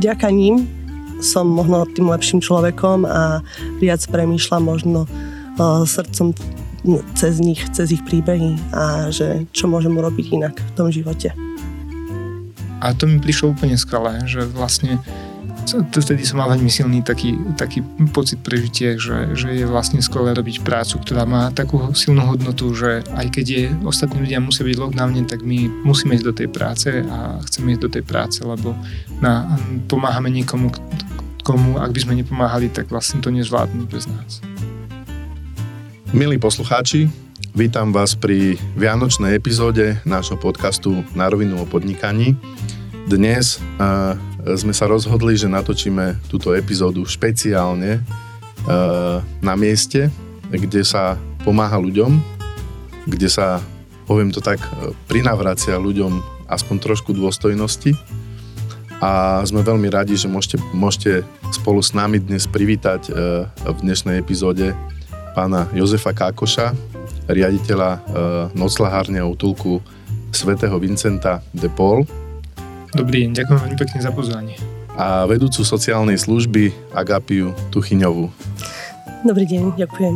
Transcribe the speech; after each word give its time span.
ďaka 0.00 0.32
ním 0.32 0.64
som 1.20 1.44
možno 1.44 1.84
tým 1.84 2.08
lepším 2.08 2.40
človekom 2.40 3.04
a 3.04 3.44
viac 3.76 4.00
premýšľam 4.08 4.62
možno 4.64 5.04
uh, 5.04 5.84
srdcom 5.84 6.32
cez 7.12 7.36
nich, 7.44 7.60
cez 7.76 7.92
ich 7.92 8.00
príbehy 8.08 8.56
a 8.72 9.12
že 9.12 9.44
čo 9.52 9.68
môžem 9.68 9.92
urobiť 9.92 10.26
inak 10.32 10.56
v 10.56 10.70
tom 10.72 10.88
živote. 10.88 11.36
A 12.80 12.96
to 12.96 13.04
mi 13.04 13.20
prišlo 13.20 13.52
úplne 13.52 13.76
skvelé, 13.76 14.24
že 14.24 14.48
vlastne 14.48 14.96
vtedy 15.66 16.22
som 16.24 16.40
mal 16.40 16.50
veľmi 16.52 16.70
silný 16.72 17.04
taký, 17.04 17.36
taký 17.54 17.84
pocit 18.10 18.40
prežitie, 18.40 18.96
že, 18.96 19.36
že 19.36 19.52
je 19.52 19.66
vlastne 19.68 20.00
skvelé 20.00 20.32
robiť 20.34 20.64
prácu, 20.64 20.98
ktorá 21.00 21.28
má 21.28 21.52
takú 21.52 21.92
silnú 21.92 22.24
hodnotu, 22.24 22.72
že 22.74 23.04
aj 23.14 23.26
keď 23.30 23.46
je 23.46 23.64
ostatní 23.84 24.24
ľudia 24.24 24.40
musia 24.40 24.64
byť 24.66 24.76
lockdowne, 24.80 25.22
tak 25.28 25.44
my 25.44 25.68
musíme 25.84 26.16
ísť 26.16 26.26
do 26.26 26.34
tej 26.34 26.48
práce 26.48 26.88
a 27.04 27.38
chceme 27.46 27.76
ísť 27.76 27.82
do 27.82 27.90
tej 27.90 28.04
práce, 28.04 28.40
lebo 28.42 28.72
na, 29.20 29.58
pomáhame 29.86 30.32
niekomu, 30.32 30.72
komu, 31.42 31.80
ak 31.80 31.92
by 31.92 32.00
sme 32.02 32.14
nepomáhali, 32.20 32.72
tak 32.72 32.88
vlastne 32.88 33.20
to 33.20 33.28
nezvládnu 33.32 33.86
bez 33.88 34.08
nás. 34.08 34.44
Milí 36.10 36.42
poslucháči, 36.42 37.06
vítam 37.54 37.94
vás 37.94 38.18
pri 38.18 38.58
vianočnej 38.74 39.38
epizóde 39.38 40.02
nášho 40.02 40.34
podcastu 40.34 41.06
Na 41.14 41.30
rovinu 41.30 41.62
o 41.62 41.66
podnikaní. 41.66 42.34
Dnes 43.06 43.62
uh, 43.78 44.14
sme 44.56 44.74
sa 44.74 44.88
rozhodli, 44.90 45.36
že 45.36 45.50
natočíme 45.50 46.26
túto 46.28 46.52
epizódu 46.56 47.04
špeciálne 47.06 48.00
uh, 48.00 49.18
na 49.40 49.54
mieste, 49.56 50.08
kde 50.50 50.82
sa 50.84 51.16
pomáha 51.46 51.78
ľuďom, 51.80 52.20
kde 53.08 53.28
sa, 53.30 53.62
poviem 54.04 54.32
to 54.34 54.42
tak, 54.42 54.60
prinavracia 55.08 55.78
ľuďom 55.78 56.20
aspoň 56.50 56.76
trošku 56.82 57.14
dôstojnosti. 57.14 57.94
A 59.00 59.40
sme 59.48 59.64
veľmi 59.64 59.88
radi, 59.88 60.12
že 60.12 60.28
môžete, 60.28 60.60
môžete 60.76 61.24
spolu 61.56 61.80
s 61.80 61.96
nami 61.96 62.20
dnes 62.20 62.44
privítať 62.44 63.08
uh, 63.08 63.48
v 63.64 63.78
dnešnej 63.80 64.20
epizóde 64.20 64.76
pána 65.32 65.70
Jozefa 65.72 66.12
Kákoša, 66.12 66.74
riaditeľa 67.30 67.90
e, 67.94 67.98
noclahárne 68.58 69.22
a 69.22 69.30
útulku 69.30 69.78
svätého 70.34 70.74
Vincenta 70.78 71.42
de 71.54 71.70
Paul. 71.70 72.06
Dobrý 72.90 73.22
deň, 73.26 73.38
ďakujem 73.38 73.58
veľmi 73.62 73.78
pekne 73.78 73.98
za 74.02 74.10
pozvanie. 74.10 74.58
A 74.98 75.22
vedúcu 75.30 75.62
sociálnej 75.62 76.18
služby 76.18 76.74
Agapiu 76.90 77.54
Tuchyňovu. 77.70 78.26
Dobrý 79.22 79.46
deň, 79.46 79.78
ďakujem. 79.78 80.14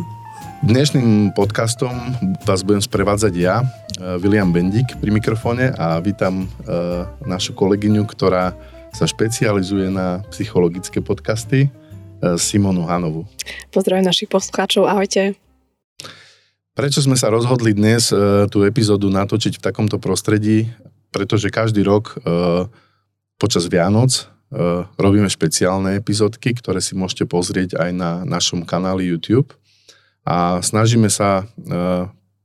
Dnešným 0.66 1.38
podcastom 1.38 1.94
vás 2.42 2.66
budem 2.66 2.82
sprevádzať 2.82 3.34
ja, 3.38 3.62
e, 3.62 3.66
William 4.18 4.50
Bendik 4.50 4.90
pri 4.98 5.14
mikrofóne 5.14 5.70
a 5.78 6.02
vítam 6.02 6.44
e, 6.44 6.46
našu 7.22 7.54
kolegyňu, 7.54 8.02
ktorá 8.10 8.56
sa 8.90 9.06
špecializuje 9.06 9.94
na 9.94 10.26
psychologické 10.34 10.98
podcasty 10.98 11.70
E, 12.24 12.40
Simonu 12.40 12.88
Hanovu. 12.88 13.28
Pozdravujem 13.70 14.06
našich 14.06 14.30
poslucháčov, 14.32 14.88
ahojte. 14.88 15.36
Prečo 16.74 17.06
sme 17.06 17.14
sa 17.14 17.30
rozhodli 17.30 17.70
dnes 17.70 18.10
tú 18.50 18.66
epizódu 18.66 19.06
natočiť 19.06 19.62
v 19.62 19.62
takomto 19.62 20.02
prostredí? 20.02 20.66
Pretože 21.14 21.54
každý 21.54 21.86
rok 21.86 22.18
e, 22.18 22.66
počas 23.38 23.70
Vianoc 23.70 24.34
robíme 24.94 25.26
špeciálne 25.26 25.98
epizódky, 25.98 26.54
ktoré 26.54 26.78
si 26.78 26.94
môžete 26.94 27.26
pozrieť 27.26 27.74
aj 27.74 27.90
na 27.90 28.22
našom 28.22 28.62
kanáli 28.62 29.10
YouTube 29.10 29.50
a 30.22 30.62
snažíme 30.62 31.10
sa 31.10 31.50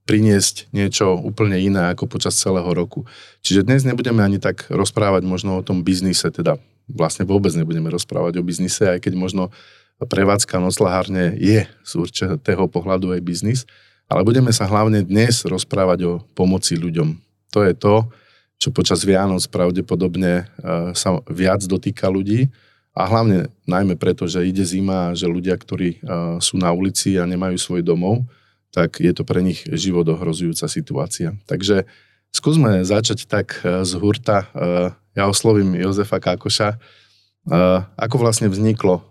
priniesť 0.09 0.73
niečo 0.73 1.13
úplne 1.21 1.61
iné 1.61 1.93
ako 1.93 2.09
počas 2.09 2.33
celého 2.33 2.65
roku. 2.73 3.05
Čiže 3.45 3.61
dnes 3.61 3.85
nebudeme 3.85 4.25
ani 4.25 4.41
tak 4.41 4.65
rozprávať 4.73 5.21
možno 5.21 5.61
o 5.61 5.65
tom 5.65 5.85
biznise, 5.85 6.33
teda 6.33 6.57
vlastne 6.89 7.29
vôbec 7.29 7.53
nebudeme 7.53 7.93
rozprávať 7.93 8.41
o 8.41 8.45
biznise, 8.45 8.89
aj 8.89 9.05
keď 9.05 9.13
možno 9.13 9.53
prevádzka 10.01 10.57
noclahárne 10.57 11.37
je 11.37 11.69
z 11.85 11.91
určitého 11.93 12.65
pohľadu 12.65 13.13
aj 13.13 13.21
biznis, 13.21 13.69
ale 14.09 14.25
budeme 14.25 14.49
sa 14.49 14.65
hlavne 14.65 15.05
dnes 15.05 15.45
rozprávať 15.45 15.99
o 16.09 16.13
pomoci 16.33 16.73
ľuďom. 16.73 17.21
To 17.53 17.61
je 17.61 17.73
to, 17.77 18.09
čo 18.59 18.75
počas 18.75 19.07
Vianoc 19.07 19.47
pravdepodobne 19.47 20.43
e, 20.43 20.45
sa 20.91 21.23
viac 21.31 21.63
dotýka 21.63 22.11
ľudí 22.11 22.51
a 22.91 23.07
hlavne 23.07 23.47
najmä 23.63 23.95
preto, 23.95 24.27
že 24.27 24.43
ide 24.43 24.67
zima 24.67 25.09
a 25.09 25.15
že 25.15 25.31
ľudia, 25.31 25.55
ktorí 25.55 25.89
e, 25.95 25.99
sú 26.43 26.59
na 26.59 26.75
ulici 26.75 27.15
a 27.15 27.23
nemajú 27.23 27.55
svoj 27.55 27.81
domov, 27.87 28.27
tak 28.75 28.99
je 28.99 29.15
to 29.15 29.23
pre 29.23 29.39
nich 29.39 29.63
život 29.63 30.03
ohrozujúca 30.11 30.67
situácia. 30.67 31.39
Takže 31.47 31.87
skúsme 32.35 32.83
začať 32.83 33.31
tak 33.31 33.63
e, 33.63 33.87
z 33.87 33.91
hurta 33.95 34.51
ja 35.17 35.25
oslovím 35.27 35.75
Jozefa 35.75 36.21
Kákoša. 36.21 36.79
Ako 37.97 38.15
vlastne 38.21 38.47
vzniklo 38.47 39.03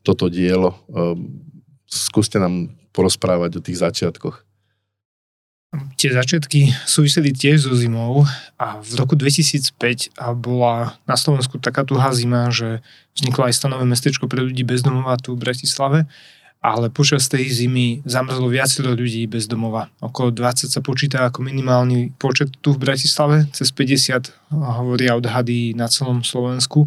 toto 0.00 0.32
dielo? 0.32 0.80
Skúste 1.84 2.40
nám 2.40 2.72
porozprávať 2.94 3.58
o 3.58 3.64
tých 3.64 3.82
začiatkoch. 3.82 4.46
Tie 5.96 6.12
začiatky 6.12 6.68
súviseli 6.84 7.32
tiež 7.32 7.64
so 7.64 7.72
zimou 7.72 8.28
a 8.60 8.76
v 8.84 8.92
roku 9.00 9.16
2005 9.16 10.12
bola 10.36 11.00
na 11.08 11.16
Slovensku 11.16 11.56
taká 11.56 11.80
tuhá 11.80 12.12
zima, 12.12 12.52
že 12.52 12.84
vzniklo 13.16 13.48
aj 13.48 13.56
stanové 13.56 13.88
mestečko 13.88 14.28
pre 14.28 14.44
ľudí 14.44 14.68
bez 14.68 14.84
domova 14.84 15.16
tu 15.16 15.32
v 15.32 15.48
Bratislave 15.48 16.04
ale 16.62 16.94
počas 16.94 17.26
tej 17.26 17.50
zimy 17.50 18.06
zamrzlo 18.06 18.46
viacero 18.46 18.94
ľudí 18.94 19.26
bez 19.26 19.50
domova. 19.50 19.90
Okolo 19.98 20.30
20 20.30 20.70
sa 20.70 20.78
počíta 20.78 21.26
ako 21.26 21.42
minimálny 21.42 22.14
počet 22.14 22.54
tu 22.62 22.78
v 22.78 22.86
Bratislave, 22.86 23.50
cez 23.50 23.74
50 23.74 24.54
hovoria 24.54 25.18
odhady 25.18 25.74
na 25.74 25.90
celom 25.90 26.22
Slovensku. 26.22 26.86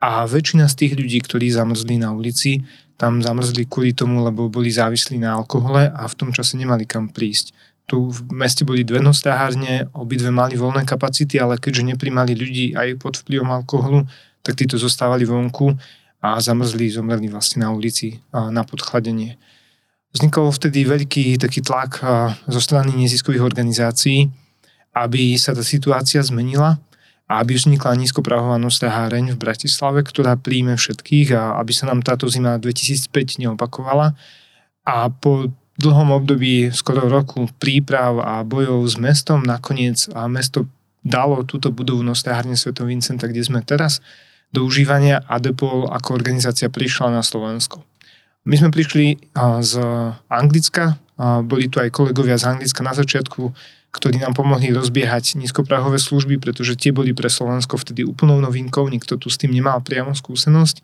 A 0.00 0.24
väčšina 0.24 0.64
z 0.72 0.74
tých 0.74 0.92
ľudí, 0.96 1.20
ktorí 1.20 1.52
zamrzli 1.52 2.00
na 2.00 2.16
ulici, 2.16 2.64
tam 2.96 3.20
zamrzli 3.20 3.68
kvôli 3.68 3.92
tomu, 3.92 4.24
lebo 4.24 4.48
boli 4.48 4.72
závislí 4.72 5.20
na 5.20 5.36
alkohole 5.36 5.92
a 5.92 6.08
v 6.08 6.14
tom 6.16 6.32
čase 6.32 6.56
nemali 6.56 6.88
kam 6.88 7.12
prísť. 7.12 7.52
Tu 7.84 8.00
v 8.00 8.20
meste 8.32 8.64
boli 8.64 8.80
dve 8.80 9.04
nostáhárne, 9.04 9.92
obidve 9.92 10.32
mali 10.32 10.56
voľné 10.56 10.88
kapacity, 10.88 11.36
ale 11.36 11.60
keďže 11.60 11.84
neprimali 11.84 12.32
ľudí 12.32 12.72
aj 12.72 12.96
pod 12.96 13.20
vplyvom 13.20 13.52
alkoholu, 13.52 14.08
tak 14.40 14.56
títo 14.56 14.80
zostávali 14.80 15.28
vonku 15.28 15.76
a 16.24 16.40
zamrzli, 16.40 16.88
zomreli 16.88 17.28
vlastne 17.28 17.68
na 17.68 17.68
ulici 17.68 18.24
na 18.32 18.64
podchladenie. 18.64 19.36
Vznikol 20.16 20.48
vtedy 20.48 20.88
veľký 20.88 21.36
taký 21.36 21.60
tlak 21.60 22.00
zo 22.48 22.60
strany 22.62 22.96
neziskových 22.96 23.44
organizácií, 23.44 24.32
aby 24.96 25.36
sa 25.36 25.52
tá 25.52 25.60
situácia 25.60 26.22
zmenila 26.24 26.80
a 27.26 27.40
aby 27.42 27.56
vznikla 27.56 27.98
nízkopravová 27.98 28.56
háreň 28.60 29.34
v 29.34 29.42
Bratislave, 29.42 30.00
ktorá 30.06 30.36
príjme 30.38 30.76
všetkých 30.78 31.34
a 31.34 31.58
aby 31.60 31.72
sa 31.74 31.90
nám 31.90 32.00
táto 32.04 32.30
zima 32.30 32.56
2005 32.56 33.42
neopakovala. 33.42 34.14
A 34.84 35.08
po 35.08 35.50
dlhom 35.78 36.14
období 36.14 36.70
skoro 36.70 37.10
roku 37.10 37.50
príprav 37.58 38.22
a 38.22 38.34
bojov 38.46 38.86
s 38.86 38.94
mestom 38.98 39.42
nakoniec 39.42 40.06
a 40.14 40.30
mesto 40.30 40.70
dalo 41.04 41.44
túto 41.44 41.74
budovu 41.74 42.00
Nostahárne 42.00 42.56
Sv. 42.56 42.72
Vincenta, 42.86 43.28
kde 43.28 43.44
sme 43.44 43.60
teraz, 43.60 44.00
do 44.54 44.62
užívania 44.64 45.20
a 45.26 45.42
Depol 45.42 45.90
ako 45.90 46.14
organizácia 46.14 46.70
prišla 46.70 47.10
na 47.10 47.22
Slovensko. 47.26 47.82
My 48.46 48.54
sme 48.60 48.70
prišli 48.70 49.34
z 49.60 49.72
Anglicka, 50.30 50.96
boli 51.42 51.66
tu 51.66 51.82
aj 51.82 51.90
kolegovia 51.90 52.38
z 52.38 52.54
Anglicka 52.54 52.80
na 52.86 52.94
začiatku, 52.94 53.50
ktorí 53.94 54.18
nám 54.18 54.34
pomohli 54.34 54.74
rozbiehať 54.74 55.38
nízkoprahové 55.38 56.02
služby, 56.02 56.42
pretože 56.42 56.74
tie 56.74 56.90
boli 56.90 57.14
pre 57.14 57.30
Slovensko 57.30 57.78
vtedy 57.78 58.02
úplnou 58.02 58.42
novinkou, 58.42 58.82
nikto 58.90 59.14
tu 59.14 59.30
s 59.30 59.38
tým 59.38 59.54
nemal 59.54 59.78
priamo 59.78 60.10
skúsenosť. 60.10 60.82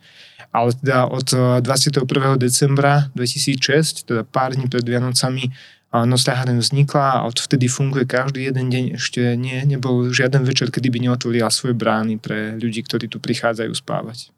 Ale 0.55 0.71
teda 0.79 1.11
od 1.11 1.27
21. 1.59 2.07
decembra 2.39 3.11
2006, 3.15 4.07
teda 4.07 4.23
pár 4.23 4.55
dní 4.55 4.71
pred 4.71 4.83
Vianocami, 4.83 5.51
Nostáharen 5.91 6.55
vznikla 6.55 7.19
a 7.19 7.23
odvtedy 7.27 7.67
funguje 7.67 8.07
každý 8.07 8.47
jeden 8.47 8.71
deň. 8.71 8.83
Ešte 8.95 9.35
nie, 9.35 9.59
nebol 9.67 10.07
žiaden 10.07 10.47
večer, 10.47 10.71
kedy 10.71 10.87
by 10.87 10.99
neotvorila 11.03 11.51
svoje 11.51 11.75
brány 11.75 12.15
pre 12.15 12.55
ľudí, 12.55 12.79
ktorí 12.87 13.11
tu 13.11 13.19
prichádzajú 13.19 13.75
spávať. 13.75 14.31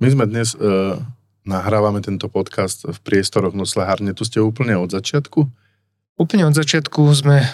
My 0.00 0.08
sme 0.08 0.24
dnes 0.24 0.56
uh, 0.56 0.96
nahrávame 1.44 2.00
tento 2.00 2.32
podcast 2.32 2.88
v 2.88 2.96
priestoroch 3.04 3.52
Noslehárne. 3.52 4.16
Tu 4.16 4.24
ste 4.24 4.40
úplne 4.40 4.80
od 4.80 4.88
začiatku? 4.88 5.44
Úplne 6.16 6.48
od 6.48 6.56
začiatku 6.56 7.04
sme 7.12 7.44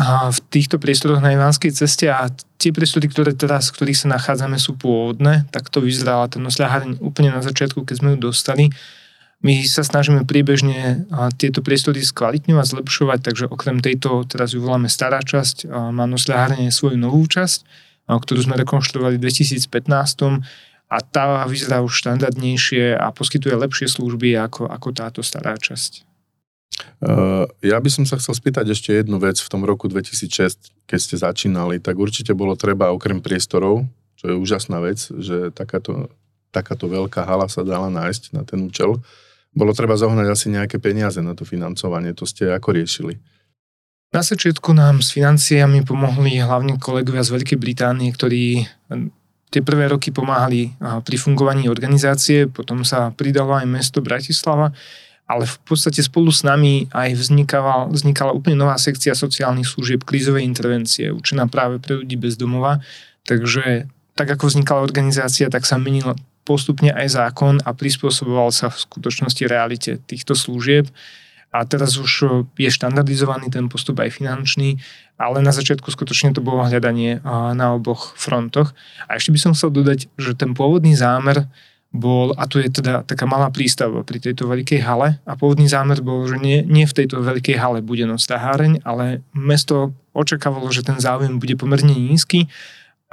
v 0.00 0.38
týchto 0.48 0.80
priestoroch 0.80 1.20
na 1.20 1.36
Ivánskej 1.36 1.72
ceste 1.76 2.08
a 2.08 2.32
tie 2.56 2.72
priestory, 2.72 3.12
ktoré 3.12 3.36
teraz, 3.36 3.68
v 3.68 3.76
ktorých 3.76 4.00
sa 4.00 4.08
nachádzame, 4.16 4.56
sú 4.56 4.72
pôvodné. 4.74 5.44
Tak 5.52 5.68
to 5.68 5.84
vyzerala 5.84 6.32
ten 6.32 6.40
Noslehárne 6.40 6.96
úplne 7.04 7.28
na 7.28 7.44
začiatku, 7.44 7.84
keď 7.84 8.00
sme 8.00 8.08
ju 8.16 8.32
dostali. 8.32 8.72
My 9.42 9.66
sa 9.66 9.82
snažíme 9.82 10.22
priebežne 10.24 11.04
tieto 11.34 11.66
priestory 11.66 12.00
skvalitňovať, 12.00 12.66
zlepšovať, 12.78 13.18
takže 13.20 13.44
okrem 13.50 13.82
tejto, 13.82 14.22
teraz 14.24 14.54
ju 14.54 14.62
voláme 14.62 14.86
stará 14.86 15.18
časť, 15.18 15.66
má 15.68 16.06
nosľahárne 16.06 16.70
svoju 16.70 16.94
novú 16.94 17.26
časť, 17.26 17.66
ktorú 18.06 18.38
sme 18.38 18.54
rekonštruovali 18.62 19.18
v 19.18 19.28
2015 19.28 19.66
a 20.92 20.96
tá 21.02 21.42
vyzerá 21.50 21.82
už 21.82 21.90
štandardnejšie 22.06 22.94
a 22.94 23.10
poskytuje 23.10 23.56
lepšie 23.58 23.90
služby 23.90 24.38
ako, 24.38 24.70
ako 24.70 24.88
táto 24.94 25.20
stará 25.26 25.58
časť. 25.58 26.06
Uh, 27.02 27.50
ja 27.66 27.82
by 27.82 27.90
som 27.90 28.06
sa 28.06 28.14
chcel 28.14 28.38
spýtať 28.38 28.70
ešte 28.70 28.94
jednu 28.94 29.18
vec. 29.18 29.42
V 29.42 29.50
tom 29.50 29.66
roku 29.66 29.90
2006, 29.90 30.86
keď 30.86 30.98
ste 31.02 31.16
začínali, 31.18 31.82
tak 31.82 31.98
určite 31.98 32.30
bolo 32.30 32.54
treba 32.54 32.94
okrem 32.94 33.18
priestorov, 33.18 33.82
čo 34.14 34.30
je 34.30 34.38
úžasná 34.38 34.78
vec, 34.78 35.10
že 35.10 35.50
takáto 35.50 36.08
takáto 36.52 36.84
veľká 36.86 37.24
hala 37.24 37.48
sa 37.48 37.64
dala 37.64 37.88
nájsť 37.88 38.36
na 38.36 38.44
ten 38.44 38.60
účel. 38.60 39.00
Bolo 39.56 39.72
treba 39.72 39.96
zohnať 39.96 40.28
asi 40.28 40.46
nejaké 40.52 40.76
peniaze 40.76 41.18
na 41.24 41.32
to 41.32 41.48
financovanie. 41.48 42.12
To 42.12 42.28
ste 42.28 42.52
ako 42.52 42.76
riešili? 42.76 43.16
Na 44.12 44.20
začiatku 44.20 44.76
nám 44.76 45.00
s 45.00 45.16
financiami 45.16 45.88
pomohli 45.88 46.36
hlavne 46.36 46.76
kolegovia 46.76 47.24
z 47.24 47.32
Veľkej 47.32 47.56
Británie, 47.56 48.12
ktorí 48.12 48.68
tie 49.48 49.64
prvé 49.64 49.88
roky 49.88 50.12
pomáhali 50.12 50.76
pri 50.80 51.16
fungovaní 51.16 51.72
organizácie, 51.72 52.44
potom 52.44 52.84
sa 52.84 53.08
pridalo 53.16 53.56
aj 53.56 53.64
mesto 53.64 54.04
Bratislava, 54.04 54.76
ale 55.32 55.48
v 55.48 55.56
podstate 55.64 56.04
spolu 56.04 56.28
s 56.28 56.44
nami 56.44 56.92
aj 56.92 57.16
vznikala, 57.16 57.88
vznikala 57.88 58.36
úplne 58.36 58.60
nová 58.60 58.76
sekcia 58.76 59.16
sociálnych 59.16 59.64
služieb 59.64 60.04
krízovej 60.04 60.44
intervencie, 60.44 61.08
určená 61.08 61.48
práve 61.48 61.80
pre 61.80 61.96
ľudí 61.96 62.20
bez 62.20 62.36
domova. 62.36 62.84
Takže 63.24 63.88
tak 64.12 64.28
ako 64.28 64.52
vznikala 64.52 64.84
organizácia, 64.84 65.48
tak 65.48 65.64
sa 65.64 65.80
menil 65.80 66.12
postupne 66.44 66.92
aj 66.92 67.16
zákon 67.16 67.64
a 67.64 67.72
prispôsoboval 67.72 68.52
sa 68.52 68.68
v 68.68 68.76
skutočnosti 68.76 69.42
realite 69.48 69.96
týchto 70.04 70.36
služieb 70.36 70.92
a 71.52 71.64
teraz 71.68 71.96
už 71.96 72.12
e, 72.24 72.26
je 72.66 72.70
štandardizovaný 72.72 73.48
ten 73.48 73.68
postup 73.72 74.04
aj 74.04 74.12
finančný, 74.12 74.80
ale 75.16 75.40
na 75.40 75.54
začiatku 75.54 75.88
skutočne 75.88 76.34
to 76.36 76.42
bolo 76.42 76.66
hľadanie 76.66 77.22
na 77.54 77.78
oboch 77.78 78.18
frontoch. 78.18 78.74
A 79.06 79.20
ešte 79.20 79.30
by 79.30 79.38
som 79.38 79.52
chcel 79.54 79.70
dodať, 79.70 80.10
že 80.18 80.34
ten 80.34 80.50
pôvodný 80.50 80.98
zámer 80.98 81.46
bol, 81.92 82.32
a 82.40 82.48
tu 82.48 82.56
je 82.56 82.72
teda 82.72 83.04
taká 83.04 83.28
malá 83.28 83.52
prístava 83.52 84.00
pri 84.00 84.16
tejto 84.16 84.48
veľkej 84.48 84.80
hale, 84.80 85.20
a 85.28 85.32
pôvodný 85.36 85.68
zámer 85.68 86.00
bol, 86.00 86.24
že 86.24 86.40
nie, 86.40 86.64
nie 86.64 86.88
v 86.88 86.96
tejto 87.04 87.20
veľkej 87.20 87.60
hale 87.60 87.84
bude 87.84 88.08
noc 88.08 88.24
háreň, 88.24 88.80
ale 88.82 89.20
mesto 89.36 89.92
očakávalo, 90.16 90.72
že 90.72 90.84
ten 90.84 90.96
záujem 90.96 91.36
bude 91.36 91.52
pomerne 91.56 91.92
nízky 91.92 92.48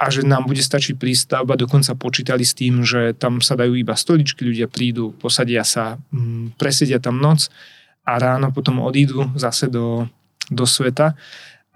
a 0.00 0.08
že 0.08 0.24
nám 0.24 0.48
bude 0.48 0.64
stačiť 0.64 0.96
prístavba, 0.96 1.60
dokonca 1.60 1.92
počítali 1.92 2.40
s 2.40 2.56
tým, 2.56 2.80
že 2.88 3.12
tam 3.12 3.44
sa 3.44 3.52
dajú 3.52 3.76
iba 3.76 3.92
stoličky, 3.92 4.48
ľudia 4.48 4.64
prídu, 4.64 5.12
posadia 5.20 5.60
sa, 5.60 6.00
mm, 6.08 6.56
presedia 6.56 6.96
tam 6.96 7.20
noc 7.20 7.52
a 8.08 8.16
ráno 8.16 8.48
potom 8.48 8.80
odídu 8.80 9.28
zase 9.36 9.68
do, 9.68 10.08
do 10.48 10.64
sveta. 10.64 11.12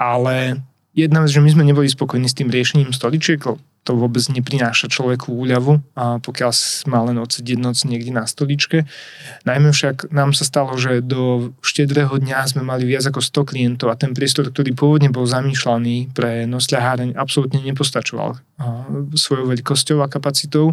Ale 0.01 0.57
jedna 0.97 1.21
vec, 1.21 1.37
že 1.37 1.45
my 1.45 1.53
sme 1.53 1.69
neboli 1.69 1.85
spokojní 1.85 2.25
s 2.25 2.37
tým 2.37 2.49
riešením 2.49 2.97
stoličiek, 2.97 3.45
to 3.85 3.93
vôbec 3.93 4.25
neprináša 4.33 4.89
človeku 4.89 5.29
úľavu, 5.29 5.85
a 5.93 6.17
pokiaľ 6.19 6.51
má 6.89 7.05
len 7.05 7.21
odsedieť 7.21 7.61
noc 7.61 7.77
niekde 7.85 8.17
na 8.17 8.25
stoličke. 8.25 8.89
Najmä 9.45 9.71
však 9.77 10.09
nám 10.09 10.33
sa 10.33 10.49
stalo, 10.49 10.73
že 10.81 11.05
do 11.05 11.53
štedrého 11.61 12.17
dňa 12.17 12.49
sme 12.49 12.65
mali 12.65 12.89
viac 12.89 13.05
ako 13.05 13.21
100 13.21 13.51
klientov 13.53 13.93
a 13.93 14.01
ten 14.01 14.17
priestor, 14.17 14.49
ktorý 14.49 14.73
pôvodne 14.73 15.13
bol 15.13 15.29
zamýšľaný 15.29 16.17
pre 16.17 16.49
nosľaháreň, 16.49 17.13
absolútne 17.15 17.61
nepostačoval 17.61 18.41
svojou 19.13 19.51
veľkosťou 19.51 19.99
a 20.01 20.09
kapacitou 20.09 20.73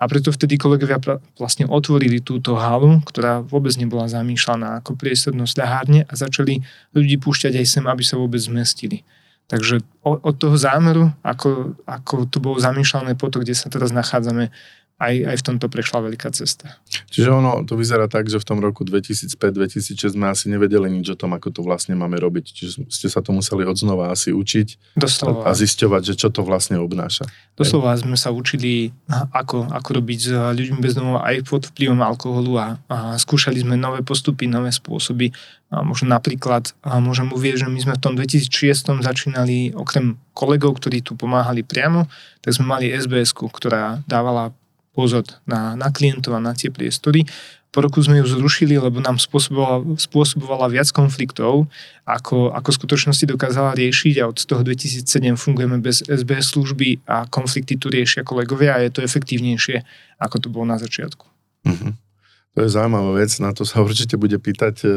a 0.00 0.04
preto 0.08 0.32
vtedy 0.34 0.56
kolegovia 0.56 0.98
vlastne 1.38 1.68
otvorili 1.68 2.24
túto 2.24 2.56
halu, 2.56 2.98
ktorá 3.04 3.44
vôbec 3.44 3.76
nebola 3.76 4.08
zamýšľaná 4.10 4.82
ako 4.82 4.96
priestor 4.96 5.36
nosľahárne 5.36 6.08
a 6.08 6.12
začali 6.16 6.64
ľudí 6.96 7.20
púšťať 7.20 7.60
aj 7.60 7.66
sem, 7.68 7.84
aby 7.86 8.02
sa 8.02 8.16
vôbec 8.16 8.40
zmestili. 8.40 9.04
Takže 9.48 9.80
od 10.04 10.34
toho 10.36 10.60
zámeru, 10.60 11.08
ako, 11.24 11.72
ako 11.88 12.28
to 12.28 12.36
bolo 12.36 12.60
zamýšľané 12.60 13.16
po 13.16 13.32
to, 13.32 13.40
kde 13.40 13.56
sa 13.56 13.72
teraz 13.72 13.96
nachádzame, 13.96 14.52
aj, 14.98 15.14
aj 15.30 15.36
v 15.38 15.46
tomto 15.46 15.70
prešla 15.70 16.10
veľká 16.10 16.34
cesta. 16.34 16.74
Čiže 17.14 17.30
ono 17.30 17.62
to 17.62 17.78
vyzerá 17.78 18.10
tak, 18.10 18.26
že 18.26 18.42
v 18.42 18.46
tom 18.46 18.58
roku 18.58 18.82
2005-2006 18.82 20.18
sme 20.18 20.26
asi 20.26 20.50
nevedeli 20.50 20.90
nič 20.90 21.14
o 21.14 21.16
tom, 21.16 21.38
ako 21.38 21.54
to 21.54 21.60
vlastne 21.62 21.94
máme 21.94 22.18
robiť. 22.18 22.44
Čiže 22.50 22.90
ste 22.90 23.06
sa 23.06 23.22
to 23.22 23.30
museli 23.30 23.62
odznova 23.62 24.10
asi 24.10 24.34
učiť 24.34 24.98
Doslova. 24.98 25.46
a 25.46 25.54
zisťovať, 25.54 26.02
že 26.02 26.14
čo 26.18 26.34
to 26.34 26.42
vlastne 26.42 26.82
obnáša. 26.82 27.30
Doslova 27.54 27.94
sme 27.94 28.18
sa 28.18 28.34
učili, 28.34 28.90
ako, 29.30 29.70
ako 29.70 29.88
robiť 30.02 30.18
s 30.18 30.30
ľuďmi 30.34 30.78
bez 30.82 30.98
domov 30.98 31.22
aj 31.22 31.46
pod 31.46 31.70
vplyvom 31.70 32.02
alkoholu 32.02 32.58
a, 32.58 32.82
a 32.90 33.14
skúšali 33.22 33.62
sme 33.62 33.78
nové 33.78 34.02
postupy, 34.02 34.50
nové 34.50 34.74
spôsoby. 34.74 35.30
A 35.70 35.86
možno 35.86 36.10
napríklad 36.10 36.74
a 36.82 36.98
môžem 36.98 37.30
uvieť, 37.30 37.62
že 37.62 37.66
my 37.70 37.78
sme 37.78 37.94
v 37.94 38.02
tom 38.02 38.14
2006 38.18 38.98
začínali 38.98 39.76
okrem 39.78 40.18
kolegov, 40.34 40.82
ktorí 40.82 41.06
tu 41.06 41.14
pomáhali 41.14 41.62
priamo, 41.62 42.10
tak 42.42 42.56
sme 42.56 42.66
mali 42.66 42.90
SBS, 42.90 43.30
ktorá 43.36 44.00
dávala 44.06 44.54
pozor 44.98 45.22
na, 45.46 45.78
na 45.78 45.94
klientov 45.94 46.34
a 46.34 46.42
na 46.42 46.58
tie 46.58 46.74
priestory. 46.74 47.22
Po 47.70 47.84
roku 47.84 48.02
sme 48.02 48.18
ju 48.18 48.26
zrušili, 48.26 48.74
lebo 48.74 48.98
nám 48.98 49.22
spôsobovala, 49.22 49.94
spôsobovala 49.94 50.66
viac 50.66 50.90
konfliktov, 50.90 51.70
ako, 52.02 52.50
ako 52.50 52.68
v 52.74 52.78
skutočnosti 52.82 53.24
dokázala 53.28 53.78
riešiť 53.78 54.14
a 54.18 54.26
od 54.26 54.40
toho 54.42 54.66
2007 54.66 55.38
fungujeme 55.38 55.78
bez 55.78 56.02
SBS 56.02 56.58
služby 56.58 57.06
a 57.06 57.30
konflikty 57.30 57.78
tu 57.78 57.92
riešia 57.92 58.26
kolegovia 58.26 58.74
a 58.74 58.82
je 58.82 58.90
to 58.90 59.04
efektívnejšie, 59.06 59.86
ako 60.18 60.36
to 60.42 60.48
bolo 60.50 60.66
na 60.66 60.80
začiatku. 60.80 61.22
Uh-huh. 61.68 61.92
To 62.58 62.66
je 62.66 62.74
zaujímavá 62.74 63.22
vec, 63.22 63.30
na 63.38 63.54
to 63.54 63.62
sa 63.62 63.78
určite 63.86 64.18
bude 64.18 64.34
pýtať 64.40 64.74
e, 64.82 64.88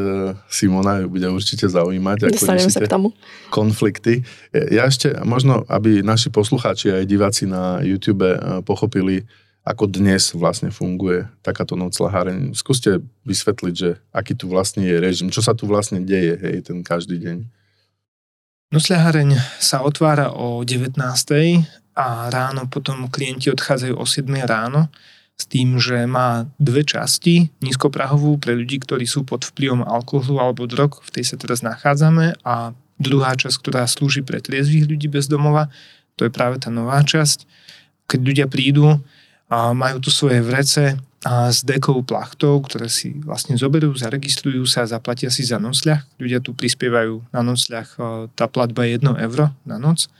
Simona, 0.50 1.04
ju 1.04 1.12
bude 1.12 1.30
určite 1.30 1.70
zaujímať. 1.70 2.34
Dostaneme 2.34 2.72
sa 2.72 2.82
k 2.82 2.90
tomu. 2.90 3.14
Konflikty. 3.54 4.26
Ja 4.50 4.90
ešte, 4.90 5.12
možno, 5.28 5.62
aby 5.70 6.02
naši 6.02 6.34
poslucháči 6.34 6.90
aj 6.90 7.04
diváci 7.06 7.46
na 7.46 7.78
YouTube 7.84 8.26
e, 8.26 8.64
pochopili, 8.66 9.28
ako 9.62 9.86
dnes 9.86 10.34
vlastne 10.34 10.74
funguje 10.74 11.30
takáto 11.38 11.78
noclaháreň. 11.78 12.50
Skúste 12.58 12.98
vysvetliť, 13.22 13.74
že 13.74 14.02
aký 14.10 14.34
tu 14.34 14.50
vlastne 14.50 14.82
je 14.82 14.98
režim, 14.98 15.30
čo 15.30 15.38
sa 15.38 15.54
tu 15.54 15.70
vlastne 15.70 16.02
deje, 16.02 16.34
hej, 16.34 16.66
ten 16.66 16.82
každý 16.82 17.22
deň. 17.22 17.46
Nocľaháreň 18.74 19.38
sa 19.62 19.86
otvára 19.86 20.34
o 20.34 20.66
19. 20.66 20.98
a 21.94 22.06
ráno 22.32 22.66
potom 22.66 23.06
klienti 23.06 23.52
odchádzajú 23.52 23.94
o 23.94 24.04
7. 24.08 24.26
ráno 24.48 24.90
s 25.38 25.44
tým, 25.46 25.78
že 25.78 26.08
má 26.10 26.48
dve 26.58 26.82
časti, 26.82 27.52
nízkoprahovú 27.62 28.42
pre 28.42 28.58
ľudí, 28.58 28.82
ktorí 28.82 29.06
sú 29.06 29.22
pod 29.22 29.46
vplyvom 29.46 29.86
alkoholu 29.86 30.42
alebo 30.42 30.66
drog, 30.66 30.98
v 31.04 31.10
tej 31.20 31.24
sa 31.32 31.36
teraz 31.38 31.62
nachádzame 31.62 32.38
a 32.42 32.74
druhá 32.98 33.34
časť, 33.34 33.56
ktorá 33.62 33.86
slúži 33.86 34.26
pre 34.26 34.42
triezvých 34.42 34.88
ľudí 34.90 35.06
bez 35.06 35.26
domova, 35.30 35.70
to 36.16 36.28
je 36.28 36.32
práve 36.32 36.60
tá 36.60 36.68
nová 36.68 37.00
časť. 37.02 37.44
Keď 38.06 38.20
ľudia 38.20 38.46
prídu, 38.46 39.00
majú 39.52 40.00
tu 40.00 40.08
svoje 40.08 40.40
vrece 40.40 40.96
s 41.26 41.62
dekou 41.62 42.02
plachtou, 42.02 42.58
ktoré 42.58 42.90
si 42.90 43.14
vlastne 43.22 43.54
zoberú, 43.54 43.94
zaregistrujú 43.94 44.66
sa 44.66 44.82
a 44.82 44.90
zaplatia 44.90 45.30
si 45.30 45.46
za 45.46 45.62
nocľah. 45.62 46.02
Ľudia 46.18 46.42
tu 46.42 46.50
prispievajú 46.50 47.22
na 47.30 47.46
nocľah, 47.46 47.86
e, 47.94 47.98
tá 48.34 48.50
platba 48.50 48.82
je 48.90 48.98
1 48.98 49.22
euro 49.22 49.54
na 49.62 49.78
noc, 49.78 50.10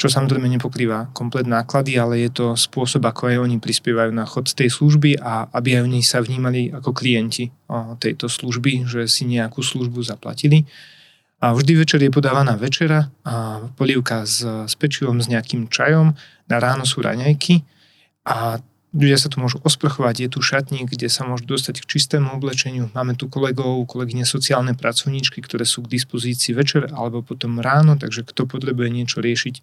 čo 0.00 0.08
samozrejme 0.08 0.48
nepokrýva 0.56 1.12
komplet 1.12 1.44
náklady, 1.44 2.00
ale 2.00 2.24
je 2.24 2.30
to 2.32 2.46
spôsob, 2.56 3.04
ako 3.04 3.28
aj 3.28 3.36
oni 3.36 3.60
prispievajú 3.60 4.16
na 4.16 4.24
chod 4.24 4.48
tej 4.48 4.72
služby 4.72 5.20
a 5.20 5.44
aby 5.52 5.76
aj 5.76 5.82
oni 5.84 6.00
sa 6.00 6.24
vnímali 6.24 6.72
ako 6.72 6.96
klienti 6.96 7.52
e, 7.52 7.76
tejto 8.00 8.32
služby, 8.32 8.88
že 8.88 9.04
si 9.12 9.28
nejakú 9.28 9.60
službu 9.60 10.00
zaplatili. 10.00 10.64
A 11.40 11.52
vždy 11.52 11.84
večer 11.84 12.00
je 12.00 12.12
podávaná 12.12 12.56
večera 12.56 13.12
a 13.28 13.64
polievka 13.76 14.24
s, 14.24 14.40
s 14.44 14.72
pečivom, 14.76 15.20
s 15.20 15.28
nejakým 15.28 15.68
čajom, 15.68 16.16
na 16.48 16.56
ráno 16.60 16.88
sú 16.88 17.00
raňajky, 17.04 17.64
a 18.30 18.62
ľudia 18.94 19.18
sa 19.18 19.26
tu 19.26 19.42
môžu 19.42 19.58
osprchovať, 19.66 20.14
je 20.22 20.28
tu 20.30 20.38
šatník, 20.38 20.94
kde 20.94 21.10
sa 21.10 21.26
môžu 21.26 21.50
dostať 21.50 21.82
k 21.82 21.90
čistému 21.98 22.38
oblečeniu. 22.38 22.94
Máme 22.94 23.18
tu 23.18 23.26
kolegov, 23.26 23.82
kolegyne 23.90 24.22
sociálne 24.22 24.78
pracovníčky, 24.78 25.42
ktoré 25.42 25.66
sú 25.66 25.82
k 25.82 25.98
dispozícii 25.98 26.54
večer 26.54 26.90
alebo 26.94 27.26
potom 27.26 27.58
ráno, 27.58 27.98
takže 27.98 28.22
kto 28.22 28.46
potrebuje 28.46 28.90
niečo 28.90 29.18
riešiť, 29.18 29.62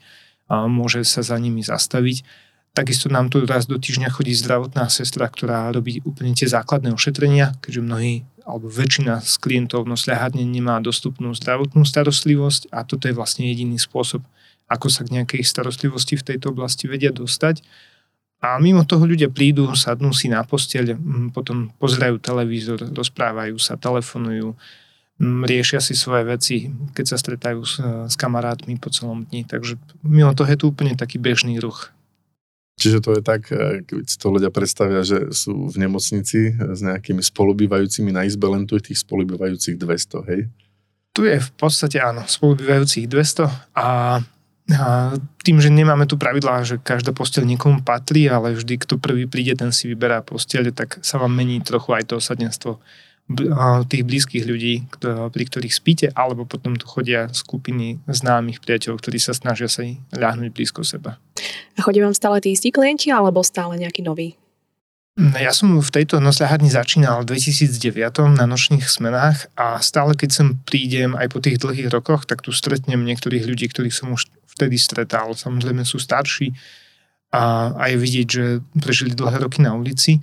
môže 0.51 1.07
sa 1.07 1.23
za 1.23 1.39
nimi 1.39 1.63
zastaviť. 1.63 2.23
Takisto 2.71 3.09
nám 3.09 3.33
tu 3.33 3.41
raz 3.41 3.65
do 3.65 3.79
týždňa 3.79 4.13
chodí 4.13 4.37
zdravotná 4.37 4.85
sestra, 4.87 5.25
ktorá 5.27 5.73
robí 5.73 5.97
úplne 6.05 6.37
tie 6.37 6.45
základné 6.45 6.93
ošetrenia, 6.93 7.57
keďže 7.63 7.81
mnohí 7.81 8.13
alebo 8.47 8.71
väčšina 8.71 9.27
z 9.27 9.33
klientov 9.43 9.83
nosľahadne 9.89 10.45
nemá 10.45 10.79
dostupnú 10.79 11.35
zdravotnú 11.35 11.83
starostlivosť 11.83 12.71
a 12.71 12.87
toto 12.87 13.11
je 13.11 13.17
vlastne 13.17 13.49
jediný 13.49 13.75
spôsob, 13.75 14.23
ako 14.71 14.87
sa 14.87 15.03
k 15.03 15.19
nejakej 15.19 15.43
starostlivosti 15.43 16.15
v 16.15 16.25
tejto 16.31 16.55
oblasti 16.55 16.87
vedia 16.87 17.11
dostať. 17.11 17.59
A 18.37 18.61
mimo 18.61 18.85
toho 18.85 19.01
ľudia 19.01 19.33
prídu, 19.33 19.73
sadnú 19.73 20.13
si 20.13 20.29
na 20.29 20.45
posteľ, 20.45 20.93
potom 21.33 21.73
pozerajú 21.81 22.21
televízor, 22.21 22.93
rozprávajú 22.93 23.57
sa, 23.57 23.81
telefonujú, 23.81 24.53
riešia 25.21 25.81
si 25.81 25.97
svoje 25.97 26.23
veci, 26.29 26.55
keď 26.93 27.05
sa 27.09 27.17
stretajú 27.17 27.65
s, 27.65 27.81
s 27.81 28.13
kamarátmi 28.13 28.77
po 28.77 28.93
celom 28.93 29.25
dni. 29.25 29.49
Takže 29.49 29.81
mimo 30.05 30.37
toho 30.37 30.53
je 30.53 30.59
tu 30.61 30.65
úplne 30.69 30.93
taký 30.93 31.17
bežný 31.17 31.57
ruch. 31.57 31.89
Čiže 32.77 33.01
to 33.01 33.17
je 33.17 33.21
tak, 33.25 33.49
e, 33.49 33.81
keď 33.81 34.05
si 34.05 34.17
to 34.21 34.29
ľudia 34.29 34.53
predstavia, 34.53 35.01
že 35.01 35.33
sú 35.33 35.73
v 35.73 35.81
nemocnici 35.81 36.53
s 36.53 36.79
nejakými 36.85 37.25
spolubývajúcimi 37.25 38.13
na 38.13 38.29
izbe, 38.29 38.45
len 38.45 38.69
tu 38.69 38.77
je 38.77 38.93
tých 38.93 39.01
spolubývajúcich 39.01 39.81
200, 39.81 40.29
hej? 40.29 40.45
Tu 41.17 41.25
je 41.25 41.41
v 41.41 41.51
podstate 41.57 41.97
áno, 41.97 42.21
spolubývajúcich 42.29 43.09
200 43.09 43.49
a 43.73 44.21
a 44.67 45.15
tým, 45.47 45.63
že 45.63 45.71
nemáme 45.71 46.03
tu 46.11 46.19
pravidlá, 46.19 46.67
že 46.67 46.75
každá 46.75 47.15
posteľ 47.15 47.47
niekomu 47.47 47.87
patrí, 47.87 48.27
ale 48.27 48.51
vždy, 48.51 48.83
kto 48.83 48.99
prvý 48.99 49.23
príde, 49.23 49.55
ten 49.55 49.71
si 49.71 49.87
vyberá 49.87 50.19
posteľ, 50.27 50.75
tak 50.75 50.99
sa 50.99 51.15
vám 51.15 51.31
mení 51.31 51.63
trochu 51.63 51.95
aj 51.95 52.03
to 52.11 52.19
osadenstvo 52.19 52.83
tých 53.91 54.07
blízkych 54.07 54.47
ľudí, 54.47 54.87
pri 55.03 55.43
ktorých 55.51 55.75
spíte, 55.75 56.07
alebo 56.15 56.47
potom 56.47 56.79
tu 56.79 56.87
chodia 56.87 57.27
skupiny 57.31 57.99
známych 58.07 58.63
priateľov, 58.63 59.03
ktorí 59.03 59.19
sa 59.19 59.35
snažia 59.35 59.67
sa 59.67 59.83
ľahnuť 60.15 60.55
blízko 60.55 60.87
seba. 60.87 61.19
A 61.75 61.83
chodia 61.83 62.07
vám 62.07 62.15
stále 62.15 62.39
tí 62.39 62.55
istí 62.55 62.71
klienti, 62.71 63.11
alebo 63.11 63.43
stále 63.43 63.75
nejaký 63.75 63.99
nový? 64.03 64.39
Ja 65.17 65.49
som 65.49 65.81
v 65.81 65.89
tejto 65.91 66.21
nosľahárni 66.21 66.69
začínal 66.69 67.25
v 67.25 67.35
2009 67.35 68.37
na 68.37 68.45
nočných 68.47 68.85
smenách 68.85 69.49
a 69.57 69.81
stále 69.81 70.13
keď 70.13 70.29
sem 70.29 70.47
prídem 70.61 71.17
aj 71.17 71.27
po 71.33 71.41
tých 71.41 71.57
dlhých 71.57 71.89
rokoch, 71.89 72.29
tak 72.29 72.45
tu 72.45 72.53
stretnem 72.53 73.01
niektorých 73.01 73.49
ľudí, 73.49 73.65
ktorých 73.67 73.97
som 73.97 74.13
už 74.13 74.29
vtedy 74.57 74.81
stretal. 74.81 75.37
Samozrejme 75.37 75.85
sú 75.85 76.01
starší 76.01 76.49
a, 77.29 77.85
je 77.93 77.97
vidieť, 78.01 78.27
že 78.27 78.45
prežili 78.81 79.13
dlhé 79.13 79.45
roky 79.45 79.61
na 79.61 79.77
ulici. 79.77 80.17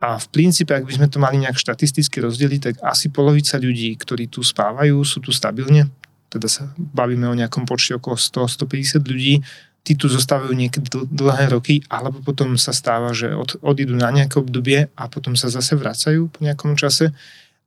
A 0.00 0.18
v 0.18 0.26
princípe, 0.32 0.74
ak 0.74 0.88
by 0.88 0.92
sme 0.96 1.06
to 1.06 1.22
mali 1.22 1.38
nejak 1.38 1.60
štatisticky 1.60 2.18
rozdeliť, 2.24 2.60
tak 2.60 2.74
asi 2.82 3.12
polovica 3.12 3.60
ľudí, 3.60 3.94
ktorí 3.94 4.32
tu 4.32 4.40
spávajú, 4.42 4.96
sú 5.04 5.22
tu 5.22 5.30
stabilne. 5.30 5.92
Teda 6.32 6.48
sa 6.48 6.72
bavíme 6.74 7.28
o 7.28 7.36
nejakom 7.36 7.68
počte 7.68 8.00
okolo 8.00 8.16
100-150 8.16 8.98
ľudí 9.06 9.44
tí 9.80 9.96
tu 9.96 10.12
zostávajú 10.12 10.52
niekedy 10.52 10.92
dlhé 11.08 11.56
roky, 11.56 11.80
alebo 11.88 12.20
potom 12.20 12.60
sa 12.60 12.72
stáva, 12.76 13.16
že 13.16 13.32
od, 13.32 13.56
odídu 13.64 13.96
na 13.96 14.12
nejaké 14.12 14.36
obdobie 14.36 14.92
a 14.92 15.02
potom 15.08 15.32
sa 15.36 15.48
zase 15.48 15.72
vracajú 15.76 16.28
po 16.28 16.38
nejakom 16.44 16.76
čase 16.76 17.16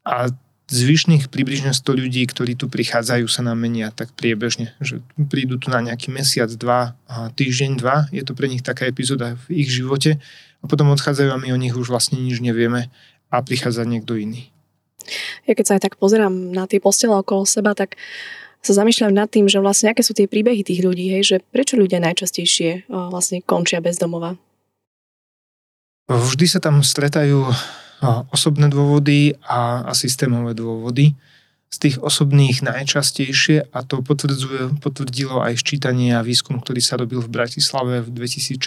a 0.06 0.30
zvyšných 0.72 1.28
približne 1.28 1.76
100 1.76 2.02
ľudí, 2.04 2.24
ktorí 2.24 2.56
tu 2.56 2.72
prichádzajú, 2.72 3.28
sa 3.28 3.44
nám 3.44 3.60
menia 3.60 3.92
tak 3.92 4.16
priebežne, 4.16 4.72
že 4.80 5.04
prídu 5.28 5.60
tu 5.60 5.68
na 5.68 5.84
nejaký 5.84 6.10
mesiac, 6.10 6.48
dva, 6.56 6.96
týždeň, 7.36 7.72
dva, 7.78 8.08
je 8.16 8.24
to 8.24 8.32
pre 8.32 8.48
nich 8.48 8.64
taká 8.64 8.88
epizóda 8.88 9.36
v 9.48 9.64
ich 9.64 9.70
živote 9.70 10.18
a 10.60 10.66
potom 10.66 10.90
odchádzajú 10.96 11.30
a 11.36 11.42
my 11.42 11.52
o 11.52 11.60
nich 11.60 11.76
už 11.76 11.92
vlastne 11.92 12.16
nič 12.18 12.40
nevieme 12.40 12.88
a 13.28 13.36
prichádza 13.44 13.84
niekto 13.84 14.16
iný. 14.16 14.48
Ja 15.44 15.52
keď 15.52 15.66
sa 15.68 15.74
aj 15.76 15.84
tak 15.84 16.00
pozerám 16.00 16.32
na 16.32 16.64
tie 16.64 16.80
postele 16.80 17.12
okolo 17.20 17.44
seba, 17.44 17.76
tak 17.76 18.00
sa 18.64 18.72
zamýšľam 18.72 19.12
nad 19.12 19.28
tým, 19.28 19.52
že 19.52 19.60
vlastne 19.60 19.92
aké 19.92 20.00
sú 20.00 20.16
tie 20.16 20.32
príbehy 20.32 20.64
tých 20.64 20.80
ľudí, 20.80 21.12
hej, 21.12 21.24
že 21.28 21.38
prečo 21.44 21.76
ľudia 21.76 22.00
najčastejšie 22.00 22.88
vlastne 22.88 23.44
končia 23.44 23.84
bez 23.84 24.00
domova? 24.00 24.40
Vždy 26.08 26.48
sa 26.48 26.64
tam 26.64 26.80
stretajú 26.80 27.52
osobné 28.30 28.68
dôvody 28.68 29.34
a, 29.44 29.88
a 29.88 29.92
systémové 29.96 30.54
dôvody. 30.54 31.16
Z 31.74 31.78
tých 31.90 31.98
osobných 31.98 32.62
najčastejšie, 32.62 33.74
a 33.74 33.80
to 33.82 34.06
potvrdilo 34.78 35.42
aj 35.42 35.58
ščítanie 35.58 36.14
a 36.14 36.22
výskum, 36.22 36.62
ktorý 36.62 36.82
sa 36.84 37.02
robil 37.02 37.18
v 37.18 37.34
Bratislave 37.34 38.06
v 38.06 38.14
2016 38.14 38.62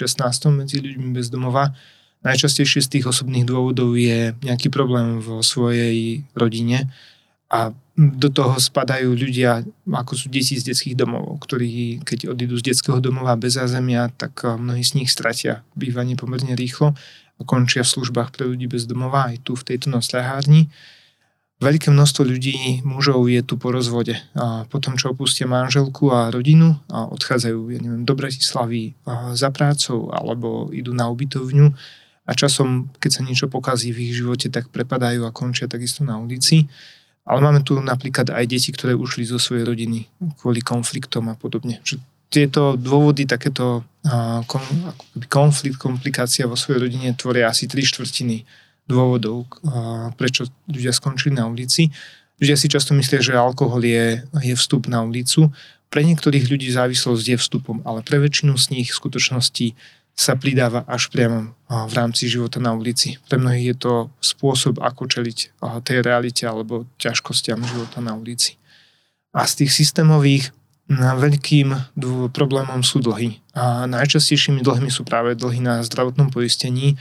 medzi 0.51 0.83
ľuďmi 0.83 1.15
bez 1.15 1.31
domova, 1.31 1.71
najčastejšie 2.27 2.83
z 2.83 2.89
tých 2.99 3.07
osobných 3.07 3.47
dôvodov 3.47 3.95
je 3.95 4.35
nejaký 4.43 4.75
problém 4.75 5.23
vo 5.23 5.39
svojej 5.47 6.27
rodine 6.35 6.91
a 7.47 7.71
do 7.97 8.29
toho 8.29 8.61
spadajú 8.61 9.17
ľudia, 9.17 9.65
ako 9.89 10.13
sú 10.13 10.27
deti 10.29 10.59
z 10.59 10.67
detských 10.69 10.99
domov, 10.99 11.41
ktorí 11.41 12.05
keď 12.05 12.29
odídu 12.29 12.61
z 12.61 12.75
detského 12.75 13.01
domova 13.01 13.39
bez 13.41 13.57
zázemia, 13.57 14.13
tak 14.13 14.43
eh, 14.45 14.53
mnohí 14.59 14.83
z 14.83 15.01
nich 15.01 15.09
stratia 15.09 15.63
bývanie 15.79 16.19
pomerne 16.19 16.53
rýchlo 16.59 16.93
končia 17.45 17.85
v 17.85 17.93
službách 17.93 18.33
pre 18.33 18.49
ľudí 18.49 18.65
bez 18.71 18.89
domova 18.89 19.29
aj 19.29 19.45
tu 19.45 19.53
v 19.53 19.67
tejto 19.67 19.93
nosľahárni. 19.93 20.73
Veľké 21.57 21.89
množstvo 21.89 22.23
ľudí, 22.25 22.85
mužov 22.85 23.33
je 23.33 23.41
tu 23.41 23.57
po 23.57 23.73
rozvode. 23.73 24.13
A 24.37 24.69
potom, 24.69 25.01
čo 25.01 25.17
opustia 25.17 25.49
manželku 25.49 26.13
a 26.13 26.29
rodinu 26.29 26.77
a 26.93 27.09
odchádzajú, 27.09 27.61
ja 27.73 27.81
neviem, 27.81 28.05
do 28.05 28.13
Bratislavy 28.13 28.93
za 29.33 29.49
prácou 29.49 30.13
alebo 30.13 30.69
idú 30.73 30.93
na 30.93 31.09
ubytovňu 31.09 31.73
a 32.29 32.31
časom, 32.37 32.93
keď 33.01 33.11
sa 33.11 33.23
niečo 33.25 33.49
pokazí 33.49 33.89
v 33.89 34.09
ich 34.09 34.21
živote, 34.21 34.53
tak 34.53 34.69
prepadajú 34.69 35.25
a 35.25 35.33
končia 35.33 35.65
takisto 35.65 36.05
na 36.05 36.21
ulici. 36.21 36.69
Ale 37.27 37.41
máme 37.41 37.65
tu 37.65 37.81
napríklad 37.81 38.31
aj 38.37 38.45
deti, 38.47 38.71
ktoré 38.71 38.93
ušli 38.93 39.27
zo 39.27 39.41
svojej 39.41 39.65
rodiny 39.67 40.07
kvôli 40.39 40.61
konfliktom 40.61 41.33
a 41.33 41.35
podobne. 41.35 41.81
Že 41.83 42.05
tieto 42.27 42.75
dôvody, 42.75 43.25
takéto 43.25 43.87
kon, 44.47 44.65
konflikt, 45.31 45.79
komplikácia 45.79 46.47
vo 46.47 46.59
svojej 46.59 46.87
rodine 46.87 47.15
tvoria 47.15 47.51
asi 47.51 47.71
tri 47.71 47.83
štvrtiny 47.87 48.43
dôvodov, 48.87 49.51
prečo 50.15 50.47
ľudia 50.71 50.95
skončili 50.95 51.35
na 51.35 51.51
ulici. 51.51 51.91
Ľudia 52.39 52.55
si 52.55 52.71
často 52.71 52.95
myslia, 52.95 53.25
že 53.25 53.35
alkohol 53.35 53.83
je, 53.83 54.23
je 54.45 54.55
vstup 54.55 54.87
na 54.87 55.03
ulicu. 55.03 55.51
Pre 55.91 56.03
niektorých 56.03 56.47
ľudí 56.51 56.69
závislosť 56.71 57.25
je 57.35 57.37
vstupom, 57.39 57.83
ale 57.83 58.03
pre 58.07 58.23
väčšinu 58.23 58.55
z 58.59 58.67
nich 58.77 58.89
v 58.93 58.99
skutočnosti 58.99 59.75
sa 60.17 60.33
pridáva 60.33 60.81
až 60.89 61.13
priamo 61.13 61.53
v 61.69 61.93
rámci 61.93 62.29
života 62.31 62.57
na 62.57 62.73
ulici. 62.73 63.21
Pre 63.29 63.37
mnohých 63.37 63.67
je 63.73 63.77
to 63.77 63.95
spôsob, 64.21 64.81
ako 64.81 65.09
čeliť 65.09 65.61
tej 65.85 65.99
realite 66.01 66.49
alebo 66.49 66.89
ťažkostiam 66.97 67.61
života 67.61 68.01
na 68.01 68.17
ulici. 68.17 68.57
A 69.37 69.45
z 69.45 69.65
tých 69.65 69.73
systémových 69.77 70.55
veľkým 70.93 71.99
problémom 72.31 72.87
sú 72.87 73.03
dlhy. 73.03 73.43
A 73.59 73.91
najčastejšími 73.91 74.63
dlhmi 74.63 74.91
sú 74.91 75.03
práve 75.03 75.35
dlhy 75.35 75.59
na 75.59 75.83
zdravotnom 75.83 76.31
poistení 76.31 76.95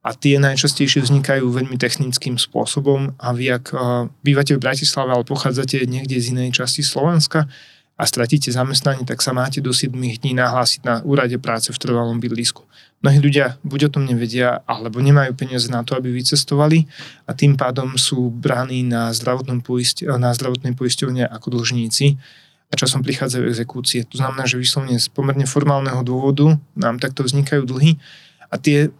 a 0.00 0.14
tie 0.16 0.40
najčastejšie 0.40 1.04
vznikajú 1.04 1.44
veľmi 1.44 1.76
technickým 1.76 2.40
spôsobom 2.40 3.12
a 3.18 3.34
vy, 3.36 3.58
ak 3.60 3.74
bývate 4.22 4.56
v 4.56 4.62
Bratislave, 4.62 5.12
ale 5.12 5.26
pochádzate 5.26 5.84
niekde 5.84 6.16
z 6.16 6.32
inej 6.32 6.62
časti 6.62 6.80
Slovenska, 6.80 7.50
a 7.96 8.04
stratíte 8.04 8.52
zamestnanie, 8.52 9.08
tak 9.08 9.24
sa 9.24 9.32
máte 9.32 9.64
do 9.64 9.72
7 9.72 9.88
dní 9.96 10.36
nahlásiť 10.36 10.80
na 10.84 10.94
úrade 11.00 11.40
práce 11.40 11.72
v 11.72 11.80
trvalom 11.80 12.20
bydlisku. 12.20 12.60
Mnohí 13.00 13.24
ľudia 13.24 13.56
buď 13.64 13.88
o 13.88 13.92
tom 13.96 14.04
nevedia, 14.04 14.60
alebo 14.68 15.00
nemajú 15.00 15.32
peniaze 15.32 15.72
na 15.72 15.80
to, 15.80 15.96
aby 15.96 16.12
vycestovali 16.12 16.84
a 17.24 17.32
tým 17.32 17.56
pádom 17.56 17.96
sú 17.96 18.28
bráni 18.28 18.84
na, 18.84 19.08
zdravotnom 19.16 19.64
poist- 19.64 20.04
na 20.04 20.28
zdravotnej 20.36 20.76
poisťovne 20.76 21.24
ako 21.24 21.56
dlžníci 21.56 22.20
a 22.66 22.74
časom 22.74 23.02
prichádzajú 23.06 23.44
exekúcie. 23.46 24.02
To 24.10 24.18
znamená, 24.18 24.44
že 24.46 24.58
vyslovne 24.58 24.98
z 24.98 25.06
pomerne 25.10 25.46
formálneho 25.46 26.02
dôvodu 26.02 26.58
nám 26.74 26.98
takto 26.98 27.22
vznikajú 27.22 27.62
dlhy 27.62 27.98
a 28.50 28.58
tie 28.58 28.90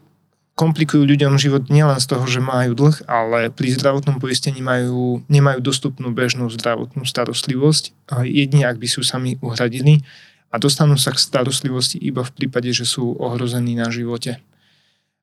komplikujú 0.56 1.04
ľuďom 1.04 1.36
život 1.36 1.68
nielen 1.68 2.00
z 2.00 2.06
toho, 2.08 2.24
že 2.24 2.40
majú 2.40 2.72
dlh, 2.72 3.04
ale 3.04 3.52
pri 3.52 3.76
zdravotnom 3.76 4.16
poistení 4.16 4.64
majú, 4.64 5.20
nemajú 5.28 5.60
dostupnú 5.60 6.08
bežnú 6.16 6.48
zdravotnú 6.48 7.04
starostlivosť, 7.04 7.92
jedine 8.24 8.64
ak 8.64 8.80
by 8.80 8.88
sú 8.88 9.04
sami 9.04 9.36
uhradili 9.44 10.00
a 10.48 10.56
dostanú 10.56 10.96
sa 10.96 11.12
k 11.12 11.20
starostlivosti 11.20 12.00
iba 12.00 12.24
v 12.24 12.32
prípade, 12.32 12.72
že 12.72 12.88
sú 12.88 13.20
ohrození 13.20 13.76
na 13.76 13.92
živote. 13.92 14.40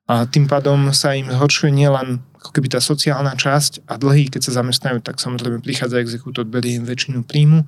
A 0.06 0.28
tým 0.28 0.46
pádom 0.46 0.94
sa 0.94 1.18
im 1.18 1.26
zhoršuje 1.26 1.72
nielen 1.72 2.22
ako 2.38 2.54
keby 2.54 2.68
tá 2.70 2.78
sociálna 2.78 3.34
časť 3.34 3.88
a 3.88 3.98
dlhy, 3.98 4.30
keď 4.30 4.46
sa 4.46 4.62
zamestnajú, 4.62 5.00
tak 5.00 5.16
samozrejme 5.16 5.64
prichádza 5.64 5.98
exekútor, 5.98 6.44
berie 6.46 6.76
im 6.76 6.84
väčšinu 6.84 7.24
príjmu, 7.24 7.64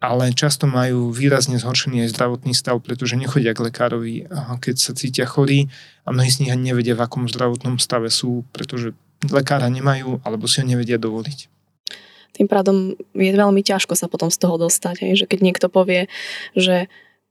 ale 0.00 0.32
často 0.32 0.64
majú 0.64 1.12
výrazne 1.12 1.60
zhoršený 1.60 2.08
aj 2.08 2.16
zdravotný 2.16 2.56
stav, 2.56 2.80
pretože 2.80 3.20
nechodia 3.20 3.52
k 3.52 3.68
lekárovi, 3.68 4.24
keď 4.64 4.74
sa 4.80 4.96
cítia 4.96 5.28
chorí 5.28 5.68
a 6.08 6.16
mnohí 6.16 6.32
z 6.32 6.40
nich 6.44 6.50
ani 6.50 6.72
nevedia, 6.72 6.96
v 6.96 7.04
akom 7.04 7.28
zdravotnom 7.28 7.76
stave 7.76 8.08
sú, 8.08 8.48
pretože 8.50 8.96
lekára 9.28 9.68
nemajú 9.68 10.24
alebo 10.24 10.48
si 10.48 10.64
ho 10.64 10.66
nevedia 10.66 10.96
dovoliť. 10.96 11.52
Tým 12.32 12.48
pádom 12.48 12.96
je 13.12 13.30
veľmi 13.36 13.60
ťažko 13.60 13.92
sa 13.92 14.08
potom 14.08 14.32
z 14.32 14.40
toho 14.40 14.56
dostať, 14.56 15.12
že 15.12 15.28
keď 15.28 15.38
niekto 15.44 15.66
povie, 15.68 16.08
že 16.56 16.88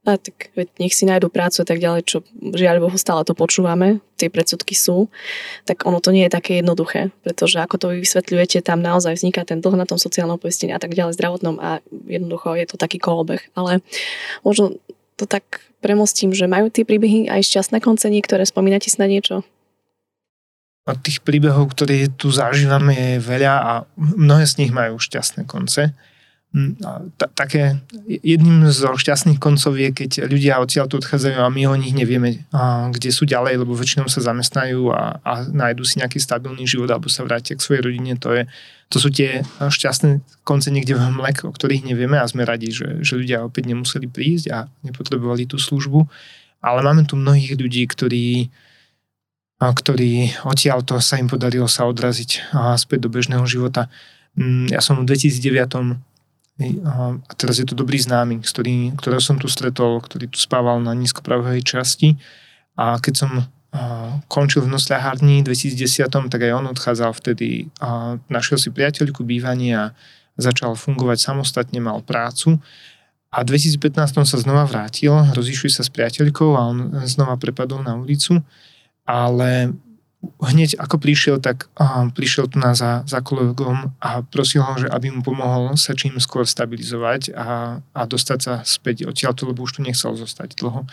a 0.07 0.15
tak 0.15 0.55
nech 0.55 0.95
si 0.95 1.03
nájdu 1.03 1.27
prácu 1.27 1.59
a 1.59 1.67
tak 1.67 1.83
ďalej, 1.83 2.01
čo 2.07 2.17
žiaľ 2.55 2.87
Bohu 2.87 2.95
stále 2.95 3.27
to 3.27 3.35
počúvame, 3.35 3.99
tie 4.15 4.31
predsudky 4.31 4.71
sú, 4.71 5.11
tak 5.67 5.83
ono 5.83 5.99
to 5.99 6.15
nie 6.15 6.23
je 6.23 6.31
také 6.31 6.63
jednoduché, 6.63 7.11
pretože 7.19 7.59
ako 7.59 7.75
to 7.75 7.85
vy 7.91 7.97
vysvetľujete, 7.99 8.63
tam 8.63 8.79
naozaj 8.79 9.19
vzniká 9.19 9.43
ten 9.43 9.59
dlh 9.59 9.75
na 9.75 9.83
tom 9.83 9.99
sociálnom 9.99 10.39
poistení 10.39 10.71
a 10.71 10.79
tak 10.79 10.95
ďalej 10.95 11.19
zdravotnom 11.19 11.59
a 11.59 11.83
jednoducho 12.07 12.55
je 12.55 12.65
to 12.71 12.75
taký 12.79 12.95
kolobeh. 12.95 13.43
Ale 13.59 13.83
možno 14.47 14.79
to 15.19 15.27
tak 15.27 15.67
premostím, 15.83 16.31
že 16.31 16.47
majú 16.47 16.71
tie 16.71 16.87
príbehy 16.87 17.27
aj 17.27 17.43
šťastné 17.43 17.83
konce 17.83 18.07
niektoré, 18.07 18.47
spomínate 18.47 18.87
si 18.87 18.95
na 19.03 19.07
niečo? 19.11 19.43
A 20.87 20.95
tých 20.95 21.21
príbehov, 21.21 21.75
ktoré 21.75 22.07
tu 22.07 22.31
zažívame, 22.31 22.95
je 22.95 23.15
veľa 23.21 23.53
a 23.61 23.73
mnohé 23.99 24.47
z 24.47 24.63
nich 24.63 24.71
majú 24.71 24.97
šťastné 24.97 25.45
konce. 25.45 25.91
Hm, 26.49 26.81
t- 27.13 27.31
také, 27.37 27.77
jedným 28.09 28.65
z 28.73 28.89
šťastných 28.97 29.37
koncov 29.37 29.77
je, 29.77 29.93
keď 29.93 30.25
ľudia 30.25 30.57
odtiaľ 30.57 30.89
tu 30.89 30.97
odchádzajú 30.97 31.37
a 31.45 31.53
my 31.53 31.69
o 31.69 31.77
nich 31.77 31.93
nevieme, 31.93 32.41
a, 32.49 32.89
kde 32.89 33.13
sú 33.13 33.29
ďalej, 33.29 33.61
lebo 33.61 33.77
väčšinou 33.77 34.09
sa 34.09 34.25
zamestnajú 34.25 34.89
a, 34.89 35.21
a 35.21 35.45
nájdu 35.45 35.85
si 35.85 36.01
nejaký 36.01 36.17
stabilný 36.17 36.65
život 36.65 36.89
alebo 36.89 37.05
sa 37.05 37.21
vrátia 37.21 37.53
k 37.53 37.61
svojej 37.61 37.85
rodine. 37.85 38.17
To, 38.17 38.33
je, 38.33 38.49
to 38.89 38.97
sú 38.97 39.13
tie 39.13 39.45
šťastné 39.61 40.25
konce 40.41 40.73
niekde 40.73 40.97
v 40.97 41.05
mlek, 41.13 41.45
o 41.45 41.53
ktorých 41.53 41.85
nevieme 41.85 42.17
a 42.17 42.25
sme 42.25 42.49
radi, 42.49 42.73
že, 42.73 42.97
že 43.05 43.13
ľudia 43.13 43.45
opäť 43.45 43.69
nemuseli 43.69 44.09
prísť 44.09 44.45
a 44.49 44.65
nepotrebovali 44.81 45.45
tú 45.45 45.61
službu. 45.61 46.09
Ale 46.65 46.81
máme 46.81 47.05
tu 47.05 47.13
mnohých 47.13 47.61
ľudí, 47.61 47.85
ktorí 47.85 48.49
ktorí 49.59 50.39
odtiaľ 50.47 50.87
to 50.87 51.03
sa 51.03 51.19
im 51.19 51.27
podarilo 51.27 51.67
sa 51.67 51.83
odraziť 51.83 52.55
a 52.55 52.79
späť 52.79 53.05
do 53.05 53.09
bežného 53.11 53.43
života. 53.43 53.91
Hm, 54.39 54.71
ja 54.71 54.79
som 54.79 55.03
v 55.03 55.11
2009 55.11 56.08
a 56.59 57.15
teraz 57.39 57.57
je 57.57 57.65
to 57.65 57.71
dobrý 57.71 57.95
známy, 57.95 58.43
ktorý, 58.43 58.91
ktorého 58.99 59.23
som 59.23 59.39
tu 59.39 59.47
stretol, 59.47 60.03
ktorý 60.03 60.27
tu 60.27 60.35
spával 60.35 60.83
na 60.83 60.91
nízkopravej 60.91 61.63
časti. 61.63 62.19
A 62.75 62.99
keď 62.99 63.13
som 63.15 63.31
končil 64.27 64.65
v 64.65 64.73
nosľahárni 64.73 65.45
v 65.45 65.53
2010, 65.53 66.09
tak 66.09 66.41
aj 66.41 66.51
on 66.57 66.73
odchádzal 66.73 67.13
vtedy 67.13 67.69
a 67.77 68.17
našiel 68.25 68.57
si 68.57 68.73
priateľku 68.73 69.21
bývanie 69.21 69.77
a 69.77 69.85
začal 70.41 70.73
fungovať 70.73 71.21
samostatne, 71.21 71.77
mal 71.77 72.01
prácu. 72.01 72.57
A 73.29 73.45
v 73.45 73.53
2015 73.53 74.25
sa 74.25 74.37
znova 74.41 74.65
vrátil, 74.65 75.13
rozišli 75.13 75.69
sa 75.69 75.85
s 75.85 75.93
priateľkou 75.93 76.57
a 76.57 76.61
on 76.73 76.77
znova 77.05 77.37
prepadol 77.37 77.85
na 77.85 77.93
ulicu, 77.93 78.41
ale 79.05 79.69
hneď 80.19 80.75
ako 80.75 80.99
prišiel, 80.99 81.39
tak 81.39 81.71
uh, 81.79 82.11
prišiel 82.11 82.51
tu 82.51 82.59
na 82.59 82.75
za, 82.75 83.07
za 83.07 83.23
kolegom 83.23 83.95
a 84.03 84.19
prosil 84.23 84.63
ho, 84.63 84.75
že 84.75 84.91
aby 84.91 85.11
mu 85.15 85.23
pomohol 85.23 85.79
sa 85.79 85.95
čím 85.95 86.19
skôr 86.19 86.43
stabilizovať 86.43 87.31
a, 87.31 87.79
a 87.79 88.01
dostať 88.03 88.39
sa 88.43 88.53
späť 88.67 89.07
odtiaľto, 89.07 89.47
lebo 89.47 89.63
už 89.63 89.79
tu 89.79 89.81
nechcel 89.81 90.11
zostať 90.15 90.59
dlho. 90.59 90.83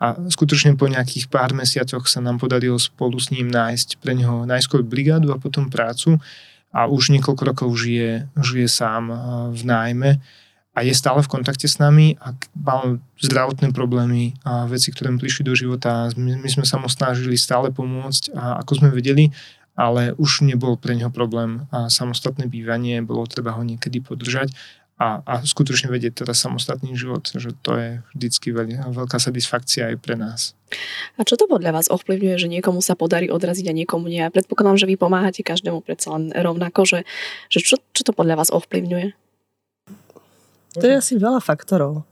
A 0.00 0.16
skutočne 0.16 0.72
po 0.80 0.88
nejakých 0.88 1.28
pár 1.28 1.52
mesiacoch 1.52 2.08
sa 2.08 2.24
nám 2.24 2.40
podarilo 2.40 2.80
spolu 2.80 3.20
s 3.20 3.28
ním 3.28 3.52
nájsť 3.52 4.00
pre 4.00 4.16
neho 4.16 4.48
najskôr 4.48 4.80
brigádu 4.80 5.36
a 5.36 5.40
potom 5.40 5.68
prácu 5.68 6.16
a 6.72 6.88
už 6.88 7.12
niekoľko 7.12 7.42
rokov 7.44 7.68
žije, 7.76 8.32
žije 8.40 8.68
sám 8.72 9.12
v 9.52 9.62
nájme 9.68 10.10
a 10.72 10.80
je 10.80 10.92
stále 10.96 11.20
v 11.20 11.28
kontakte 11.28 11.68
s 11.68 11.76
nami 11.76 12.16
a 12.16 12.32
mal 12.56 12.96
zdravotné 13.20 13.76
problémy 13.76 14.32
a 14.40 14.64
veci, 14.64 14.88
ktoré 14.88 15.12
mu 15.12 15.20
prišli 15.20 15.44
do 15.44 15.52
života. 15.52 16.08
My, 16.16 16.48
sme 16.48 16.64
sa 16.64 16.80
mu 16.80 16.88
snažili 16.88 17.36
stále 17.36 17.68
pomôcť 17.68 18.32
a 18.32 18.64
ako 18.64 18.80
sme 18.80 18.88
vedeli, 18.88 19.28
ale 19.76 20.16
už 20.16 20.44
nebol 20.48 20.80
pre 20.80 20.96
neho 20.96 21.12
problém 21.12 21.68
a 21.68 21.92
samostatné 21.92 22.48
bývanie, 22.48 23.04
bolo 23.04 23.28
treba 23.28 23.52
ho 23.52 23.60
niekedy 23.60 24.00
podržať 24.00 24.52
a, 25.00 25.20
a 25.24 25.34
skutočne 25.42 25.90
vedieť 25.90 26.24
teda 26.24 26.32
samostatný 26.36 26.94
život, 26.94 27.24
že 27.26 27.52
to 27.64 27.76
je 27.76 27.88
vždycky 28.14 28.54
veľ, 28.54 28.94
veľká 28.94 29.18
satisfakcia 29.18 29.92
aj 29.92 29.96
pre 29.98 30.14
nás. 30.14 30.54
A 31.18 31.26
čo 31.26 31.34
to 31.36 31.50
podľa 31.50 31.74
vás 31.74 31.86
ovplyvňuje, 31.92 32.36
že 32.38 32.48
niekomu 32.48 32.80
sa 32.80 32.96
podarí 32.96 33.28
odraziť 33.28 33.68
a 33.68 33.76
niekomu 33.76 34.08
nie? 34.08 34.24
Ja 34.24 34.32
predpokladám, 34.32 34.80
že 34.80 34.88
vy 34.88 34.96
pomáhate 34.96 35.44
každému 35.44 35.84
predsa 35.84 36.16
len 36.16 36.32
rovnako, 36.32 36.88
že, 36.88 36.98
že 37.52 37.60
čo, 37.60 37.76
čo 37.92 38.02
to 38.06 38.12
podľa 38.16 38.40
vás 38.40 38.48
ovplyvňuje? 38.54 39.21
To 40.78 40.84
je 40.88 40.94
asi 40.96 41.20
veľa 41.20 41.40
faktorov 41.44 42.06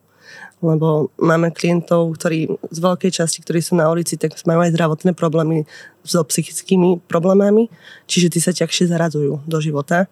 lebo 0.60 1.08
máme 1.16 1.50
klientov, 1.56 2.12
ktorí 2.20 2.44
z 2.68 2.78
veľkej 2.78 3.10
časti, 3.16 3.40
ktorí 3.40 3.64
sú 3.64 3.80
na 3.80 3.88
ulici, 3.88 4.20
tak 4.20 4.36
majú 4.44 4.60
aj 4.60 4.76
zdravotné 4.76 5.16
problémy 5.16 5.64
so 6.04 6.20
psychickými 6.20 7.00
problémami, 7.08 7.72
čiže 8.04 8.36
tí 8.36 8.38
sa 8.44 8.52
ťažšie 8.52 8.92
zaradzujú 8.92 9.48
do 9.48 9.58
života 9.60 10.04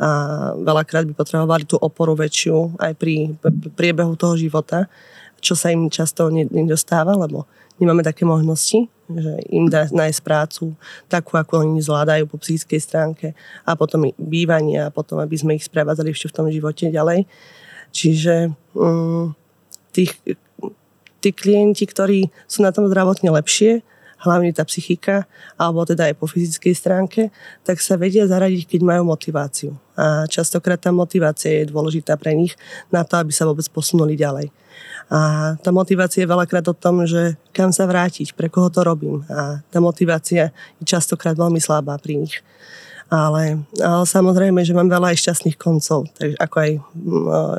a 0.00 0.08
veľakrát 0.56 1.04
by 1.04 1.12
potrebovali 1.12 1.68
tú 1.68 1.76
oporu 1.76 2.16
väčšiu 2.16 2.80
aj 2.80 2.92
pri 2.96 3.36
priebehu 3.76 4.16
toho 4.16 4.40
života, 4.40 4.88
čo 5.44 5.52
sa 5.52 5.68
im 5.68 5.92
často 5.92 6.32
nedostáva, 6.32 7.12
lebo 7.16 7.44
nemáme 7.76 8.00
také 8.00 8.24
možnosti, 8.24 8.88
že 9.08 9.32
im 9.52 9.68
dá 9.68 9.88
nájsť 9.88 10.20
prácu 10.24 10.72
takú, 11.12 11.36
ako 11.36 11.64
oni 11.64 11.80
zvládajú 11.80 12.24
po 12.28 12.40
psychickej 12.40 12.80
stránke 12.80 13.26
a 13.68 13.76
potom 13.76 14.08
bývanie 14.16 14.80
a 14.80 14.92
potom, 14.92 15.20
aby 15.20 15.36
sme 15.36 15.56
ich 15.56 15.64
sprevádzali 15.68 16.12
ešte 16.12 16.32
v 16.32 16.36
tom 16.36 16.46
živote 16.48 16.88
ďalej. 16.88 17.28
Čiže 17.90 18.54
um, 18.74 19.34
tých, 19.90 20.14
tí 21.20 21.30
klienti, 21.34 21.84
ktorí 21.84 22.30
sú 22.46 22.62
na 22.62 22.70
tom 22.70 22.86
zdravotne 22.86 23.30
lepšie, 23.34 23.82
hlavne 24.20 24.52
tá 24.52 24.68
psychika, 24.68 25.24
alebo 25.56 25.88
teda 25.88 26.12
aj 26.12 26.14
po 26.20 26.28
fyzickej 26.28 26.74
stránke, 26.76 27.22
tak 27.64 27.80
sa 27.80 27.96
vedia 27.96 28.28
zaradiť, 28.28 28.68
keď 28.68 28.80
majú 28.84 29.02
motiváciu. 29.08 29.72
A 29.96 30.28
častokrát 30.28 30.76
tá 30.76 30.92
motivácia 30.92 31.64
je 31.64 31.72
dôležitá 31.72 32.20
pre 32.20 32.36
nich 32.36 32.52
na 32.92 33.00
to, 33.00 33.16
aby 33.16 33.32
sa 33.32 33.48
vôbec 33.48 33.64
posunuli 33.72 34.20
ďalej. 34.20 34.52
A 35.10 35.52
tá 35.58 35.74
motivácia 35.74 36.22
je 36.22 36.30
veľakrát 36.30 36.64
o 36.70 36.76
tom, 36.76 37.02
že 37.08 37.34
kam 37.50 37.74
sa 37.74 37.88
vrátiť, 37.88 38.36
pre 38.36 38.46
koho 38.46 38.70
to 38.70 38.84
robím. 38.86 39.24
A 39.26 39.64
tá 39.72 39.82
motivácia 39.82 40.52
je 40.78 40.84
častokrát 40.84 41.34
veľmi 41.34 41.58
slabá 41.58 41.96
pri 41.98 42.20
nich. 42.20 42.44
Ale, 43.10 43.58
ale 43.82 44.04
samozrejme, 44.06 44.62
že 44.62 44.70
mám 44.70 44.86
veľa 44.86 45.10
aj 45.10 45.18
šťastných 45.18 45.58
koncov. 45.58 46.06
Takže 46.14 46.38
ako 46.38 46.56
aj 46.62 46.70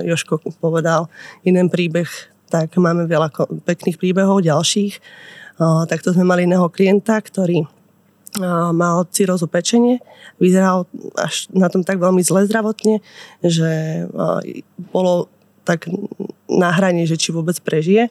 Joško 0.08 0.39
povedal, 0.63 1.12
jeden 1.43 1.67
príbeh, 1.67 2.08
tak 2.48 2.72
máme 2.79 3.03
veľa 3.03 3.36
pekných 3.67 3.99
príbehov 3.99 4.47
ďalších. 4.47 5.04
Takto 5.91 6.15
sme 6.15 6.23
mali 6.23 6.47
iného 6.47 6.71
klienta, 6.71 7.19
ktorý 7.19 7.67
mal 8.71 9.04
cirózu 9.12 9.52
pečenie, 9.52 9.99
vyzeral 10.39 10.88
až 11.19 11.52
na 11.52 11.67
tom 11.67 11.84
tak 11.84 11.99
veľmi 11.99 12.23
zle 12.23 12.47
zdravotne, 12.47 13.04
že 13.43 14.08
bolo 14.95 15.28
tak 15.67 15.91
na 16.47 16.71
hrane, 16.71 17.04
že 17.04 17.19
či 17.19 17.36
vôbec 17.36 17.60
prežije. 17.60 18.08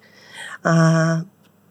A 0.61 1.25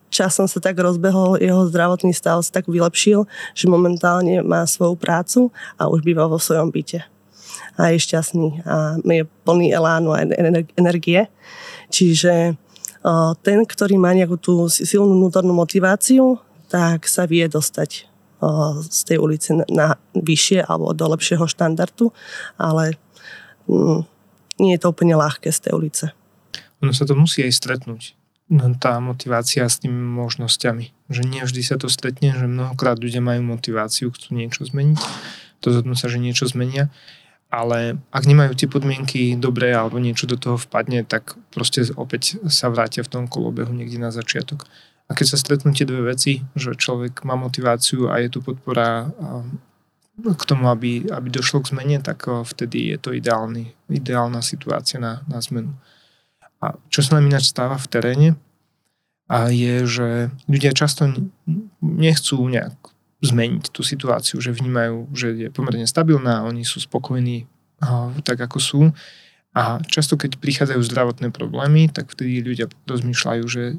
časom 0.10 0.50
sa 0.50 0.60
tak 0.60 0.78
rozbehol, 0.78 1.38
jeho 1.39 1.69
zdravotný 1.69 2.12
stav 2.12 2.41
sa 2.41 2.62
tak 2.62 2.67
vylepšil, 2.67 3.30
že 3.54 3.65
momentálne 3.72 4.41
má 4.41 4.65
svoju 4.65 4.98
prácu 4.98 5.54
a 5.78 5.88
už 5.88 6.02
býva 6.02 6.26
vo 6.26 6.41
svojom 6.41 6.74
byte. 6.74 7.06
A 7.80 7.95
je 7.95 8.04
šťastný 8.04 8.65
a 8.67 9.00
je 9.00 9.24
plný 9.48 9.72
elánu 9.72 10.12
a 10.12 10.26
energie. 10.76 11.32
Čiže 11.88 12.60
ten, 13.45 13.60
ktorý 13.63 13.95
má 13.95 14.12
nejakú 14.12 14.36
tú 14.36 14.67
silnú 14.67 15.15
vnútornú 15.15 15.56
motiváciu, 15.56 16.36
tak 16.67 17.08
sa 17.08 17.24
vie 17.24 17.48
dostať 17.48 18.10
z 18.88 19.00
tej 19.08 19.17
ulice 19.19 19.56
na 19.72 19.95
vyššie 20.15 20.63
alebo 20.63 20.95
do 20.95 21.08
lepšieho 21.12 21.43
štandardu, 21.43 22.12
ale 22.56 22.95
mm, 23.67 24.08
nie 24.63 24.76
je 24.76 24.80
to 24.80 24.91
úplne 24.95 25.15
ľahké 25.19 25.52
z 25.52 25.60
tej 25.67 25.72
ulice. 25.76 26.06
Ono 26.80 26.95
sa 26.95 27.04
to 27.04 27.19
musí 27.19 27.43
aj 27.43 27.52
stretnúť 27.52 28.18
tá 28.82 28.98
motivácia 28.98 29.70
s 29.70 29.78
tými 29.78 29.96
možnosťami. 29.96 31.10
Že 31.14 31.22
nie 31.30 31.42
vždy 31.46 31.62
sa 31.62 31.78
to 31.78 31.86
stretne, 31.86 32.34
že 32.34 32.50
mnohokrát 32.50 32.98
ľudia 32.98 33.22
majú 33.22 33.46
motiváciu, 33.46 34.10
chcú 34.10 34.34
niečo 34.34 34.66
zmeniť, 34.66 35.00
zhodnú 35.62 35.94
sa, 35.94 36.10
že 36.10 36.18
niečo 36.18 36.50
zmenia, 36.50 36.90
ale 37.50 37.98
ak 38.14 38.30
nemajú 38.30 38.54
tie 38.54 38.70
podmienky 38.70 39.34
dobré 39.34 39.74
alebo 39.74 39.98
niečo 39.98 40.30
do 40.30 40.38
toho 40.38 40.58
vpadne, 40.58 41.02
tak 41.02 41.34
proste 41.50 41.82
opäť 41.98 42.38
sa 42.46 42.70
vrátia 42.70 43.02
v 43.02 43.10
tom 43.10 43.24
kolobehu 43.26 43.74
niekde 43.74 43.98
na 43.98 44.14
začiatok. 44.14 44.70
A 45.10 45.18
keď 45.18 45.34
sa 45.34 45.42
stretnú 45.42 45.74
tie 45.74 45.90
dve 45.90 46.14
veci, 46.14 46.46
že 46.54 46.78
človek 46.78 47.26
má 47.26 47.34
motiváciu 47.34 48.14
a 48.14 48.22
je 48.22 48.30
tu 48.30 48.46
podpora 48.46 49.10
k 50.22 50.44
tomu, 50.46 50.70
aby, 50.70 51.10
aby 51.10 51.28
došlo 51.34 51.66
k 51.66 51.74
zmene, 51.74 51.98
tak 52.06 52.30
vtedy 52.30 52.94
je 52.94 52.98
to 53.02 53.10
ideálny, 53.18 53.74
ideálna 53.90 54.46
situácia 54.46 55.02
na, 55.02 55.26
na 55.26 55.42
zmenu. 55.42 55.74
A 56.60 56.76
čo 56.91 57.00
sa 57.00 57.17
nám 57.17 57.32
ináč 57.32 57.48
stáva 57.48 57.80
v 57.80 57.88
teréne, 57.88 58.30
a 59.30 59.54
je, 59.54 59.86
že 59.86 60.08
ľudia 60.50 60.74
často 60.74 61.06
nechcú 61.86 62.41
nejak 62.50 62.74
zmeniť 63.22 63.69
tú 63.69 63.86
situáciu, 63.86 64.41
že 64.41 64.50
vnímajú, 64.50 65.06
že 65.13 65.28
je 65.38 65.50
pomerne 65.54 65.86
stabilná, 65.86 66.41
oni 66.50 66.65
sú 66.65 66.82
spokojní 66.82 67.45
tak, 68.26 68.41
ako 68.41 68.58
sú. 68.58 68.82
A 69.60 69.84
často, 69.91 70.15
keď 70.15 70.39
prichádzajú 70.39 70.80
zdravotné 70.88 71.36
problémy, 71.36 71.91
tak 71.91 72.08
vtedy 72.15 72.39
ľudia 72.39 72.72
rozmýšľajú, 72.88 73.43
že 73.43 73.76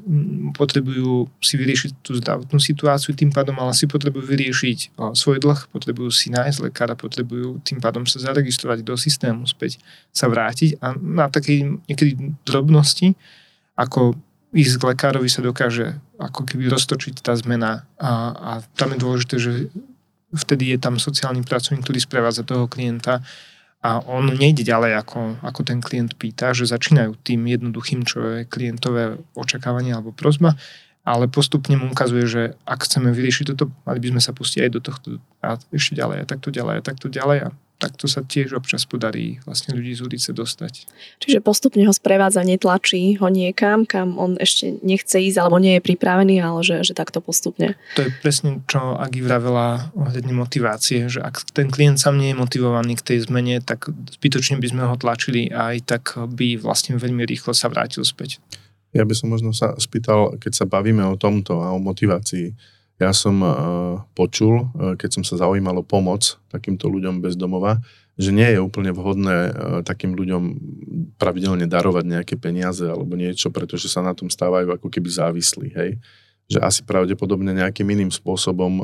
potrebujú 0.53 1.25
si 1.41 1.57
vyriešiť 1.57 2.05
tú 2.05 2.21
zdravotnú 2.21 2.61
situáciu, 2.61 3.17
tým 3.17 3.33
pádom 3.33 3.57
ale 3.57 3.73
si 3.73 3.89
potrebujú 3.89 4.29
vyriešiť 4.29 4.93
svoj 5.17 5.41
dlh, 5.41 5.73
potrebujú 5.73 6.13
si 6.13 6.29
nájsť 6.29 6.69
lekára, 6.69 6.93
potrebujú 6.93 7.65
tým 7.65 7.81
pádom 7.81 8.05
sa 8.05 8.21
zaregistrovať 8.21 8.85
do 8.85 8.93
systému, 8.93 9.49
späť 9.49 9.81
sa 10.13 10.29
vrátiť 10.29 10.77
a 10.85 10.93
na 10.93 11.33
takej 11.33 11.81
niekedy 11.89 12.37
drobnosti, 12.45 13.17
ako 13.73 14.13
ísť 14.53 14.77
k 14.77 14.87
lekárovi 14.93 15.33
sa 15.33 15.41
dokáže 15.41 15.97
ako 16.21 16.45
keby 16.45 16.69
roztočiť 16.69 17.25
tá 17.25 17.33
zmena 17.33 17.89
a, 17.97 18.11
a 18.37 18.51
tam 18.77 18.93
je 18.93 19.01
dôležité, 19.01 19.35
že 19.41 19.51
vtedy 20.29 20.75
je 20.75 20.77
tam 20.77 21.01
sociálny 21.01 21.41
pracovník, 21.41 21.81
ktorý 21.81 21.97
sprevádza 21.97 22.45
toho 22.45 22.69
klienta 22.69 23.25
a 23.81 23.97
on 24.05 24.29
nejde 24.29 24.61
ďalej, 24.61 24.93
ako, 25.01 25.41
ako 25.41 25.61
ten 25.65 25.81
klient 25.81 26.13
pýta, 26.13 26.53
že 26.53 26.69
začínajú 26.69 27.17
tým 27.25 27.49
jednoduchým, 27.49 28.05
čo 28.05 28.17
je 28.21 28.39
klientové 28.45 29.17
očakávanie 29.33 29.97
alebo 29.97 30.13
prozba, 30.13 30.53
ale 31.01 31.25
postupne 31.25 31.73
mu 31.81 31.89
ukazuje, 31.89 32.29
že 32.29 32.41
ak 32.69 32.85
chceme 32.85 33.09
vyriešiť 33.09 33.53
toto, 33.53 33.73
mali 33.89 33.97
by 33.97 34.13
sme 34.13 34.21
sa 34.21 34.37
pustiť 34.37 34.69
aj 34.69 34.71
do 34.71 34.79
tohto 34.85 35.07
a 35.41 35.57
ešte 35.73 35.97
ďalej 35.97 36.17
a 36.21 36.25
takto 36.29 36.53
ďalej 36.53 36.75
a 36.77 36.85
takto 36.85 37.07
ďalej 37.09 37.37
a 37.41 37.47
takto 37.81 38.05
sa 38.05 38.21
tiež 38.21 38.53
občas 38.53 38.85
podarí 38.85 39.41
vlastne 39.41 39.73
ľudí 39.73 39.97
z 39.97 40.05
ulice 40.05 40.29
dostať. 40.29 40.85
Čiže 41.17 41.41
postupne 41.41 41.81
ho 41.89 41.89
sprevádza, 41.89 42.45
netlačí 42.45 43.17
ho 43.17 43.25
niekam, 43.33 43.89
kam 43.89 44.21
on 44.21 44.37
ešte 44.37 44.77
nechce 44.85 45.17
ísť 45.17 45.41
alebo 45.41 45.57
nie 45.57 45.81
je 45.81 45.85
pripravený, 45.89 46.37
ale 46.45 46.61
že, 46.61 46.85
že 46.85 46.93
takto 46.93 47.17
postupne. 47.25 47.73
To 47.97 48.05
je 48.05 48.13
presne, 48.21 48.61
čo 48.69 48.93
Agi 49.01 49.25
vravela 49.25 49.89
ohľadne 49.97 50.37
motivácie, 50.37 51.09
že 51.09 51.25
ak 51.25 51.49
ten 51.57 51.73
klient 51.73 51.97
sám 51.97 52.21
nie 52.21 52.31
je 52.31 52.37
motivovaný 52.37 53.01
k 53.01 53.15
tej 53.15 53.25
zmene, 53.25 53.57
tak 53.65 53.89
zbytočne 53.89 54.61
by 54.61 54.67
sme 54.69 54.83
ho 54.85 54.93
tlačili 54.93 55.49
a 55.49 55.73
aj 55.73 55.77
tak 55.89 56.03
by 56.21 56.61
vlastne 56.61 57.01
veľmi 57.01 57.25
rýchlo 57.25 57.57
sa 57.57 57.65
vrátil 57.73 58.05
späť. 58.05 58.37
Ja 58.91 59.07
by 59.07 59.15
som 59.15 59.31
možno 59.31 59.55
sa 59.55 59.73
spýtal, 59.79 60.35
keď 60.35 60.63
sa 60.63 60.65
bavíme 60.67 61.01
o 61.07 61.15
tomto 61.15 61.63
a 61.63 61.71
o 61.71 61.79
motivácii, 61.79 62.51
ja 63.01 63.11
som 63.17 63.41
uh, 63.41 63.51
počul, 64.13 64.69
uh, 64.77 64.93
keď 64.93 65.09
som 65.17 65.23
sa 65.25 65.41
zaujímal 65.41 65.81
o 65.81 65.85
pomoc 65.85 66.37
takýmto 66.53 66.85
ľuďom 66.85 67.17
bez 67.19 67.33
domova, 67.33 67.81
že 68.21 68.29
nie 68.29 68.45
je 68.45 68.61
úplne 68.61 68.93
vhodné 68.93 69.37
uh, 69.49 69.51
takým 69.81 70.13
ľuďom 70.13 70.43
pravidelne 71.17 71.65
darovať 71.65 72.05
nejaké 72.05 72.35
peniaze 72.37 72.85
alebo 72.85 73.17
niečo, 73.17 73.49
pretože 73.49 73.89
sa 73.89 74.05
na 74.05 74.13
tom 74.13 74.29
stávajú 74.29 74.69
ako 74.77 74.87
keby 74.93 75.09
závislí, 75.09 75.67
hej. 75.73 75.97
Že 76.51 76.59
asi 76.61 76.81
pravdepodobne 76.85 77.55
nejakým 77.55 77.87
iným 77.87 78.11
spôsobom 78.11 78.83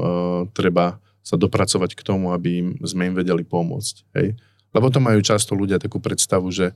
treba 0.56 1.03
sa 1.19 1.36
dopracovať 1.36 1.99
k 1.99 2.01
tomu, 2.06 2.32
aby 2.32 2.63
im, 2.63 2.69
sme 2.80 3.12
im 3.12 3.15
vedeli 3.19 3.43
pomôcť, 3.43 3.95
hej. 4.15 4.39
Lebo 4.71 4.88
to 4.88 5.03
majú 5.03 5.19
často 5.19 5.51
ľudia 5.51 5.75
takú 5.75 5.99
predstavu, 5.99 6.47
že 6.47 6.71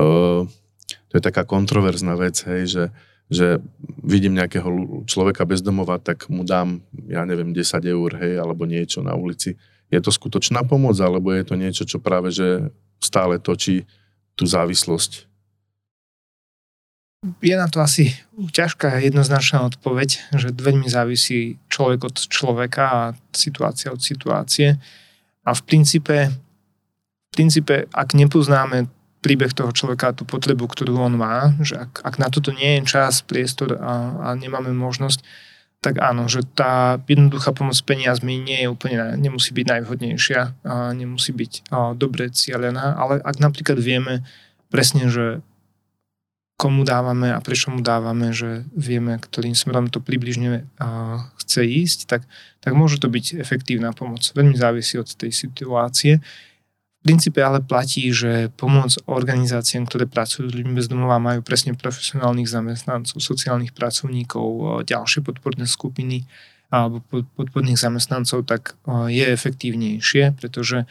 uh, 0.00 0.48
to 1.08 1.12
je 1.12 1.22
taká 1.22 1.46
kontroverzná 1.46 2.18
vec, 2.18 2.40
hej, 2.48 2.62
že 2.66 2.82
že 3.32 3.60
vidím 4.04 4.36
nejakého 4.36 5.02
človeka 5.08 5.48
bezdomova, 5.48 5.96
tak 5.96 6.28
mu 6.28 6.44
dám, 6.44 6.84
ja 7.08 7.24
neviem, 7.24 7.56
10 7.56 7.80
eur, 7.84 8.10
hej, 8.20 8.36
alebo 8.36 8.68
niečo 8.68 9.00
na 9.00 9.16
ulici. 9.16 9.56
Je 9.88 10.00
to 10.00 10.12
skutočná 10.12 10.64
pomoc, 10.64 10.96
alebo 11.00 11.32
je 11.32 11.44
to 11.44 11.54
niečo, 11.56 11.88
čo 11.88 12.00
práve, 12.00 12.28
že 12.28 12.68
stále 13.00 13.40
točí 13.40 13.88
tú 14.36 14.44
závislosť? 14.44 15.30
Je 17.40 17.56
na 17.56 17.64
to 17.72 17.80
asi 17.80 18.12
ťažká 18.36 19.00
jednoznačná 19.00 19.64
odpoveď, 19.64 20.36
že 20.36 20.52
veľmi 20.52 20.84
závisí 20.92 21.56
človek 21.72 22.00
od 22.04 22.16
človeka 22.28 22.84
a 22.84 23.02
situácia 23.32 23.88
od 23.88 24.04
situácie. 24.04 24.76
A 25.44 25.50
v 25.56 25.62
princípe, 25.64 26.28
v 26.28 27.32
princípe 27.32 27.88
ak 27.88 28.12
nepoznáme 28.12 28.92
príbeh 29.24 29.56
toho 29.56 29.72
človeka, 29.72 30.12
tú 30.12 30.28
potrebu, 30.28 30.68
ktorú 30.68 31.00
on 31.00 31.16
má, 31.16 31.56
že 31.64 31.80
ak, 31.80 32.04
ak 32.04 32.14
na 32.20 32.28
toto 32.28 32.52
nie 32.52 32.76
je 32.76 32.92
čas, 32.92 33.24
priestor 33.24 33.80
a, 33.80 33.94
a 34.20 34.28
nemáme 34.36 34.76
možnosť, 34.76 35.24
tak 35.80 36.00
áno, 36.00 36.28
že 36.28 36.44
tá 36.44 37.00
jednoduchá 37.08 37.56
pomoc 37.56 37.76
peniazmi 37.84 38.36
nie 38.36 38.64
je 38.64 38.68
úplne, 38.68 39.16
nemusí 39.16 39.56
byť 39.56 39.66
najvhodnejšia, 39.68 40.40
a 40.64 40.92
nemusí 40.92 41.32
byť 41.32 41.52
a, 41.72 41.96
dobre 41.96 42.28
cieľená, 42.28 43.00
ale 43.00 43.24
ak 43.24 43.40
napríklad 43.40 43.80
vieme 43.80 44.20
presne, 44.68 45.08
že 45.08 45.40
komu 46.60 46.86
dávame 46.86 47.32
a 47.32 47.40
prečo 47.40 47.72
mu 47.72 47.82
dávame, 47.82 48.30
že 48.30 48.64
vieme, 48.72 49.18
ktorým 49.18 49.56
smerom 49.56 49.88
to 49.88 50.04
približne 50.04 50.68
a, 50.76 50.88
chce 51.40 51.64
ísť, 51.64 51.98
tak, 52.08 52.22
tak 52.60 52.72
môže 52.76 53.00
to 53.00 53.08
byť 53.08 53.40
efektívna 53.40 53.96
pomoc. 53.96 54.24
Veľmi 54.36 54.56
závisí 54.56 55.00
od 55.00 55.08
tej 55.08 55.32
situácie 55.32 56.20
princípe 57.04 57.44
ale 57.44 57.60
platí, 57.60 58.08
že 58.08 58.48
pomoc 58.56 58.96
organizáciám, 59.04 59.84
ktoré 59.84 60.08
pracujú 60.08 60.48
s 60.48 60.56
ľuďmi 60.56 60.72
bez 60.72 60.88
domova, 60.88 61.20
majú 61.20 61.44
presne 61.44 61.76
profesionálnych 61.76 62.48
zamestnancov, 62.48 63.20
sociálnych 63.20 63.76
pracovníkov, 63.76 64.80
ďalšie 64.88 65.20
podporné 65.20 65.68
skupiny 65.68 66.24
alebo 66.72 67.04
podporných 67.36 67.78
zamestnancov, 67.78 68.48
tak 68.48 68.74
je 68.88 69.22
efektívnejšie, 69.30 70.34
pretože 70.34 70.88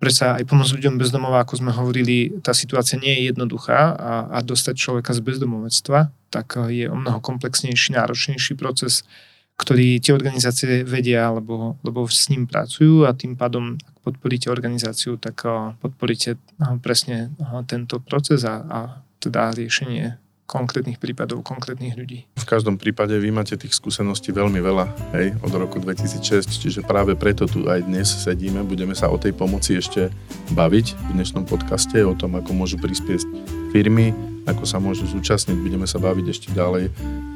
predsa 0.00 0.34
aj 0.40 0.48
pomoc 0.48 0.66
ľuďom 0.72 0.98
bez 0.98 1.12
domova, 1.12 1.44
ako 1.44 1.60
sme 1.60 1.70
hovorili, 1.70 2.40
tá 2.42 2.56
situácia 2.56 2.98
nie 2.98 3.12
je 3.12 3.30
jednoduchá 3.30 3.94
a, 3.94 4.12
a 4.32 4.38
dostať 4.42 4.74
človeka 4.74 5.12
z 5.14 5.20
bezdomovectva, 5.22 6.10
tak 6.34 6.58
je 6.72 6.90
o 6.90 6.96
mnoho 6.98 7.22
komplexnejší, 7.22 7.94
náročnejší 7.94 8.58
proces, 8.58 9.06
ktorý 9.54 10.02
tie 10.02 10.12
organizácie 10.12 10.82
vedia, 10.82 11.30
lebo, 11.30 11.78
lebo 11.86 12.04
s 12.10 12.26
ním 12.28 12.50
pracujú 12.50 13.06
a 13.06 13.14
tým 13.14 13.38
pádom, 13.38 13.78
ak 13.78 13.96
podporíte 14.02 14.50
organizáciu, 14.50 15.16
tak 15.16 15.46
podporíte 15.78 16.36
presne 16.82 17.30
tento 17.70 18.02
proces 18.02 18.42
a, 18.42 18.66
a 18.66 18.78
teda 19.22 19.54
riešenie 19.54 20.18
konkrétnych 20.44 21.00
prípadov, 21.00 21.40
konkrétnych 21.40 21.96
ľudí. 21.96 22.28
V 22.36 22.44
každom 22.44 22.76
prípade 22.76 23.16
vy 23.16 23.32
máte 23.32 23.56
tých 23.56 23.72
skúseností 23.72 24.28
veľmi 24.28 24.60
veľa, 24.60 24.84
hej, 25.16 25.32
od 25.40 25.52
roku 25.56 25.80
2006, 25.80 26.44
čiže 26.60 26.84
práve 26.84 27.16
preto 27.16 27.48
tu 27.48 27.64
aj 27.64 27.88
dnes 27.88 28.04
sedíme, 28.04 28.60
budeme 28.60 28.92
sa 28.92 29.08
o 29.08 29.16
tej 29.16 29.32
pomoci 29.32 29.80
ešte 29.80 30.12
baviť 30.52 30.86
v 30.92 31.10
dnešnom 31.16 31.48
podcaste, 31.48 31.96
o 32.04 32.12
tom, 32.12 32.36
ako 32.36 32.52
môžu 32.52 32.76
prispieť 32.76 33.24
firmy, 33.72 34.12
ako 34.44 34.64
sa 34.68 34.78
môžu 34.80 35.08
zúčastniť, 35.08 35.56
budeme 35.56 35.88
sa 35.88 35.96
baviť 36.00 36.26
ešte 36.28 36.48
ďalej 36.52 36.92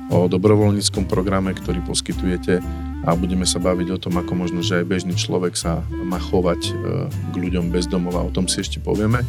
o 0.09 0.29
dobrovoľníckom 0.29 1.05
programe, 1.09 1.53
ktorý 1.53 1.85
poskytujete 1.85 2.61
a 3.05 3.11
budeme 3.16 3.44
sa 3.49 3.61
baviť 3.61 3.88
o 3.97 3.99
tom, 4.01 4.21
ako 4.21 4.33
možno, 4.37 4.61
že 4.61 4.81
aj 4.81 4.88
bežný 4.88 5.14
človek 5.16 5.57
sa 5.57 5.85
má 5.90 6.21
chovať 6.21 6.61
e, 6.68 6.73
k 7.09 7.35
ľuďom 7.37 7.73
bez 7.73 7.88
domova, 7.88 8.25
o 8.25 8.33
tom 8.33 8.49
si 8.49 8.61
ešte 8.61 8.81
povieme. 8.81 9.25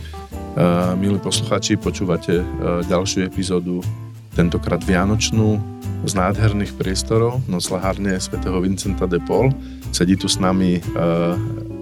Milí 0.99 1.21
posluchači, 1.23 1.79
počúvate 1.79 2.43
ďalšiu 2.89 3.23
epizódu, 3.23 3.79
tentokrát 4.35 4.83
Vianočnú, 4.83 5.55
z 6.03 6.15
nádherných 6.15 6.79
priestorov, 6.79 7.43
noclahárne 7.47 8.15
svätého 8.19 8.55
Vincenta 8.63 9.03
de 9.03 9.19
Paul. 9.23 9.51
Sedí 9.91 10.15
tu 10.15 10.31
s 10.31 10.39
nami 10.39 10.79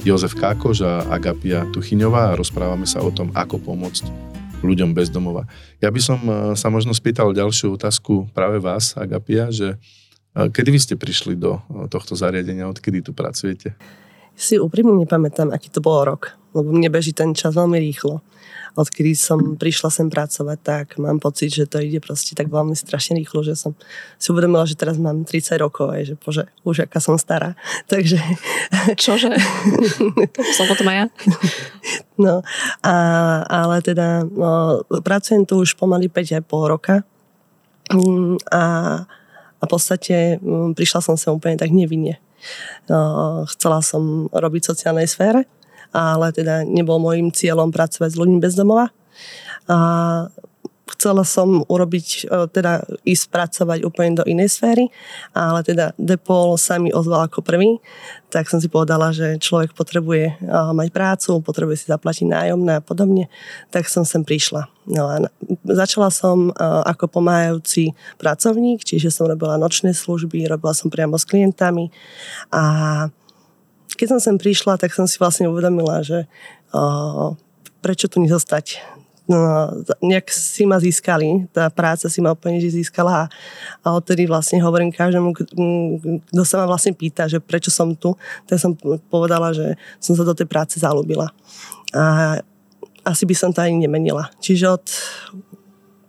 Jozef 0.01 0.33
Kákoš 0.33 0.81
a 0.81 1.05
Agapia 1.09 1.69
Tuchyňová 1.69 2.33
a 2.33 2.37
rozprávame 2.37 2.85
sa 2.89 3.01
o 3.01 3.13
tom, 3.13 3.29
ako 3.33 3.61
pomôcť 3.61 4.26
ľuďom 4.61 4.93
bez 4.93 5.13
domova. 5.13 5.45
Ja 5.77 5.93
by 5.93 6.01
som 6.01 6.19
sa 6.57 6.67
možno 6.73 6.95
spýtal 6.95 7.35
ďalšiu 7.35 7.77
otázku 7.77 8.29
práve 8.33 8.57
vás, 8.57 8.97
Agapia, 8.97 9.53
že 9.53 9.77
kedy 10.33 10.69
vy 10.69 10.79
ste 10.81 10.95
prišli 10.97 11.37
do 11.37 11.61
tohto 11.89 12.13
zariadenia, 12.17 12.69
odkedy 12.69 13.05
tu 13.05 13.13
pracujete? 13.13 13.77
Si 14.37 14.61
úprimne 14.61 14.93
nepamätám, 15.01 15.49
aký 15.49 15.73
to 15.73 15.81
bol 15.81 16.05
rok, 16.05 16.37
lebo 16.53 16.69
mne 16.69 16.93
beží 16.93 17.09
ten 17.13 17.33
čas 17.33 17.57
veľmi 17.57 17.81
rýchlo 17.81 18.21
odkedy 18.77 19.17
som 19.17 19.57
prišla 19.57 19.89
sem 19.89 20.07
pracovať, 20.07 20.57
tak 20.61 20.85
mám 21.01 21.17
pocit, 21.17 21.49
že 21.49 21.65
to 21.65 21.81
ide 21.81 21.97
proste 21.97 22.37
tak 22.37 22.53
veľmi 22.53 22.77
strašne 22.77 23.17
rýchlo, 23.17 23.41
že 23.41 23.57
som 23.57 23.73
si 24.21 24.29
uvedomila, 24.29 24.69
že 24.69 24.77
teraz 24.77 25.01
mám 25.01 25.25
30 25.25 25.57
rokov, 25.57 25.89
aj, 25.89 26.13
že 26.13 26.15
bože, 26.21 26.43
už 26.61 26.85
aká 26.85 27.01
som 27.01 27.17
stará. 27.17 27.57
Takže... 27.91 28.21
Čože? 28.93 29.33
som 30.53 30.65
potom 30.69 30.85
aj 30.93 30.95
ja. 30.95 31.05
No, 32.17 32.41
a, 32.81 32.95
ale 33.45 33.77
teda 33.85 34.25
no, 34.25 34.81
pracujem 35.05 35.45
tu 35.45 35.61
už 35.61 35.77
pomaly 35.77 36.09
5,5 36.09 36.49
roka 36.65 37.05
mm, 37.93 38.41
a, 38.49 38.63
a 39.61 39.63
v 39.63 39.69
podstate 39.69 40.41
mm, 40.41 40.73
prišla 40.73 41.05
som 41.05 41.13
sem 41.13 41.29
úplne 41.29 41.61
tak 41.61 41.69
nevinne. 41.69 42.17
No, 42.89 43.45
chcela 43.53 43.85
som 43.85 44.33
robiť 44.33 44.61
v 44.65 44.69
sociálnej 44.73 45.05
sfére, 45.05 45.45
ale 45.97 46.29
teda 46.29 46.61
nebol 46.61 47.01
môjim 47.01 47.33
cieľom 47.33 47.73
pracovať 47.73 48.13
s 48.13 48.19
ľuďmi 48.21 48.37
bez 48.37 48.53
domova. 48.53 48.93
A 49.65 49.77
chcela 50.97 51.27
som 51.27 51.67
urobiť, 51.67 52.07
e, 52.25 52.47
teda 52.47 52.81
ísť 53.03 53.25
pracovať 53.27 53.79
úplne 53.83 54.17
do 54.17 54.23
inej 54.23 54.55
sféry, 54.55 54.87
ale 55.35 55.61
teda 55.61 55.91
Depol 55.99 56.55
sa 56.55 56.79
mi 56.79 56.95
ozval 56.95 57.27
ako 57.27 57.43
prvý, 57.43 57.77
tak 58.31 58.47
som 58.47 58.63
si 58.63 58.71
povedala, 58.71 59.11
že 59.11 59.37
človek 59.37 59.75
potrebuje 59.75 60.25
e, 60.25 60.33
mať 60.47 60.87
prácu, 60.89 61.43
potrebuje 61.43 61.83
si 61.83 61.91
zaplatiť 61.91 62.25
nájomné 62.27 62.79
a 62.79 62.83
podobne, 62.83 63.27
tak 63.69 63.91
som 63.91 64.07
sem 64.07 64.23
prišla. 64.23 64.71
No 64.87 65.11
a 65.11 65.27
začala 65.67 66.07
som 66.07 66.49
e, 66.49 66.51
ako 66.63 67.19
pomáhajúci 67.19 67.91
pracovník, 68.15 68.87
čiže 68.87 69.11
som 69.11 69.27
robila 69.27 69.59
nočné 69.59 69.91
služby, 69.91 70.47
robila 70.47 70.71
som 70.71 70.87
priamo 70.87 71.19
s 71.19 71.27
klientami 71.27 71.91
a 72.55 72.63
keď 73.95 74.17
som 74.17 74.19
sem 74.19 74.35
prišla, 74.35 74.75
tak 74.75 74.91
som 74.91 75.07
si 75.07 75.15
vlastne 75.21 75.47
uvedomila, 75.47 76.03
že 76.03 76.27
uh, 76.75 77.31
prečo 77.79 78.11
tu 78.11 78.19
nezostať. 78.19 78.81
No, 79.27 79.35
nejak 79.99 80.31
si 80.31 80.63
ma 80.63 80.79
získali, 80.79 81.51
tá 81.51 81.67
práca 81.67 82.07
si 82.07 82.23
ma 82.23 82.31
úplne 82.31 82.63
získala 82.63 83.27
a, 83.27 83.29
a 83.83 83.87
odtedy 83.99 84.23
vlastne 84.23 84.63
hovorím 84.63 84.87
každému, 84.87 85.35
kto 85.35 86.43
sa 86.47 86.63
ma 86.63 86.65
vlastne 86.71 86.95
pýta, 86.95 87.27
že 87.27 87.43
prečo 87.43 87.67
som 87.67 87.91
tu, 87.91 88.15
tak 88.47 88.55
som 88.55 88.71
povedala, 89.11 89.51
že 89.51 89.75
som 89.99 90.15
sa 90.15 90.23
do 90.23 90.31
tej 90.31 90.47
práce 90.47 90.79
zalúbila. 90.79 91.35
A 91.91 92.39
asi 93.03 93.27
by 93.27 93.35
som 93.35 93.51
to 93.51 93.59
ani 93.59 93.83
nemenila. 93.83 94.31
Čiže 94.39 94.65
od 94.79 94.85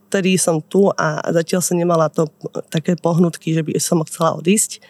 tedy 0.09 0.41
som 0.41 0.63
tu 0.63 0.89
a 0.95 1.21
zatiaľ 1.35 1.61
som 1.61 1.77
nemala 1.77 2.09
to 2.09 2.31
také 2.73 2.97
pohnutky, 2.97 3.53
že 3.53 3.67
by 3.67 3.77
som 3.83 4.01
chcela 4.07 4.39
odísť 4.39 4.81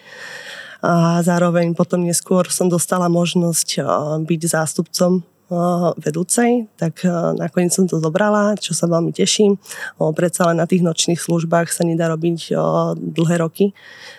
a 0.82 1.18
zároveň 1.26 1.74
potom 1.74 2.06
neskôr 2.06 2.46
som 2.50 2.70
dostala 2.70 3.10
možnosť 3.10 3.82
byť 4.22 4.40
zástupcom 4.46 5.26
vedúcej, 5.96 6.68
tak 6.76 7.08
nakoniec 7.40 7.72
som 7.72 7.88
to 7.88 7.96
zobrala, 7.96 8.52
čo 8.60 8.76
sa 8.76 8.84
veľmi 8.84 9.16
teším. 9.16 9.56
Predsa 9.96 10.52
len 10.52 10.60
na 10.60 10.68
tých 10.68 10.84
nočných 10.84 11.16
službách 11.16 11.72
sa 11.72 11.88
nedá 11.88 12.12
robiť 12.12 12.52
dlhé 12.92 13.36
roky. 13.40 13.72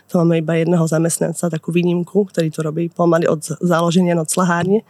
To 0.09 0.25
máme 0.25 0.41
iba 0.41 0.57
jedného 0.57 0.81
zamestnanca, 0.89 1.53
takú 1.53 1.69
výnimku, 1.69 2.25
ktorý 2.33 2.49
to 2.49 2.65
robí 2.65 2.89
pomaly 2.89 3.29
od 3.29 3.45
založenia 3.61 4.17
noclahárne. 4.17 4.81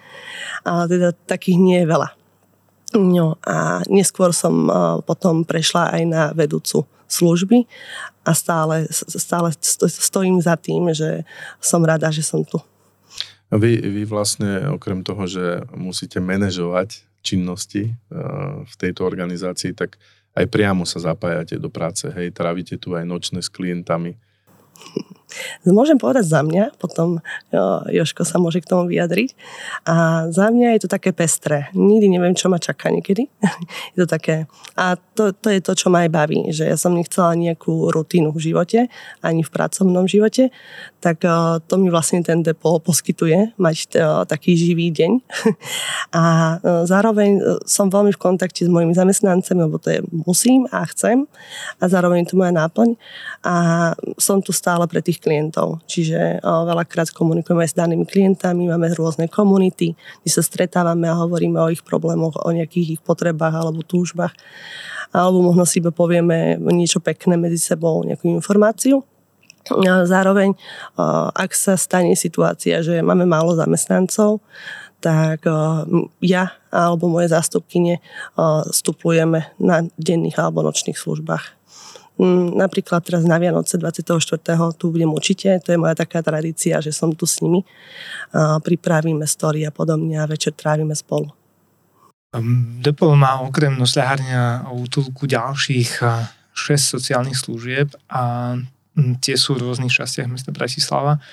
Ale 0.64 0.88
teda 0.88 1.12
takých 1.28 1.60
nie 1.60 1.84
je 1.84 1.92
veľa. 1.92 2.10
No 2.96 3.36
a 3.44 3.84
neskôr 3.92 4.32
som 4.32 4.72
potom 5.04 5.44
prešla 5.44 5.92
aj 5.92 6.04
na 6.08 6.24
vedúcu 6.32 6.88
služby 7.10 7.66
a 8.24 8.32
stále, 8.38 8.86
stále 8.94 9.50
stojím 9.90 10.38
za 10.38 10.54
tým, 10.56 10.94
že 10.94 11.26
som 11.58 11.82
rada, 11.82 12.14
že 12.14 12.22
som 12.22 12.46
tu. 12.46 12.62
Vy, 13.50 13.82
vy 13.82 14.06
vlastne 14.06 14.70
okrem 14.70 15.02
toho, 15.02 15.26
že 15.26 15.66
musíte 15.74 16.22
manažovať 16.22 17.02
činnosti 17.26 17.98
uh, 18.14 18.62
v 18.62 18.74
tejto 18.78 19.04
organizácii, 19.04 19.74
tak 19.74 19.98
aj 20.38 20.46
priamo 20.48 20.86
sa 20.86 21.02
zapájate 21.02 21.58
do 21.58 21.74
práce, 21.74 22.06
hej, 22.06 22.30
trávite 22.30 22.78
tu 22.78 22.94
aj 22.94 23.04
nočné 23.04 23.42
s 23.42 23.50
klientami. 23.50 24.16
Môžem 25.68 25.98
povedať 26.02 26.26
za 26.26 26.42
mňa, 26.42 26.76
potom 26.82 27.22
jo, 27.54 27.66
Joško 27.90 28.26
sa 28.26 28.42
môže 28.42 28.62
k 28.62 28.70
tomu 28.70 28.90
vyjadriť. 28.90 29.36
A 29.86 30.28
za 30.34 30.50
mňa 30.50 30.78
je 30.78 30.82
to 30.86 30.90
také 30.90 31.14
pestré. 31.14 31.70
Nikdy 31.78 32.08
neviem, 32.10 32.34
čo 32.34 32.50
ma 32.50 32.58
čaká 32.58 32.90
niekedy. 32.90 33.30
je 33.94 33.98
to 34.04 34.08
také... 34.10 34.50
A 34.80 34.98
to, 35.16 35.36
to 35.36 35.52
je 35.52 35.60
to, 35.62 35.76
čo 35.76 35.92
ma 35.92 36.08
aj 36.08 36.12
baví, 36.12 36.50
že 36.50 36.66
ja 36.66 36.78
som 36.80 36.96
nechcela 36.96 37.36
nejakú 37.36 37.92
rutínu 37.92 38.32
v 38.32 38.52
živote, 38.52 38.80
ani 39.20 39.44
v 39.44 39.52
pracovnom 39.52 40.08
živote, 40.08 40.50
tak 41.04 41.24
uh, 41.28 41.60
to 41.64 41.76
mi 41.78 41.92
vlastne 41.92 42.24
ten 42.24 42.44
depo 42.44 42.80
poskytuje, 42.80 43.56
mať 43.60 43.78
uh, 44.00 44.24
taký 44.24 44.56
živý 44.56 44.92
deň. 44.96 45.12
a 46.20 46.24
uh, 46.58 46.84
zároveň 46.88 47.60
som 47.68 47.92
veľmi 47.92 48.16
v 48.16 48.20
kontakte 48.20 48.64
s 48.64 48.72
mojimi 48.72 48.96
zamestnancami, 48.96 49.60
lebo 49.68 49.78
to 49.78 49.92
je 49.92 50.00
musím 50.12 50.66
a 50.72 50.84
chcem 50.88 51.28
a 51.80 51.84
zároveň 51.88 52.26
to 52.28 52.40
moja 52.40 52.56
náplň. 52.56 52.96
A 53.44 53.56
som 54.16 54.40
tu 54.40 54.52
stále 54.56 54.88
pre 54.88 55.04
tých 55.04 55.19
klientov. 55.20 55.84
Čiže 55.86 56.40
veľakrát 56.42 57.12
komunikujeme 57.12 57.68
aj 57.68 57.72
s 57.72 57.80
danými 57.80 58.08
klientami, 58.08 58.72
máme 58.72 58.90
rôzne 58.96 59.28
komunity, 59.28 59.94
kde 60.24 60.32
sa 60.32 60.40
stretávame 60.40 61.12
a 61.12 61.20
hovoríme 61.20 61.60
o 61.60 61.68
ich 61.68 61.84
problémoch, 61.84 62.40
o 62.40 62.50
nejakých 62.50 62.98
ich 62.98 63.02
potrebách 63.04 63.54
alebo 63.54 63.84
túžbách. 63.84 64.32
Alebo 65.12 65.42
možno 65.42 65.68
si 65.68 65.84
iba 65.84 65.92
povieme 65.92 66.56
niečo 66.72 67.04
pekné 67.04 67.36
medzi 67.36 67.60
sebou, 67.60 68.02
nejakú 68.08 68.30
informáciu. 68.32 69.04
A 69.70 70.08
zároveň, 70.08 70.56
ak 71.36 71.52
sa 71.54 71.78
stane 71.78 72.16
situácia, 72.18 72.82
že 72.82 73.04
máme 73.04 73.28
málo 73.28 73.54
zamestnancov, 73.54 74.42
tak 75.00 75.46
ja 76.24 76.58
alebo 76.74 77.08
moje 77.08 77.32
zástupkyne 77.32 78.02
vstupujeme 78.70 79.52
na 79.62 79.86
denných 79.96 80.38
alebo 80.42 80.66
nočných 80.66 80.98
službách. 80.98 81.59
Mm, 82.20 82.60
napríklad 82.60 83.00
teraz 83.00 83.24
na 83.24 83.40
Vianoce 83.40 83.80
24. 83.80 84.20
tu 84.76 84.92
budem 84.92 85.08
určite, 85.08 85.56
to 85.64 85.72
je 85.72 85.80
moja 85.80 85.96
taká 85.96 86.20
tradícia, 86.20 86.84
že 86.84 86.92
som 86.92 87.16
tu 87.16 87.24
s 87.24 87.40
nimi. 87.40 87.64
Pripravíme 88.36 89.24
story 89.24 89.64
a 89.64 89.72
podobne 89.72 90.20
a 90.20 90.28
večer 90.28 90.52
trávime 90.52 90.92
spolu. 90.92 91.32
Depol 92.84 93.16
má 93.16 93.42
okrem 93.42 93.74
nosľahárňa 93.74 94.68
a 94.68 94.70
útulku 94.76 95.26
ďalších 95.26 96.04
6 96.04 96.94
sociálnych 97.00 97.40
služieb 97.40 97.96
a 98.12 98.54
tie 99.24 99.40
sú 99.40 99.56
v 99.56 99.64
rôznych 99.66 99.90
častiach 99.90 100.28
mesta 100.28 100.52
Bratislava. 100.52 101.24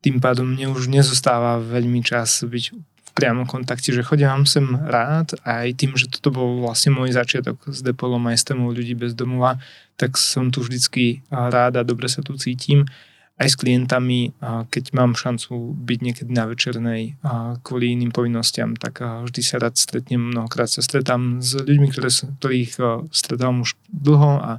Tým 0.00 0.18
pádom 0.24 0.48
mne 0.48 0.72
už 0.72 0.88
nezostáva 0.88 1.60
veľmi 1.60 2.00
čas 2.00 2.40
byť 2.40 2.89
priamom 3.20 3.44
kontakte, 3.44 3.92
že 3.92 4.00
chodím 4.00 4.48
sem 4.48 4.64
rád 4.88 5.36
a 5.44 5.68
aj 5.68 5.76
tým, 5.76 5.92
že 5.92 6.08
toto 6.08 6.32
bol 6.32 6.64
vlastne 6.64 6.96
môj 6.96 7.12
začiatok 7.12 7.68
s 7.68 7.84
Depolom 7.84 8.24
aj 8.32 8.40
s 8.40 8.48
témou 8.48 8.72
ľudí 8.72 8.96
bez 8.96 9.12
domova, 9.12 9.60
tak 10.00 10.16
som 10.16 10.48
tu 10.48 10.64
vždycky 10.64 11.20
rád 11.28 11.76
a 11.76 11.84
dobre 11.84 12.08
sa 12.08 12.24
tu 12.24 12.32
cítim. 12.40 12.88
Aj 13.36 13.48
s 13.48 13.56
klientami, 13.56 14.32
keď 14.72 14.96
mám 14.96 15.16
šancu 15.16 15.76
byť 15.76 15.98
niekedy 16.00 16.32
na 16.32 16.48
večernej 16.48 17.20
kvôli 17.60 17.92
iným 17.92 18.12
povinnostiam, 18.12 18.76
tak 18.76 19.00
vždy 19.00 19.40
sa 19.44 19.60
rád 19.60 19.76
stretnem, 19.76 20.32
mnohokrát 20.32 20.72
sa 20.72 20.80
stretám 20.80 21.44
s 21.44 21.60
ľuďmi, 21.60 21.88
ktorých 22.40 22.72
stretám 23.12 23.64
už 23.64 23.76
dlho 23.92 24.40
a, 24.40 24.52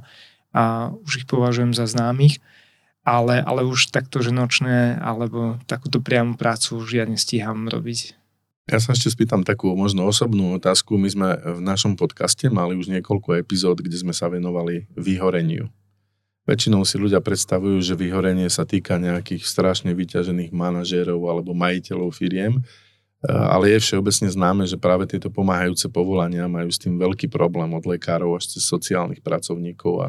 a 0.54 0.62
už 1.02 1.22
ich 1.22 1.26
považujem 1.26 1.74
za 1.74 1.90
známych 1.90 2.38
ale, 3.02 3.42
ale 3.42 3.66
už 3.66 3.90
takto, 3.90 4.22
že 4.22 4.30
nočné 4.30 4.94
alebo 5.02 5.58
takúto 5.66 5.98
priamu 5.98 6.38
prácu 6.38 6.78
už 6.78 7.02
ja 7.02 7.04
nestíham 7.06 7.66
robiť. 7.66 8.21
Ja 8.70 8.78
sa 8.78 8.94
ešte 8.94 9.10
spýtam 9.10 9.42
takú 9.42 9.74
možno 9.74 10.06
osobnú 10.06 10.54
otázku. 10.54 10.94
My 10.94 11.10
sme 11.10 11.28
v 11.34 11.58
našom 11.58 11.98
podcaste 11.98 12.46
mali 12.46 12.78
už 12.78 12.94
niekoľko 12.94 13.42
epizód, 13.42 13.82
kde 13.82 13.98
sme 13.98 14.14
sa 14.14 14.30
venovali 14.30 14.86
vyhoreniu. 14.94 15.66
Väčšinou 16.46 16.86
si 16.86 16.94
ľudia 16.98 17.18
predstavujú, 17.18 17.82
že 17.82 17.98
vyhorenie 17.98 18.46
sa 18.46 18.62
týka 18.62 19.02
nejakých 19.02 19.46
strašne 19.46 19.90
vyťažených 19.94 20.54
manažérov 20.54 21.18
alebo 21.26 21.54
majiteľov 21.54 22.14
firiem, 22.14 22.62
ale 23.26 23.74
je 23.74 23.82
všeobecne 23.82 24.30
známe, 24.30 24.66
že 24.66 24.78
práve 24.78 25.06
tieto 25.06 25.30
pomáhajúce 25.30 25.86
povolania 25.86 26.50
majú 26.50 26.66
s 26.70 26.82
tým 26.82 26.98
veľký 26.98 27.30
problém 27.30 27.70
od 27.70 27.86
lekárov 27.86 28.34
až 28.34 28.58
cez 28.58 28.66
sociálnych 28.66 29.22
pracovníkov 29.22 29.94
a 30.02 30.08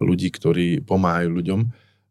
ľudí, 0.00 0.28
ktorí 0.28 0.84
pomáhajú 0.84 1.28
ľuďom. 1.32 1.60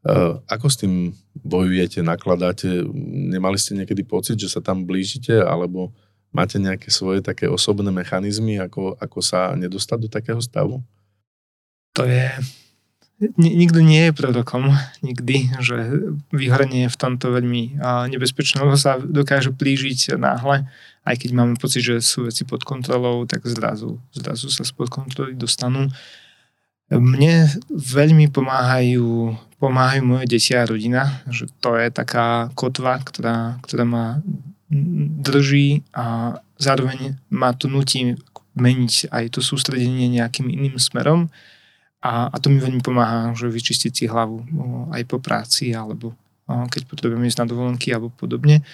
Eh, 0.01 0.33
ako 0.49 0.65
s 0.65 0.81
tým 0.81 1.13
bojujete, 1.45 2.01
nakladáte? 2.01 2.81
Nemali 3.29 3.61
ste 3.61 3.77
niekedy 3.77 4.01
pocit, 4.01 4.33
že 4.33 4.49
sa 4.49 4.57
tam 4.57 4.89
blížite, 4.89 5.37
alebo 5.37 5.93
máte 6.33 6.57
nejaké 6.57 6.89
svoje 6.89 7.21
také 7.21 7.45
osobné 7.45 7.93
mechanizmy, 7.93 8.57
ako, 8.57 8.97
ako 8.97 9.19
sa 9.21 9.53
nedostať 9.53 9.97
do 10.01 10.09
takého 10.09 10.41
stavu? 10.41 10.81
To 11.93 12.01
je... 12.09 12.33
Nikto 13.37 13.85
nie 13.85 14.09
je 14.09 14.17
prorokom, 14.17 14.73
nikdy, 15.05 15.53
že 15.61 15.77
vyhorenie 16.33 16.89
je 16.89 16.93
v 16.97 16.97
tomto 16.97 17.29
veľmi 17.37 17.77
nebezpečné, 18.09 18.65
lebo 18.65 18.73
sa 18.73 18.97
dokáže 18.97 19.53
plížiť 19.53 20.17
náhle, 20.17 20.65
aj 21.05 21.15
keď 21.21 21.29
máme 21.37 21.53
pocit, 21.61 21.85
že 21.85 22.01
sú 22.01 22.25
veci 22.25 22.49
pod 22.49 22.65
kontrolou, 22.65 23.29
tak 23.29 23.45
zrazu, 23.45 24.01
zrazu 24.09 24.49
sa 24.49 24.65
spod 24.65 24.89
kontroly 24.89 25.37
dostanú. 25.37 25.93
Mne 26.89 27.45
veľmi 27.69 28.33
pomáhajú, 28.33 29.37
pomáhajú 29.61 30.01
moje 30.01 30.25
deti 30.25 30.57
a 30.57 30.65
rodina, 30.65 31.21
že 31.29 31.45
to 31.61 31.77
je 31.77 31.93
taká 31.93 32.49
kotva, 32.57 32.97
ktorá, 32.97 33.61
ktorá 33.61 33.85
ma 33.85 34.05
drží 35.21 35.85
a 35.93 36.39
zároveň 36.57 37.21
ma 37.29 37.53
to 37.53 37.69
nutí 37.69 38.17
meniť 38.57 39.13
aj 39.13 39.37
to 39.37 39.39
sústredenie 39.45 40.09
nejakým 40.09 40.49
iným 40.49 40.81
smerom 40.81 41.29
a, 42.01 42.33
a 42.33 42.35
to 42.41 42.49
mi 42.49 42.57
veľmi 42.57 42.81
pomáha, 42.81 43.37
že 43.37 43.45
vyčistiť 43.45 43.91
si 43.93 44.05
hlavu 44.09 44.41
aj 44.89 45.03
po 45.05 45.21
práci 45.21 45.77
alebo 45.77 46.17
keď 46.49 46.81
potrebujem 46.89 47.29
ísť 47.29 47.45
na 47.45 47.47
dovolenky 47.47 47.93
alebo 47.93 48.11
podobne. 48.11 48.65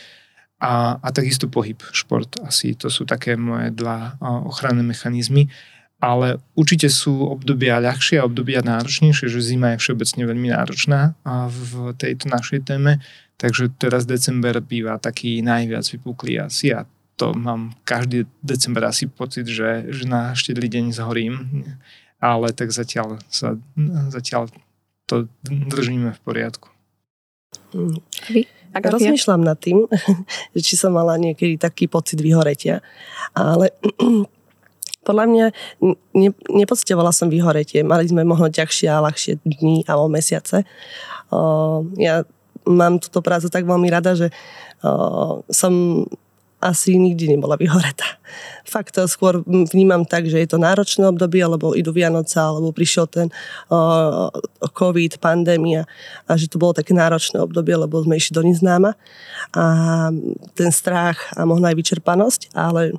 A, 0.58 0.98
a 0.98 1.08
takisto 1.14 1.46
pohyb, 1.46 1.78
šport. 1.94 2.42
Asi 2.42 2.74
to 2.74 2.90
sú 2.90 3.06
také 3.06 3.38
moje 3.38 3.70
dva 3.78 4.18
ochranné 4.50 4.82
mechanizmy 4.82 5.46
ale 5.98 6.38
určite 6.54 6.94
sú 6.94 7.26
obdobia 7.26 7.82
ľahšie 7.82 8.22
a 8.22 8.28
obdobia 8.30 8.62
náročnejšie, 8.62 9.26
že 9.30 9.42
zima 9.42 9.74
je 9.74 9.82
všeobecne 9.82 10.24
veľmi 10.30 10.50
náročná 10.54 11.18
v 11.50 11.98
tejto 11.98 12.30
našej 12.30 12.70
téme, 12.70 13.02
takže 13.42 13.74
teraz 13.82 14.06
december 14.06 14.62
býva 14.62 15.02
taký 15.02 15.42
najviac 15.42 15.86
vypuklý 15.90 16.46
asi 16.46 16.74
a 16.74 16.86
to 17.18 17.34
mám 17.34 17.74
každý 17.82 18.30
december 18.46 18.86
asi 18.86 19.10
pocit, 19.10 19.50
že, 19.50 19.90
že 19.90 20.06
na 20.06 20.38
štedrý 20.38 20.70
deň 20.70 20.94
zhorím, 20.94 21.66
ale 22.22 22.54
tak 22.54 22.70
zatiaľ, 22.70 23.18
sa, 23.26 23.58
zatiaľ 24.14 24.54
to 25.10 25.26
držíme 25.50 26.14
v 26.14 26.20
poriadku. 26.22 26.70
Vy? 28.30 28.46
Rozmýšľam 28.78 29.42
nad 29.42 29.58
tým, 29.58 29.90
či 30.66 30.78
som 30.78 30.94
mala 30.94 31.18
niekedy 31.18 31.58
taký 31.58 31.90
pocit 31.90 32.22
vyhoretia, 32.22 32.86
ale 33.34 33.74
podľa 35.08 35.26
mňa 35.32 35.46
ne, 36.12 36.30
nepocitovala 36.52 37.16
som 37.16 37.32
vyhoretie. 37.32 37.88
Mali 37.88 38.12
sme 38.12 38.28
možno 38.28 38.52
ťažšie 38.52 38.92
a 38.92 39.00
ľahšie 39.08 39.40
dní 39.48 39.88
alebo 39.88 40.12
mesiace. 40.12 40.68
O, 41.32 41.88
ja 41.96 42.28
mám 42.68 43.00
túto 43.00 43.24
prácu 43.24 43.48
tak 43.48 43.64
veľmi 43.64 43.88
rada, 43.88 44.20
že 44.20 44.28
o, 44.84 45.48
som 45.48 46.04
asi 46.58 46.98
nikdy 46.98 47.38
nebola 47.38 47.54
vyhoretá. 47.54 48.18
Fakt 48.68 48.98
skôr 49.08 49.46
vnímam 49.46 50.04
tak, 50.04 50.28
že 50.28 50.42
je 50.42 50.50
to 50.50 50.60
náročné 50.60 51.08
obdobie, 51.08 51.40
alebo 51.40 51.78
idú 51.78 51.94
Vianoce, 51.94 52.42
alebo 52.42 52.74
prišiel 52.74 53.06
ten 53.08 53.28
uh, 53.72 54.28
COVID, 54.76 55.22
pandémia 55.22 55.88
a 56.28 56.36
že 56.36 56.50
to 56.50 56.60
bolo 56.60 56.76
také 56.76 56.92
náročné 56.98 57.40
obdobie, 57.40 57.78
lebo 57.78 58.02
sme 58.04 58.20
išli 58.20 58.36
do 58.36 58.44
neznáma. 58.44 58.98
A 59.56 59.64
ten 60.58 60.74
strach 60.74 61.32
a 61.38 61.46
možno 61.48 61.70
aj 61.70 61.78
vyčerpanosť, 61.78 62.52
ale 62.58 62.98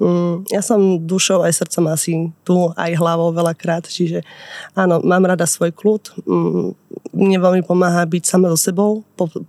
um, 0.00 0.46
ja 0.48 0.64
som 0.64 1.02
dušou 1.02 1.44
aj 1.44 1.60
srdcom 1.60 1.84
asi 1.92 2.32
tu, 2.46 2.72
aj 2.78 2.94
hlavou 2.96 3.34
veľakrát, 3.34 3.84
čiže 3.90 4.24
áno, 4.78 5.02
mám 5.04 5.26
rada 5.28 5.44
svoj 5.44 5.74
kľud, 5.74 6.24
um, 6.24 6.72
mne 7.10 7.38
veľmi 7.42 7.62
pomáha 7.66 8.06
byť 8.06 8.24
sama 8.24 8.48
so 8.54 8.58
sebou, 8.58 9.02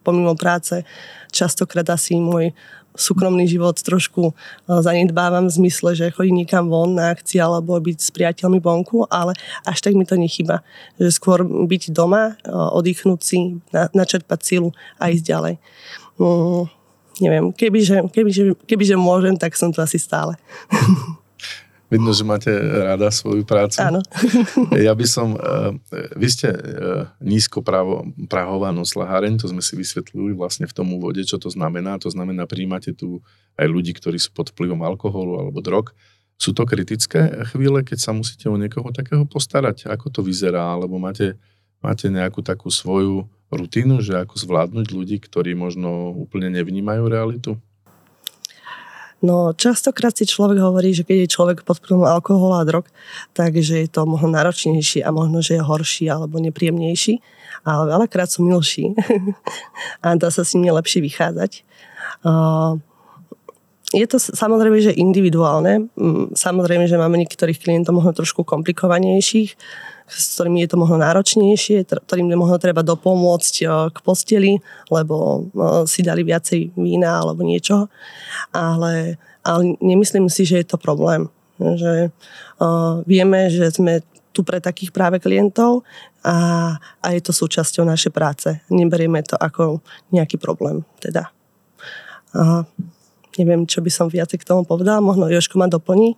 pomimo 0.04 0.34
práce, 0.36 0.84
častokrát 1.32 1.88
asi 1.94 2.20
môj 2.20 2.52
súkromný 2.96 3.48
život 3.48 3.78
trošku 3.80 4.32
eh, 4.32 4.82
zanedbávam 4.82 5.48
v 5.48 5.56
zmysle, 5.64 5.96
že 5.96 6.14
chodím 6.14 6.44
niekam 6.44 6.68
von 6.68 6.96
na 6.96 7.16
akcie 7.16 7.40
alebo 7.40 7.78
byť 7.80 7.98
s 8.00 8.10
priateľmi 8.12 8.60
vonku, 8.60 9.08
ale 9.08 9.36
až 9.64 9.78
tak 9.82 9.96
mi 9.96 10.04
to 10.04 10.20
nechyba. 10.20 10.66
Že 11.00 11.10
skôr 11.12 11.40
byť 11.46 11.92
doma, 11.96 12.36
eh, 12.36 12.52
oddychnúť 12.52 13.20
si, 13.22 13.62
načerpať 13.72 14.40
silu 14.44 14.70
a 15.00 15.12
ísť 15.12 15.26
ďalej. 15.26 15.56
Mm, 16.22 16.64
neviem, 17.22 17.46
kebyže, 17.56 18.12
kebyže, 18.12 18.44
kebyže 18.68 18.96
môžem, 19.00 19.36
tak 19.38 19.56
som 19.56 19.72
tu 19.72 19.80
asi 19.80 19.98
stále. 19.98 20.36
Vidno, 21.92 22.16
že 22.16 22.24
máte 22.24 22.48
rada 22.56 23.12
svoju 23.12 23.44
prácu. 23.44 23.84
Áno. 23.84 24.00
Ja 24.88 24.96
by 24.96 25.06
som, 25.06 25.36
uh, 25.36 25.76
vy 26.16 26.28
ste 26.32 26.50
uh, 26.56 27.12
nízko 27.20 27.60
prahová 28.32 28.72
noslaháreň, 28.72 29.44
to 29.44 29.52
sme 29.52 29.60
si 29.60 29.76
vysvetlili 29.76 30.32
vlastne 30.32 30.66
v 30.66 30.74
tom 30.74 30.88
úvode, 30.96 31.20
čo 31.28 31.36
to 31.36 31.52
znamená. 31.52 32.00
To 32.00 32.08
znamená, 32.08 32.48
príjmate 32.48 32.96
tu 32.96 33.20
aj 33.60 33.68
ľudí, 33.68 33.92
ktorí 33.92 34.16
sú 34.16 34.32
pod 34.32 34.56
vplyvom 34.56 34.80
alkoholu 34.88 35.44
alebo 35.44 35.60
drog. 35.60 35.92
Sú 36.40 36.56
to 36.56 36.64
kritické 36.64 37.46
chvíle, 37.52 37.84
keď 37.84 38.00
sa 38.00 38.12
musíte 38.16 38.48
o 38.48 38.56
niekoho 38.56 38.90
takého 38.96 39.28
postarať? 39.28 39.92
Ako 39.92 40.10
to 40.10 40.24
vyzerá? 40.24 40.74
Alebo 40.74 40.98
máte 40.98 41.38
Máte 41.82 42.14
nejakú 42.14 42.46
takú 42.46 42.70
svoju 42.70 43.26
rutinu, 43.50 44.00
že 44.06 44.14
ako 44.22 44.38
zvládnuť 44.38 44.88
ľudí, 44.94 45.18
ktorí 45.18 45.58
možno 45.58 46.14
úplne 46.14 46.54
nevnímajú 46.54 47.04
realitu? 47.10 47.58
No 49.22 49.54
častokrát 49.54 50.18
si 50.18 50.26
človek 50.26 50.58
hovorí, 50.58 50.98
že 50.98 51.06
keď 51.06 51.18
je 51.26 51.34
človek 51.34 51.58
pod 51.62 51.78
vplyvom 51.78 52.10
alkohola 52.10 52.66
a 52.66 52.68
drog, 52.68 52.90
takže 53.38 53.86
je 53.86 53.90
to 53.90 54.10
možno 54.10 54.34
náročnejší 54.34 55.06
a 55.06 55.14
možno, 55.14 55.46
že 55.46 55.62
je 55.62 55.62
horší 55.62 56.10
alebo 56.10 56.42
nepríjemnejší, 56.42 57.22
ale 57.62 57.82
veľakrát 57.86 58.34
sú 58.34 58.42
milší 58.42 58.98
a 60.06 60.18
dá 60.18 60.34
sa 60.34 60.42
s 60.42 60.58
nimi 60.58 60.74
lepšie 60.74 61.06
vychádzať. 61.06 61.62
Je 63.92 64.08
to 64.08 64.18
samozrejme, 64.18 64.80
že 64.80 64.96
individuálne. 64.96 65.92
Mm, 66.00 66.32
samozrejme, 66.32 66.88
že 66.88 66.96
máme 66.96 67.20
niektorých 67.20 67.60
klientov 67.60 68.00
možno 68.00 68.16
trošku 68.16 68.48
komplikovanejších, 68.48 69.60
s 70.12 70.36
ktorými 70.36 70.68
je 70.68 70.70
to 70.76 70.78
možno 70.78 71.00
náročnejšie, 71.00 71.88
ktorým 71.88 72.36
možno 72.36 72.60
treba 72.60 72.84
dopomôcť 72.84 73.56
e, 73.64 73.66
k 73.96 73.98
posteli, 74.04 74.60
lebo 74.92 75.16
e, 75.16 75.42
si 75.88 76.04
dali 76.04 76.28
viacej 76.28 76.76
vína 76.76 77.24
alebo 77.24 77.48
niečo. 77.48 77.88
Ale, 78.52 79.16
ale 79.48 79.62
nemyslím 79.80 80.28
si, 80.28 80.44
že 80.44 80.60
je 80.62 80.68
to 80.68 80.76
problém. 80.76 81.32
Že 81.62 82.10
uh, 82.58 83.06
vieme, 83.06 83.46
že 83.54 83.70
sme 83.70 84.02
tu 84.34 84.42
pre 84.42 84.58
takých 84.58 84.90
práve 84.90 85.22
klientov 85.22 85.86
a, 86.26 86.74
a 87.04 87.08
je 87.14 87.22
to 87.22 87.30
súčasťou 87.30 87.86
našej 87.86 88.10
práce. 88.10 88.50
Neberieme 88.74 89.22
to 89.22 89.38
ako 89.38 89.86
nejaký 90.10 90.42
problém. 90.42 90.82
Teda. 90.98 91.30
A 92.34 92.66
neviem, 93.38 93.70
čo 93.70 93.86
by 93.86 93.92
som 93.94 94.10
viacej 94.10 94.42
k 94.42 94.48
tomu 94.48 94.66
povedal. 94.66 95.06
Možno 95.06 95.30
Joško 95.30 95.62
ma 95.62 95.70
doplní. 95.70 96.18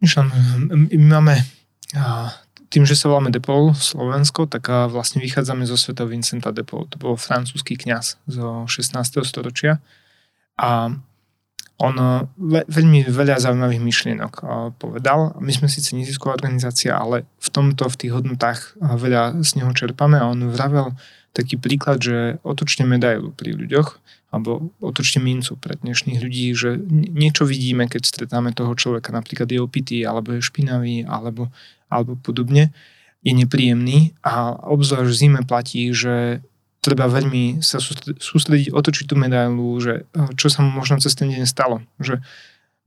My 0.00 0.08
máme 0.96 1.59
tým, 2.70 2.86
že 2.86 2.94
sa 2.94 3.10
voláme 3.10 3.34
Depol 3.34 3.74
Slovensko, 3.74 4.46
tak 4.46 4.70
vlastne 4.90 5.18
vychádzame 5.18 5.66
zo 5.66 5.74
sveta 5.74 6.06
Vincenta 6.06 6.54
Depol. 6.54 6.86
To 6.90 6.96
bol 7.02 7.14
francúzsky 7.18 7.74
kňaz 7.74 8.22
zo 8.30 8.70
16. 8.70 8.94
storočia. 9.26 9.82
A 10.54 10.94
on 11.80 11.94
ve, 12.36 12.60
veľmi 12.68 13.08
veľa 13.08 13.40
zaujímavých 13.40 13.82
myšlienok 13.82 14.32
povedal. 14.76 15.32
My 15.40 15.48
sme 15.50 15.66
síce 15.66 15.96
nezisková 15.96 16.36
organizácia, 16.36 16.92
ale 16.92 17.24
v 17.40 17.48
tomto, 17.48 17.88
v 17.88 17.96
tých 17.96 18.12
hodnotách 18.12 18.76
veľa 18.78 19.40
z 19.40 19.50
neho 19.58 19.72
čerpame 19.72 20.20
a 20.20 20.28
on 20.28 20.52
vravel 20.52 20.92
taký 21.32 21.56
príklad, 21.56 22.04
že 22.04 22.36
otočne 22.44 22.84
medailu 22.84 23.32
pri 23.32 23.56
ľuďoch 23.56 23.96
alebo 24.30 24.70
otočte 24.78 25.18
mincu 25.18 25.58
pre 25.58 25.74
dnešných 25.74 26.22
ľudí, 26.22 26.54
že 26.54 26.78
niečo 26.92 27.42
vidíme, 27.42 27.90
keď 27.90 28.06
stretáme 28.06 28.54
toho 28.54 28.78
človeka, 28.78 29.10
napríklad 29.10 29.50
je 29.50 29.58
opitý, 29.58 30.06
alebo 30.06 30.38
je 30.38 30.44
špinavý, 30.44 31.02
alebo, 31.02 31.50
alebo 31.90 32.16
podobne, 32.16 32.72
je 33.20 33.32
nepríjemný 33.36 34.16
a 34.24 34.56
obzvlášť 34.56 35.10
v 35.10 35.18
zime 35.18 35.40
platí, 35.44 35.92
že 35.92 36.40
treba 36.80 37.04
veľmi 37.12 37.60
sa 37.60 37.76
sústrediť, 38.16 38.72
otočiť 38.72 39.04
tú 39.04 39.14
medailu, 39.20 39.76
že 39.76 40.08
eh, 40.08 40.30
čo 40.40 40.48
sa 40.48 40.64
mu 40.64 40.72
možno 40.72 40.96
cez 41.02 41.12
ten 41.12 41.28
deň 41.28 41.44
stalo. 41.44 41.84
Že 42.00 42.24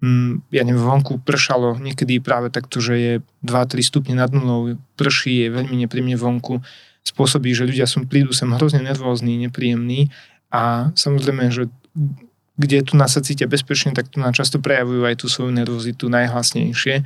mm, 0.02 0.50
ja 0.50 0.66
neviem, 0.66 0.82
vonku 0.82 1.22
pršalo 1.22 1.78
niekedy 1.78 2.18
práve 2.18 2.50
takto, 2.50 2.82
že 2.82 2.94
je 2.98 3.14
2-3 3.46 3.86
stupne 3.86 4.14
nad 4.18 4.34
nulou, 4.34 4.82
prší, 4.98 5.46
je 5.46 5.54
veľmi 5.54 5.86
nepríjemne 5.86 6.18
vonku, 6.18 6.66
spôsobí, 7.06 7.54
že 7.54 7.70
ľudia 7.70 7.86
sú, 7.86 8.08
prídu 8.10 8.34
sem 8.34 8.50
hrozne 8.50 8.82
nervózni, 8.82 9.38
nepríjemní 9.38 10.10
a 10.50 10.90
samozrejme, 10.98 11.52
že 11.52 11.70
kde 12.54 12.86
tu 12.86 12.94
nás 12.94 13.14
sa 13.14 13.22
cítia 13.22 13.50
bezpečne, 13.50 13.98
tak 13.98 14.14
tu 14.14 14.22
nás 14.22 14.34
často 14.34 14.62
prejavujú 14.62 15.04
aj 15.10 15.16
tú 15.20 15.26
svoju 15.26 15.50
nervozitu 15.50 16.06
najhlasnejšie. 16.06 17.02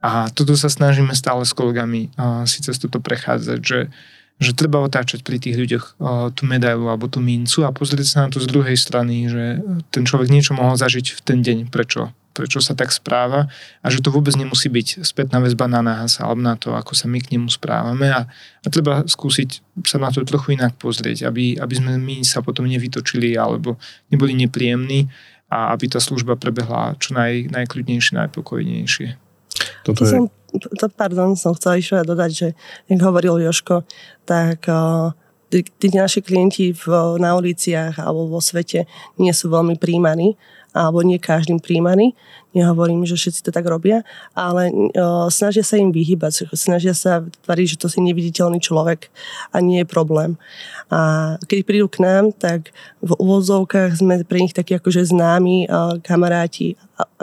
A 0.00 0.32
toto 0.32 0.56
sa 0.56 0.72
snažíme 0.72 1.12
stále 1.12 1.44
s 1.44 1.52
kolegami 1.52 2.08
a 2.16 2.48
si 2.48 2.64
cez 2.64 2.80
toto 2.80 3.04
prechádzať, 3.04 3.60
že, 3.60 3.92
že 4.40 4.56
treba 4.56 4.80
otáčať 4.80 5.20
pri 5.20 5.36
tých 5.36 5.60
ľuďoch 5.60 6.00
tú 6.32 6.42
medailu 6.48 6.88
alebo 6.88 7.04
tú 7.04 7.20
mincu 7.20 7.68
a 7.68 7.74
pozrieť 7.76 8.06
sa 8.08 8.18
na 8.24 8.32
to 8.32 8.40
z 8.40 8.48
druhej 8.48 8.80
strany, 8.80 9.28
že 9.28 9.60
ten 9.92 10.08
človek 10.08 10.32
niečo 10.32 10.56
mohol 10.56 10.80
zažiť 10.80 11.12
v 11.12 11.20
ten 11.20 11.38
deň, 11.44 11.68
prečo? 11.68 12.08
Prečo 12.32 12.64
sa 12.64 12.72
tak 12.72 12.96
správa? 12.96 13.52
A 13.84 13.92
že 13.92 14.00
to 14.00 14.08
vôbec 14.08 14.32
nemusí 14.40 14.72
byť 14.72 15.04
spätná 15.04 15.36
väzba 15.42 15.68
na 15.68 15.84
nás 15.84 16.16
alebo 16.16 16.40
na 16.40 16.56
to, 16.56 16.72
ako 16.72 16.96
sa 16.96 17.04
my 17.04 17.20
k 17.20 17.36
nemu 17.36 17.52
správame. 17.52 18.08
A, 18.08 18.24
a 18.64 18.66
treba 18.72 19.04
skúsiť 19.04 19.60
sa 19.84 20.00
na 20.00 20.08
to 20.08 20.24
trochu 20.24 20.56
inak 20.56 20.80
pozrieť, 20.80 21.28
aby, 21.28 21.60
aby 21.60 21.74
sme 21.76 22.00
my 22.00 22.24
sa 22.24 22.40
potom 22.40 22.64
nevytočili 22.64 23.36
alebo 23.36 23.76
neboli 24.08 24.32
nepríjemní 24.32 25.12
a 25.52 25.76
aby 25.76 25.92
tá 25.92 26.00
služba 26.00 26.40
prebehla 26.40 26.96
čo 26.96 27.12
naj, 27.12 27.52
najkľudnejšie, 27.52 28.16
najpokojnejšie. 28.16 29.29
Toto 29.84 30.04
je... 30.04 30.10
som, 30.10 30.22
to, 30.54 30.86
pardon, 30.92 31.34
som 31.38 31.54
chcela 31.54 31.78
ešte 31.78 32.06
dodať, 32.06 32.30
že 32.30 32.48
jak 32.90 33.00
hovoril 33.00 33.42
Joško, 33.42 33.86
tak 34.26 34.66
uh, 34.70 35.14
tí, 35.50 35.66
tí 35.66 35.86
naši 35.90 36.22
klienti 36.22 36.70
v, 36.72 36.84
na 37.18 37.34
uliciach 37.34 37.98
alebo 37.98 38.30
vo 38.30 38.40
svete 38.40 38.86
nie 39.18 39.34
sú 39.34 39.50
veľmi 39.50 39.76
príjmaní 39.76 40.38
alebo 40.70 41.02
nie 41.02 41.18
každým 41.18 41.58
príjmaný. 41.58 42.14
Nehovorím, 42.50 43.06
že 43.06 43.14
všetci 43.14 43.46
to 43.46 43.54
tak 43.54 43.62
robia, 43.62 44.02
ale 44.34 44.74
o, 44.74 45.30
snažia 45.30 45.62
sa 45.62 45.78
im 45.78 45.94
vyhybať, 45.94 46.50
snažia 46.58 46.98
sa 46.98 47.22
tvariť, 47.46 47.78
že 47.78 47.80
to 47.80 47.86
si 47.86 48.02
neviditeľný 48.02 48.58
človek 48.58 49.06
a 49.54 49.62
nie 49.62 49.82
je 49.82 49.86
problém. 49.86 50.34
A 50.90 51.38
keď 51.46 51.58
prídu 51.62 51.86
k 51.86 52.02
nám, 52.02 52.34
tak 52.34 52.74
v 52.98 53.14
uvozovkách 53.14 54.02
sme 54.02 54.26
pre 54.26 54.42
nich 54.42 54.50
takí 54.50 54.74
akože 54.74 55.14
známi 55.14 55.70
o, 55.70 56.02
kamaráti, 56.02 56.74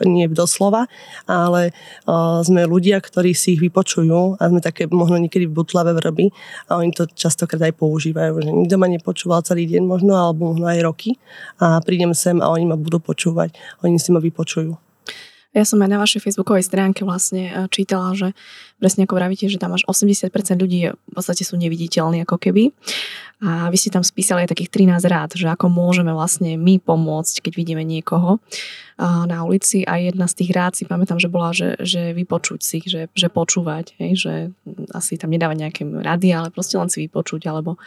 nie 0.07 0.31
doslova, 0.31 0.87
ale 1.27 1.75
o, 2.07 2.39
sme 2.47 2.63
ľudia, 2.63 2.95
ktorí 3.03 3.35
si 3.35 3.59
ich 3.59 3.61
vypočujú 3.61 4.39
a 4.39 4.47
sme 4.47 4.63
také 4.63 4.87
možno 4.87 5.19
niekedy 5.19 5.43
butlavé 5.43 5.91
vrby 5.91 6.31
a 6.71 6.79
oni 6.79 6.95
to 6.95 7.03
častokrát 7.11 7.67
aj 7.67 7.75
používajú, 7.75 8.47
že 8.47 8.49
nikto 8.55 8.79
ma 8.79 8.87
nepočúval 8.87 9.43
celý 9.43 9.67
deň 9.67 9.83
možno, 9.83 10.15
alebo 10.15 10.55
možno 10.55 10.71
aj 10.71 10.87
roky 10.87 11.19
a 11.59 11.83
prídem 11.83 12.15
sem 12.15 12.39
a 12.39 12.47
oni 12.47 12.63
ma 12.63 12.79
budú 12.79 13.03
počúvať, 13.03 13.51
oni 13.83 13.99
si 13.99 14.15
ma 14.15 14.23
vypočujú. 14.23 14.86
Ja 15.57 15.65
som 15.65 15.81
aj 15.81 15.89
na 15.89 15.97
vašej 15.97 16.21
facebookovej 16.21 16.69
stránke 16.69 17.01
vlastne 17.01 17.49
e, 17.49 17.51
čítala, 17.73 18.13
že 18.13 18.37
presne 18.77 19.09
ako 19.09 19.17
vravíte, 19.17 19.49
že 19.49 19.57
tam 19.57 19.73
až 19.73 19.83
80% 19.89 20.29
ľudí 20.57 20.93
v 20.93 21.13
podstate 21.13 21.41
sú 21.41 21.57
neviditeľní 21.57 22.23
ako 22.23 22.37
keby. 22.37 22.73
A 23.37 23.69
vy 23.69 23.77
ste 23.77 23.93
tam 23.93 24.01
spísali 24.01 24.45
aj 24.45 24.57
takých 24.57 24.73
13 24.97 24.97
rád, 25.05 25.29
že 25.37 25.45
ako 25.45 25.69
môžeme 25.69 26.09
vlastne 26.09 26.57
my 26.57 26.81
pomôcť, 26.81 27.45
keď 27.45 27.53
vidíme 27.53 27.85
niekoho 27.85 28.41
na 28.97 29.45
ulici 29.45 29.85
a 29.85 30.01
jedna 30.01 30.25
z 30.25 30.41
tých 30.41 30.51
rád 30.57 30.73
si 30.73 30.89
pamätám, 30.89 31.21
že 31.21 31.29
bola, 31.29 31.53
že, 31.53 31.77
že 31.77 32.17
vypočuť 32.17 32.59
si, 32.65 32.81
že, 32.81 33.13
že 33.13 33.29
počúvať, 33.29 33.93
hej, 34.01 34.11
že 34.17 34.33
asi 34.89 35.21
tam 35.21 35.29
nedáva 35.29 35.53
nejaké 35.53 35.85
rady, 35.85 36.33
ale 36.33 36.49
proste 36.49 36.81
len 36.81 36.89
si 36.89 37.05
vypočuť 37.05 37.45
alebo, 37.45 37.77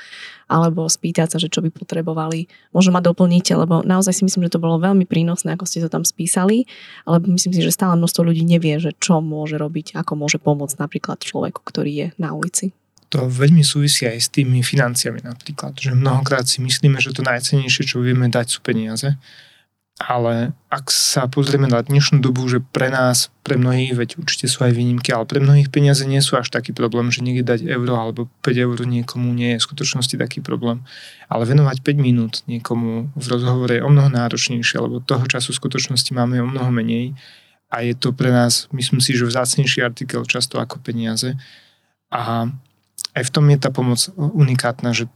alebo 0.47 0.87
spýtať 0.87 1.35
sa, 1.35 1.39
že 1.43 1.51
čo 1.51 1.67
by 1.67 1.75
potrebovali. 1.75 2.47
Možno 2.71 2.95
ma 2.95 3.03
doplníte, 3.03 3.51
lebo 3.59 3.83
naozaj 3.83 4.23
si 4.23 4.23
myslím, 4.23 4.47
že 4.47 4.55
to 4.55 4.63
bolo 4.63 4.79
veľmi 4.79 5.03
prínosné, 5.03 5.59
ako 5.59 5.67
ste 5.67 5.83
to 5.83 5.91
tam 5.91 6.07
spísali, 6.07 6.71
ale 7.03 7.19
myslím 7.27 7.59
si, 7.59 7.67
že 7.67 7.75
stále 7.75 7.99
množstvo 7.99 8.31
ľudí 8.31 8.47
nevie, 8.47 8.79
že 8.79 8.95
čo 9.03 9.19
môže 9.19 9.59
robiť, 9.59 9.99
ako 9.99 10.15
môže 10.15 10.39
pomôcť 10.39 10.79
napríklad 10.81 11.21
človeku, 11.21 11.61
ktorý 11.61 11.93
je 11.93 12.09
na 12.17 12.33
ulici? 12.33 12.73
To 13.11 13.27
veľmi 13.27 13.67
súvisí 13.67 14.07
aj 14.07 14.19
s 14.23 14.29
tými 14.31 14.63
financiami 14.63 15.21
napríklad, 15.27 15.75
že 15.75 15.93
mnohokrát 15.93 16.47
si 16.47 16.63
myslíme, 16.63 17.03
že 17.03 17.11
to 17.11 17.27
najcenejšie, 17.27 17.83
čo 17.85 18.01
vieme 18.01 18.31
dať, 18.31 18.47
sú 18.47 18.59
peniaze. 18.63 19.19
Ale 20.01 20.57
ak 20.73 20.89
sa 20.89 21.29
pozrieme 21.29 21.69
na 21.69 21.85
dnešnú 21.85 22.25
dobu, 22.25 22.49
že 22.49 22.65
pre 22.65 22.89
nás, 22.89 23.29
pre 23.45 23.61
mnohých, 23.61 23.93
veď 23.93 24.09
určite 24.17 24.49
sú 24.49 24.65
aj 24.65 24.73
výnimky, 24.73 25.13
ale 25.13 25.29
pre 25.29 25.45
mnohých 25.45 25.69
peniaze 25.69 26.09
nie 26.09 26.25
sú 26.25 26.41
až 26.41 26.49
taký 26.49 26.73
problém, 26.73 27.13
že 27.13 27.21
niekde 27.21 27.45
dať 27.45 27.61
euro 27.69 28.01
alebo 28.01 28.25
5 28.41 28.65
eur 28.65 28.79
niekomu 28.81 29.29
nie 29.37 29.53
je 29.53 29.61
v 29.61 29.67
skutočnosti 29.69 30.17
taký 30.17 30.41
problém. 30.41 30.81
Ale 31.29 31.45
venovať 31.45 31.85
5 31.85 32.01
minút 32.01 32.41
niekomu 32.49 33.13
v 33.13 33.27
rozhovore 33.29 33.77
je 33.77 33.85
o 33.85 33.93
mnoho 33.93 34.09
náročnejšie, 34.09 34.81
lebo 34.81 35.05
toho 35.05 35.29
času 35.29 35.53
v 35.53 35.61
skutočnosti 35.61 36.17
máme 36.17 36.41
o 36.41 36.49
mnoho 36.49 36.73
menej 36.73 37.13
a 37.71 37.87
je 37.87 37.95
to 37.95 38.11
pre 38.11 38.35
nás, 38.35 38.67
myslím 38.75 38.99
si, 38.99 39.15
že 39.15 39.31
vzácnejší 39.31 39.87
artikel 39.87 40.27
často 40.27 40.59
ako 40.59 40.83
peniaze. 40.83 41.39
A 42.11 42.51
aj 43.15 43.23
v 43.27 43.33
tom 43.33 43.47
je 43.47 43.59
tá 43.63 43.71
pomoc 43.71 44.03
unikátna, 44.19 44.91
že 44.91 45.07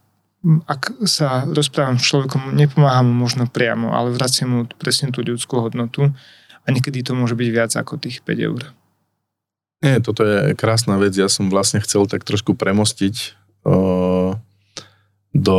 ak 0.69 1.03
sa 1.09 1.49
rozprávam 1.51 1.99
s 1.99 2.07
človekom, 2.07 2.55
nepomáham 2.55 3.11
mu 3.11 3.27
možno 3.27 3.51
priamo, 3.51 3.91
ale 3.91 4.15
vraciam 4.15 4.55
mu 4.55 4.61
presne 4.79 5.11
tú 5.11 5.27
ľudskú 5.27 5.59
hodnotu 5.59 6.15
a 6.63 6.67
niekedy 6.71 7.03
to 7.03 7.17
môže 7.17 7.35
byť 7.35 7.49
viac 7.51 7.73
ako 7.75 7.99
tých 7.99 8.23
5 8.23 8.49
eur. 8.49 8.63
Nie, 9.85 10.01
toto 10.01 10.25
je 10.25 10.57
krásna 10.57 10.97
vec. 10.97 11.13
Ja 11.13 11.29
som 11.29 11.53
vlastne 11.53 11.81
chcel 11.83 12.09
tak 12.09 12.25
trošku 12.25 12.57
premostiť 12.57 13.37
uh, 13.69 14.33
do 15.33 15.59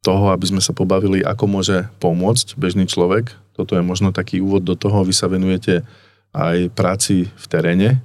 toho, 0.00 0.24
aby 0.32 0.44
sme 0.48 0.60
sa 0.64 0.72
pobavili, 0.72 1.20
ako 1.20 1.44
môže 1.48 1.88
pomôcť 2.00 2.56
bežný 2.56 2.88
človek. 2.88 3.36
Toto 3.60 3.76
je 3.76 3.84
možno 3.84 4.08
taký 4.16 4.40
úvod 4.40 4.64
do 4.64 4.72
toho. 4.72 5.04
Vy 5.04 5.12
sa 5.12 5.28
venujete 5.28 5.84
aj 6.32 6.72
práci 6.72 7.28
v 7.28 7.44
teréne. 7.44 8.00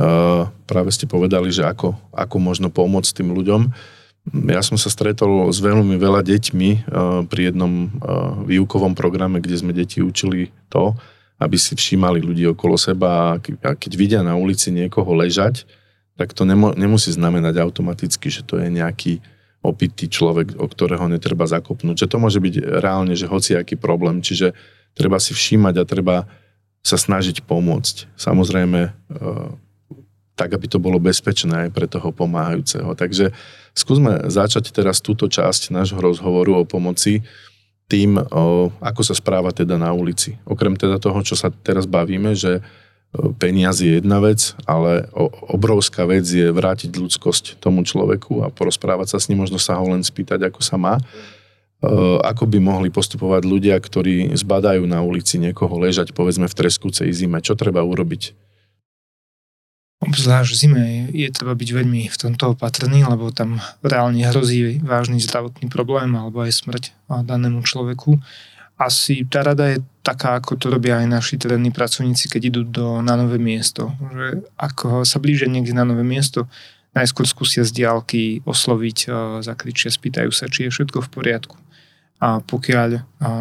Uh, 0.00 0.48
práve 0.64 0.88
ste 0.96 1.04
povedali, 1.04 1.52
že 1.52 1.68
ako, 1.68 1.92
ako 2.16 2.36
možno 2.40 2.72
pomôcť 2.72 3.20
tým 3.20 3.36
ľuďom. 3.36 3.68
Ja 4.48 4.64
som 4.64 4.80
sa 4.80 4.88
stretol 4.88 5.48
s 5.52 5.60
veľmi 5.60 5.96
veľa 5.96 6.20
deťmi 6.20 6.70
eh, 6.76 6.80
pri 7.24 7.50
jednom 7.50 7.72
eh, 7.72 7.90
výukovom 8.52 8.92
programe, 8.92 9.40
kde 9.40 9.56
sme 9.56 9.72
deti 9.72 10.04
učili 10.04 10.52
to, 10.68 10.92
aby 11.40 11.56
si 11.56 11.72
všímali 11.72 12.20
ľudí 12.20 12.44
okolo 12.52 12.76
seba 12.76 13.34
a 13.34 13.72
keď 13.74 13.92
vidia 13.96 14.20
na 14.20 14.36
ulici 14.36 14.68
niekoho 14.68 15.08
ležať, 15.16 15.64
tak 16.20 16.36
to 16.36 16.44
nemusí 16.76 17.16
znamenať 17.16 17.64
automaticky, 17.64 18.28
že 18.28 18.44
to 18.44 18.60
je 18.60 18.68
nejaký 18.68 19.24
opitý 19.60 20.08
človek, 20.08 20.56
o 20.56 20.66
ktorého 20.66 21.04
netreba 21.08 21.44
zakopnúť. 21.44 22.04
Že 22.04 22.10
to 22.10 22.16
môže 22.16 22.40
byť 22.40 22.54
reálne, 22.80 23.12
že 23.12 23.28
hociaký 23.28 23.76
problém. 23.76 24.24
Čiže 24.24 24.56
treba 24.96 25.20
si 25.20 25.36
všímať 25.36 25.74
a 25.80 25.88
treba 25.88 26.16
sa 26.80 26.96
snažiť 26.96 27.44
pomôcť. 27.44 28.08
Samozrejme, 28.16 28.80
e, 28.88 28.90
tak, 30.32 30.56
aby 30.56 30.66
to 30.72 30.80
bolo 30.80 30.96
bezpečné 30.96 31.68
aj 31.68 31.70
pre 31.76 31.84
toho 31.84 32.08
pomáhajúceho. 32.16 32.96
Takže 32.96 33.36
skúsme 33.76 34.32
začať 34.32 34.72
teraz 34.72 35.04
túto 35.04 35.28
časť 35.28 35.76
nášho 35.76 36.00
rozhovoru 36.00 36.64
o 36.64 36.64
pomoci 36.64 37.20
tým, 37.90 38.16
o, 38.16 38.70
ako 38.80 39.02
sa 39.04 39.12
správa 39.12 39.52
teda 39.52 39.76
na 39.76 39.92
ulici. 39.92 40.40
Okrem 40.48 40.78
teda 40.78 40.96
toho, 40.96 41.20
čo 41.20 41.36
sa 41.36 41.52
teraz 41.52 41.84
bavíme, 41.84 42.32
že 42.32 42.64
peniaz 43.42 43.82
je 43.82 43.98
jedna 43.98 44.22
vec, 44.22 44.54
ale 44.70 45.10
obrovská 45.50 46.06
vec 46.06 46.22
je 46.22 46.46
vrátiť 46.46 46.94
ľudskosť 46.94 47.58
tomu 47.58 47.82
človeku 47.82 48.46
a 48.46 48.54
porozprávať 48.54 49.14
sa 49.14 49.18
s 49.18 49.26
ním, 49.26 49.42
možno 49.42 49.58
sa 49.58 49.74
ho 49.74 49.86
len 49.90 50.06
spýtať, 50.06 50.46
ako 50.46 50.62
sa 50.62 50.78
má. 50.78 51.02
Ako 52.22 52.44
by 52.44 52.60
mohli 52.60 52.92
postupovať 52.92 53.42
ľudia, 53.48 53.74
ktorí 53.80 54.36
zbadajú 54.36 54.84
na 54.84 55.00
ulici 55.00 55.40
niekoho 55.40 55.74
ležať, 55.80 56.12
povedzme 56.12 56.44
v 56.44 56.54
treskúcej 56.54 57.08
zime. 57.10 57.40
Čo 57.40 57.56
treba 57.56 57.80
urobiť? 57.80 58.36
Obzvlášť 60.00 60.48
v 60.48 60.56
zime 60.56 60.84
je 61.12 61.28
treba 61.28 61.52
byť 61.52 61.70
veľmi 61.76 62.08
v 62.08 62.16
tomto 62.16 62.56
opatrný, 62.56 63.04
lebo 63.04 63.28
tam 63.36 63.60
reálne 63.84 64.24
hrozí 64.24 64.80
vážny 64.80 65.20
zdravotný 65.20 65.68
problém 65.68 66.16
alebo 66.16 66.40
aj 66.40 66.56
smrť 66.56 66.96
danému 67.08 67.60
človeku 67.64 68.16
asi 68.80 69.28
tá 69.28 69.44
rada 69.44 69.76
je 69.76 69.84
taká, 70.00 70.40
ako 70.40 70.56
to 70.56 70.72
robia 70.72 70.96
aj 71.04 71.06
naši 71.12 71.36
terénni 71.36 71.68
pracovníci, 71.68 72.32
keď 72.32 72.42
idú 72.48 72.62
do, 72.64 72.86
na 73.04 73.20
nové 73.20 73.36
miesto. 73.36 73.92
Že 74.00 74.48
ako 74.56 75.04
sa 75.04 75.20
blížia 75.20 75.52
niekde 75.52 75.76
na 75.76 75.84
nové 75.84 76.00
miesto, 76.00 76.48
najskôr 76.96 77.28
skúsia 77.28 77.60
z 77.60 77.76
diálky 77.76 78.40
osloviť, 78.48 79.12
zakričia, 79.44 79.92
spýtajú 79.92 80.32
sa, 80.32 80.48
či 80.48 80.66
je 80.66 80.74
všetko 80.74 81.04
v 81.04 81.12
poriadku. 81.12 81.60
A 82.20 82.40
pokiaľ 82.44 82.88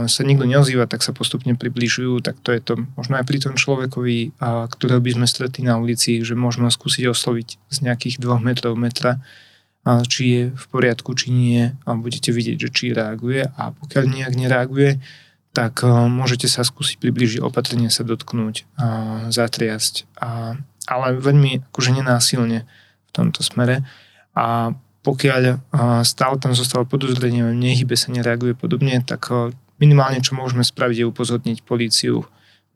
sa 0.07 0.21
nikto 0.23 0.47
neozýva, 0.47 0.87
tak 0.87 1.03
sa 1.03 1.11
postupne 1.11 1.51
približujú, 1.55 2.23
tak 2.23 2.39
to 2.39 2.55
je 2.55 2.61
to 2.63 2.73
možno 2.95 3.19
aj 3.19 3.27
pri 3.27 3.39
tom 3.43 3.55
človekovi, 3.59 4.39
ktorého 4.71 5.03
by 5.03 5.11
sme 5.19 5.27
stretli 5.27 5.67
na 5.67 5.75
ulici, 5.79 6.23
že 6.23 6.35
môžeme 6.35 6.71
skúsiť 6.71 7.07
osloviť 7.11 7.47
z 7.71 7.77
nejakých 7.83 8.23
dvoch 8.23 8.39
metrov 8.39 8.79
metra, 8.79 9.19
či 10.07 10.23
je 10.31 10.43
v 10.55 10.65
poriadku, 10.71 11.11
či 11.15 11.31
nie 11.31 11.75
a 11.83 11.89
budete 11.95 12.31
vidieť, 12.31 12.55
že 12.55 12.69
či 12.71 12.85
reaguje 12.95 13.47
a 13.47 13.71
pokiaľ 13.75 14.03
nejak 14.07 14.33
nereaguje, 14.35 14.99
tak 15.59 15.83
uh, 15.83 16.07
môžete 16.07 16.47
sa 16.47 16.63
skúsiť 16.63 17.03
približiť 17.03 17.43
opatrne 17.43 17.91
sa 17.91 18.07
dotknúť, 18.07 18.63
a 18.79 18.87
zatriasť, 19.27 20.07
a, 20.15 20.55
ale 20.87 21.19
veľmi 21.19 21.67
akože 21.67 21.99
nenásilne 21.99 22.63
v 22.63 23.11
tomto 23.11 23.43
smere. 23.43 23.83
A 24.39 24.71
pokiaľ 25.03 25.41
uh, 25.43 25.57
stále 26.07 26.39
tam 26.39 26.55
zostáva 26.55 26.87
podozrenie, 26.87 27.43
nehybe 27.51 27.99
sa, 27.99 28.07
nereaguje 28.07 28.55
podobne, 28.55 29.03
tak 29.03 29.27
minimálne 29.83 30.23
čo 30.23 30.39
môžeme 30.39 30.63
spraviť 30.63 31.03
je 31.03 31.09
upozorniť 31.11 31.57
políciu 31.67 32.23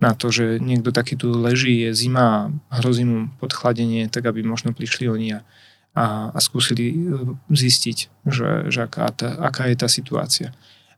na 0.03 0.11
to, 0.11 0.27
že 0.27 0.59
niekto 0.59 0.91
taký 0.91 1.15
tu 1.15 1.31
leží, 1.31 1.87
je 1.87 1.95
zima 1.95 2.51
a 2.67 2.73
hrozí 2.83 3.07
mu 3.07 3.31
podchladenie, 3.39 4.11
tak 4.11 4.27
aby 4.27 4.43
možno 4.43 4.75
prišli 4.75 5.07
oni 5.07 5.39
a, 5.39 5.47
a, 5.95 6.35
a 6.35 6.39
skúsili 6.43 6.91
zistiť, 7.47 8.27
že, 8.27 8.67
že 8.67 8.79
aká, 8.83 9.07
tá, 9.15 9.39
aká 9.39 9.71
je 9.71 9.79
tá 9.79 9.87
situácia 9.87 10.51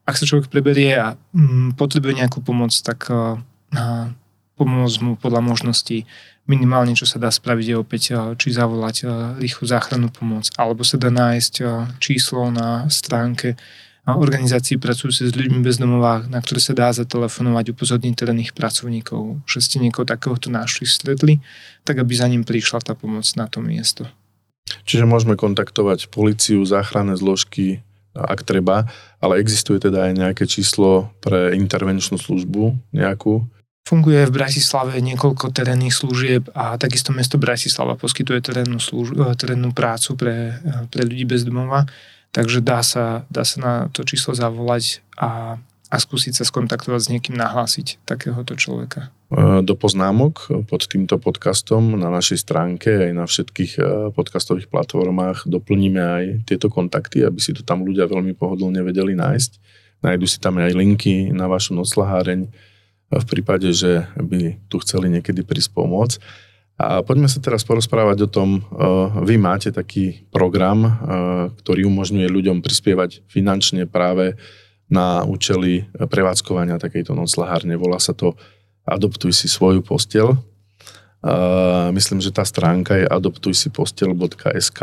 ak 0.06 0.14
sa 0.14 0.24
človek 0.24 0.48
preberie 0.48 0.94
a 0.94 1.18
mm, 1.34 1.74
potrebuje 1.74 2.22
nejakú 2.22 2.38
pomoc, 2.40 2.70
tak 2.70 3.10
uh, 3.10 3.36
pomôcť 4.56 4.96
mu 5.02 5.12
podľa 5.18 5.42
možností 5.42 6.06
minimálne, 6.46 6.94
čo 6.94 7.10
sa 7.10 7.18
dá 7.18 7.28
spraviť, 7.34 7.66
je 7.66 7.76
opäť 7.76 8.02
uh, 8.14 8.32
či 8.38 8.54
zavolať 8.54 8.96
uh, 9.02 9.10
rýchlu 9.42 9.66
záchrannú 9.66 10.14
pomoc, 10.14 10.46
alebo 10.54 10.86
sa 10.86 10.96
dá 10.96 11.10
nájsť 11.10 11.54
číslo 11.98 12.54
na 12.54 12.86
stránke 12.86 13.58
organizácií 14.14 14.78
pracujúce 14.78 15.26
s 15.26 15.34
ľuďmi 15.34 15.66
bez 15.66 15.82
domova, 15.82 16.22
na 16.30 16.38
ktoré 16.38 16.62
sa 16.62 16.78
dá 16.78 16.94
zatelefonovať, 16.94 17.74
upozorniť 17.74 18.14
terénnych 18.14 18.54
pracovníkov, 18.54 19.42
že 19.50 19.58
ste 19.58 19.82
niekoho 19.82 20.06
takéhoto 20.06 20.46
našli, 20.46 20.86
stretli, 20.86 21.42
tak 21.82 21.98
aby 21.98 22.12
za 22.14 22.30
ním 22.30 22.46
prišla 22.46 22.86
tá 22.86 22.94
pomoc 22.94 23.26
na 23.34 23.50
to 23.50 23.58
miesto. 23.58 24.06
Čiže 24.86 25.10
môžeme 25.10 25.34
kontaktovať 25.34 26.06
policiu, 26.14 26.62
záchranné 26.62 27.18
zložky, 27.18 27.82
ak 28.14 28.46
treba, 28.46 28.86
ale 29.26 29.42
existuje 29.42 29.82
teda 29.82 30.06
aj 30.06 30.12
nejaké 30.14 30.44
číslo 30.46 31.10
pre 31.18 31.58
intervenčnú 31.58 32.14
službu 32.16 32.94
nejakú? 32.94 33.42
Funguje 33.86 34.26
v 34.26 34.34
Bratislave 34.34 34.98
niekoľko 34.98 35.54
terénnych 35.54 35.94
služieb 35.94 36.50
a 36.54 36.74
takisto 36.74 37.14
mesto 37.14 37.38
Bratislava 37.38 37.94
poskytuje 37.94 38.42
terénnu, 38.42 38.78
služ- 38.78 39.14
eh, 39.14 39.34
terénnu 39.34 39.70
prácu 39.74 40.14
pre, 40.18 40.58
eh, 40.58 40.86
pre 40.90 41.06
ľudí 41.06 41.26
bez 41.26 41.42
domova, 41.46 41.86
takže 42.30 42.62
dá 42.62 42.82
sa, 42.82 43.26
dá 43.30 43.46
sa 43.46 43.56
na 43.62 43.72
to 43.90 44.02
číslo 44.02 44.34
zavolať 44.34 45.02
a 45.18 45.58
a 45.86 45.96
skúsiť 46.02 46.42
sa 46.42 46.44
skontaktovať 46.44 47.00
s 47.00 47.10
niekým, 47.14 47.38
nahlásiť 47.38 48.02
takéhoto 48.02 48.58
človeka. 48.58 49.14
E, 49.30 49.62
do 49.62 49.74
poznámok 49.78 50.66
pod 50.66 50.82
týmto 50.90 51.14
podcastom 51.22 51.94
na 51.94 52.10
našej 52.10 52.42
stránke 52.42 52.90
aj 52.90 53.12
na 53.14 53.24
všetkých 53.26 53.72
e, 53.78 53.80
podcastových 54.10 54.66
platformách 54.66 55.46
doplníme 55.46 56.02
aj 56.02 56.24
tieto 56.50 56.66
kontakty, 56.66 57.22
aby 57.22 57.38
si 57.38 57.54
to 57.54 57.62
tam 57.62 57.86
ľudia 57.86 58.10
veľmi 58.10 58.34
pohodlne 58.34 58.82
vedeli 58.82 59.14
nájsť. 59.14 59.50
Nájdu 60.02 60.26
si 60.26 60.42
tam 60.42 60.58
aj 60.58 60.74
linky 60.74 61.30
na 61.30 61.46
vašu 61.46 61.78
noclaháreň 61.78 62.50
v 63.06 63.24
prípade, 63.30 63.70
že 63.70 64.10
by 64.18 64.66
tu 64.66 64.82
chceli 64.82 65.06
niekedy 65.06 65.46
prísť 65.46 65.70
pomôcť. 65.70 66.18
A 66.76 67.00
poďme 67.00 67.30
sa 67.30 67.40
teraz 67.40 67.64
porozprávať 67.64 68.26
o 68.26 68.28
tom, 68.28 68.58
e, 68.58 68.60
vy 69.22 69.38
máte 69.38 69.70
taký 69.70 70.26
program, 70.34 70.98
ktorý 71.62 71.86
umožňuje 71.86 72.26
ľuďom 72.26 72.58
prispievať 72.58 73.22
finančne 73.30 73.86
práve 73.86 74.34
na 74.86 75.26
účely 75.26 75.90
prevádzkovania 75.94 76.78
takejto 76.78 77.14
noclahárne. 77.14 77.74
Volá 77.74 77.98
sa 77.98 78.14
to 78.14 78.38
Adoptuj 78.86 79.34
si 79.34 79.50
svoju 79.50 79.82
postel. 79.82 80.38
Uh, 81.18 81.90
myslím, 81.90 82.22
že 82.22 82.30
tá 82.30 82.46
stránka 82.46 82.94
je 82.94 83.06
adoptujsipostel.sk. 83.10 84.80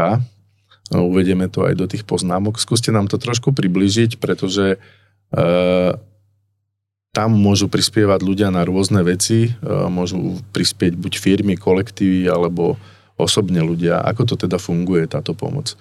Uvedieme 0.91 1.47
to 1.47 1.63
aj 1.63 1.73
do 1.79 1.87
tých 1.87 2.03
poznámok. 2.03 2.59
Skúste 2.59 2.91
nám 2.91 3.07
to 3.07 3.15
trošku 3.15 3.55
približiť, 3.55 4.19
pretože 4.19 4.75
uh, 4.75 5.95
tam 7.15 7.29
môžu 7.31 7.71
prispievať 7.71 8.19
ľudia 8.27 8.51
na 8.51 8.67
rôzne 8.67 8.99
veci. 9.07 9.55
Uh, 9.63 9.87
môžu 9.87 10.43
prispieť 10.51 10.99
buď 10.99 11.13
firmy, 11.15 11.55
kolektívy 11.55 12.27
alebo 12.27 12.75
osobne 13.15 13.63
ľudia. 13.63 14.03
Ako 14.03 14.27
to 14.27 14.35
teda 14.35 14.59
funguje 14.59 15.07
táto 15.07 15.31
pomoc? 15.31 15.79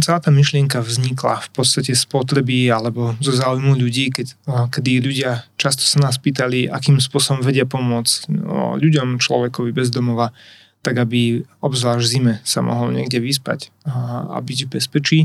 Celá 0.00 0.18
tá 0.18 0.32
myšlienka 0.32 0.80
vznikla 0.80 1.44
v 1.46 1.48
podstate 1.52 1.92
z 1.92 2.04
potreby 2.08 2.72
alebo 2.72 3.12
zo 3.20 3.32
záujmu 3.32 3.76
ľudí, 3.76 4.08
keď, 4.08 4.26
kedy 4.72 5.04
ľudia 5.04 5.44
často 5.60 5.84
sa 5.84 6.00
nás 6.00 6.16
pýtali, 6.16 6.66
akým 6.66 6.96
spôsobom 6.98 7.44
vedia 7.44 7.68
pomôcť 7.68 8.32
no, 8.32 8.74
ľuďom, 8.80 9.20
človekovi 9.20 9.70
bez 9.76 9.92
domova, 9.92 10.32
tak 10.80 11.02
aby 11.02 11.42
obzvlášť 11.60 12.06
zime 12.06 12.34
sa 12.46 12.62
mohol 12.62 12.94
niekde 12.94 13.18
vyspať 13.18 13.74
a, 13.84 14.26
a 14.32 14.36
byť 14.38 14.58
v 14.66 14.72
bezpečí. 14.72 15.18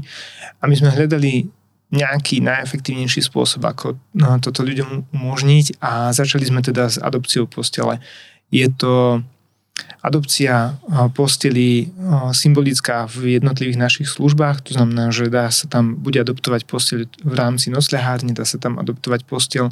A 0.60 0.68
my 0.68 0.74
sme 0.74 0.90
hľadali 0.90 1.48
nejaký 1.92 2.40
najefektívnejší 2.40 3.22
spôsob, 3.28 3.68
ako 3.68 4.00
toto 4.40 4.64
ľuďom 4.64 5.12
umožniť 5.12 5.84
a 5.84 6.16
začali 6.16 6.48
sme 6.48 6.64
teda 6.64 6.88
s 6.88 6.96
adopciou 6.96 7.52
postele. 7.52 8.00
Je 8.48 8.64
to 8.72 9.24
adopcia 10.02 10.82
posteli 11.14 11.94
symbolická 12.34 13.06
v 13.06 13.38
jednotlivých 13.38 13.78
našich 13.78 14.08
službách, 14.10 14.66
to 14.66 14.74
znamená, 14.74 15.14
že 15.14 15.30
dá 15.30 15.48
sa 15.54 15.70
tam 15.70 15.94
bude 15.98 16.18
adoptovať 16.18 16.66
postel 16.66 17.06
v 17.22 17.34
rámci 17.38 17.70
nosľahárne, 17.70 18.34
dá 18.34 18.42
sa 18.42 18.58
tam 18.58 18.82
adoptovať 18.82 19.22
postel 19.30 19.70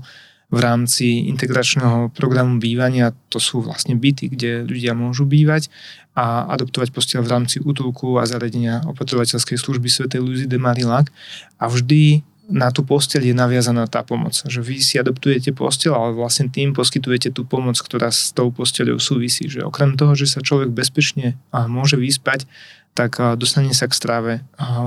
v 0.49 0.59
rámci 0.65 1.29
integračného 1.29 2.09
programu 2.13 2.57
bývania, 2.57 3.13
to 3.29 3.37
sú 3.37 3.61
vlastne 3.61 3.93
byty, 3.93 4.33
kde 4.33 4.65
ľudia 4.65 4.97
môžu 4.97 5.29
bývať 5.29 5.69
a 6.17 6.49
adoptovať 6.57 6.89
postel 6.89 7.21
v 7.21 7.29
rámci 7.29 7.61
útulku 7.61 8.17
a 8.17 8.25
zariadenia 8.25 8.81
opatrovateľskej 8.89 9.57
služby 9.61 9.87
Sv. 9.89 10.09
Luzy 10.17 10.49
de 10.49 10.57
Marillac. 10.57 11.13
A 11.61 11.69
vždy 11.69 12.25
na 12.49 12.73
tú 12.73 12.81
posteľ 12.81 13.29
je 13.29 13.35
naviazaná 13.37 13.85
tá 13.85 14.01
pomoc. 14.01 14.33
Že 14.33 14.65
vy 14.65 14.81
si 14.81 14.97
adoptujete 14.97 15.53
posteľ, 15.53 15.91
ale 15.93 16.11
vlastne 16.17 16.49
tým 16.49 16.73
poskytujete 16.73 17.29
tú 17.29 17.45
pomoc, 17.45 17.77
ktorá 17.77 18.09
s 18.09 18.33
tou 18.33 18.49
posteľou 18.49 18.97
súvisí. 18.97 19.45
Že 19.45 19.69
okrem 19.69 19.93
toho, 19.93 20.17
že 20.17 20.25
sa 20.25 20.41
človek 20.41 20.73
bezpečne 20.73 21.37
môže 21.53 21.95
vyspať, 21.95 22.49
tak 22.97 23.21
dostane 23.37 23.71
sa 23.71 23.85
k 23.85 23.93
stráve 23.93 24.33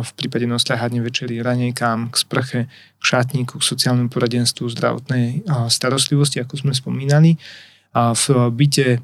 v 0.03 0.11
prípade 0.19 0.45
nosľahárne 0.45 1.01
večeri, 1.01 1.41
ranejkám, 1.41 2.13
k 2.13 2.17
sprche, 2.19 2.61
k 2.99 3.03
šatníku, 3.03 3.57
k 3.57 3.65
sociálnemu 3.65 4.11
poradenstvu, 4.11 4.69
zdravotnej 4.69 5.47
starostlivosti, 5.71 6.43
ako 6.43 6.67
sme 6.67 6.75
spomínali. 6.75 7.39
A 7.95 8.13
v 8.13 8.53
byte 8.53 9.01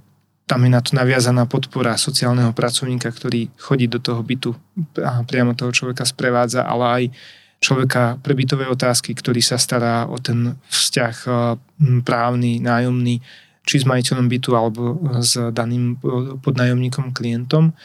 tam 0.48 0.64
je 0.64 0.70
na 0.72 0.80
to 0.80 0.96
naviazaná 0.96 1.44
podpora 1.44 1.96
sociálneho 2.00 2.56
pracovníka, 2.56 3.12
ktorý 3.12 3.52
chodí 3.60 3.84
do 3.84 4.00
toho 4.00 4.24
bytu 4.24 4.56
a 4.96 5.20
priamo 5.24 5.52
toho 5.52 5.72
človeka 5.72 6.08
sprevádza, 6.08 6.64
ale 6.64 6.84
aj 6.88 7.04
človeka 7.58 8.22
pre 8.22 8.34
otázky, 8.66 9.14
ktorý 9.14 9.42
sa 9.42 9.58
stará 9.58 10.06
o 10.06 10.18
ten 10.18 10.54
vzťah 10.70 11.16
eh, 11.26 11.34
právny, 12.02 12.62
nájomný, 12.62 13.22
či 13.68 13.84
s 13.84 13.84
majiteľom 13.84 14.26
bytu 14.32 14.50
alebo 14.56 14.96
s 15.20 15.36
daným 15.52 16.00
podnájomníkom, 16.40 17.12
klientom. 17.12 17.76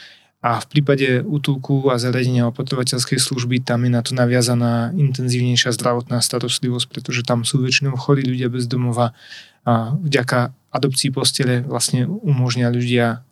A 0.44 0.60
v 0.60 0.66
prípade 0.68 1.24
útulku 1.24 1.88
a 1.88 1.96
zariadenia 1.96 2.48
opatrovateľskej 2.48 3.16
služby 3.16 3.64
tam 3.64 3.84
je 3.84 3.90
na 3.92 4.00
to 4.04 4.12
naviazaná 4.12 4.92
intenzívnejšia 4.92 5.72
zdravotná 5.72 6.20
starostlivosť, 6.20 6.88
pretože 6.88 7.24
tam 7.24 7.48
sú 7.48 7.64
väčšinou 7.64 7.96
chorí 7.96 8.24
ľudia 8.24 8.52
bez 8.52 8.68
domova 8.68 9.16
a 9.64 9.96
vďaka 9.96 10.52
adopcii 10.68 11.08
postele 11.16 11.64
vlastne 11.64 12.04
umožňa 12.04 12.68
ľudia, 12.68 13.24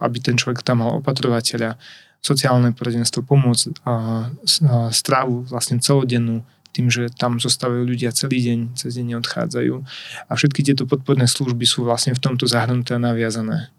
aby 0.00 0.16
ten 0.24 0.40
človek 0.40 0.64
tam 0.64 0.80
mal 0.80 1.04
opatrovateľa, 1.04 1.76
sociálne 2.24 2.72
poradenstvo, 2.72 3.20
pomoc, 3.20 3.60
a, 3.84 3.92
a 3.92 4.88
strávu 4.88 5.44
vlastne 5.44 5.76
celodennú, 5.76 6.40
tým, 6.74 6.90
že 6.90 7.12
tam 7.12 7.38
zostávajú 7.38 7.86
ľudia 7.86 8.10
celý 8.10 8.42
deň, 8.42 8.58
cez 8.74 8.98
deň 8.98 9.14
neodchádzajú. 9.14 9.74
A 10.26 10.32
všetky 10.34 10.64
tieto 10.66 10.88
podporné 10.88 11.28
služby 11.30 11.62
sú 11.68 11.86
vlastne 11.86 12.16
v 12.16 12.22
tomto 12.24 12.50
zahrnuté 12.50 12.96
a 12.96 13.04
naviazané 13.04 13.70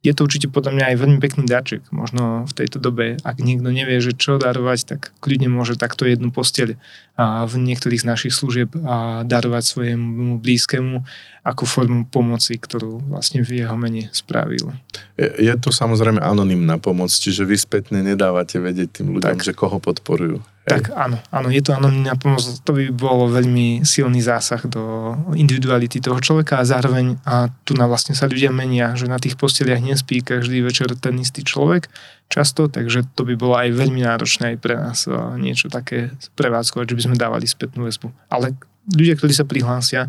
je 0.00 0.12
to 0.16 0.24
určite 0.24 0.48
podľa 0.48 0.72
mňa 0.72 0.84
aj 0.92 0.96
veľmi 0.96 1.18
pekný 1.20 1.44
darček. 1.44 1.84
Možno 1.92 2.48
v 2.48 2.52
tejto 2.56 2.80
dobe, 2.80 3.20
ak 3.20 3.36
niekto 3.36 3.68
nevie, 3.68 4.00
že 4.00 4.16
čo 4.16 4.40
darovať, 4.40 4.78
tak 4.88 5.00
kľudne 5.20 5.52
môže 5.52 5.76
takto 5.76 6.08
jednu 6.08 6.32
posteľ 6.32 6.80
a 7.20 7.44
v 7.44 7.60
niektorých 7.60 8.00
z 8.00 8.08
našich 8.08 8.32
služieb 8.32 8.72
a 8.80 9.28
darovať 9.28 9.60
svojemu 9.60 10.40
blízkemu 10.40 11.04
ako 11.44 11.62
formu 11.68 12.08
pomoci, 12.08 12.56
ktorú 12.56 13.12
vlastne 13.12 13.44
v 13.44 13.60
jeho 13.60 13.76
mene 13.76 14.08
spravil. 14.16 14.72
Je, 15.20 15.28
je 15.28 15.54
to 15.60 15.68
samozrejme 15.68 16.16
anonimná 16.16 16.80
pomoc, 16.80 17.12
čiže 17.12 17.44
vy 17.44 17.60
spätne 17.60 18.00
nedávate 18.00 18.56
vedieť 18.56 19.04
tým 19.04 19.12
ľuďom, 19.12 19.36
tak. 19.36 19.44
že 19.44 19.52
koho 19.52 19.76
podporujú. 19.76 20.40
Tak 20.70 20.94
áno, 20.94 21.18
áno, 21.34 21.50
je 21.50 21.58
to 21.58 21.74
anonimná 21.74 22.14
pomoc, 22.14 22.46
to 22.62 22.70
by 22.70 22.94
bolo 22.94 23.26
veľmi 23.26 23.82
silný 23.82 24.22
zásah 24.22 24.62
do 24.70 25.12
individuality 25.34 25.98
toho 25.98 26.22
človeka 26.22 26.62
a 26.62 26.68
zároveň 26.68 27.18
a 27.26 27.50
tu 27.66 27.74
na 27.74 27.90
vlastne 27.90 28.14
sa 28.14 28.30
ľudia 28.30 28.54
menia, 28.54 28.94
že 28.94 29.10
na 29.10 29.18
tých 29.18 29.34
posteliach 29.34 29.82
nespí 29.82 30.22
každý 30.22 30.62
večer 30.62 30.94
ten 30.94 31.18
istý 31.18 31.42
človek 31.42 31.90
často, 32.30 32.70
takže 32.70 33.10
to 33.18 33.26
by 33.26 33.34
bolo 33.34 33.58
aj 33.58 33.74
veľmi 33.74 34.06
náročné 34.06 34.54
aj 34.54 34.58
pre 34.62 34.78
nás 34.78 35.10
niečo 35.34 35.66
také 35.66 36.14
prevádzkovať, 36.38 36.86
že 36.86 36.96
by 36.96 37.02
sme 37.10 37.16
dávali 37.18 37.50
spätnú 37.50 37.90
väzbu. 37.90 38.14
Ale 38.30 38.54
ľudia, 38.86 39.18
ktorí 39.18 39.34
sa 39.34 39.42
prihlásia, 39.42 40.06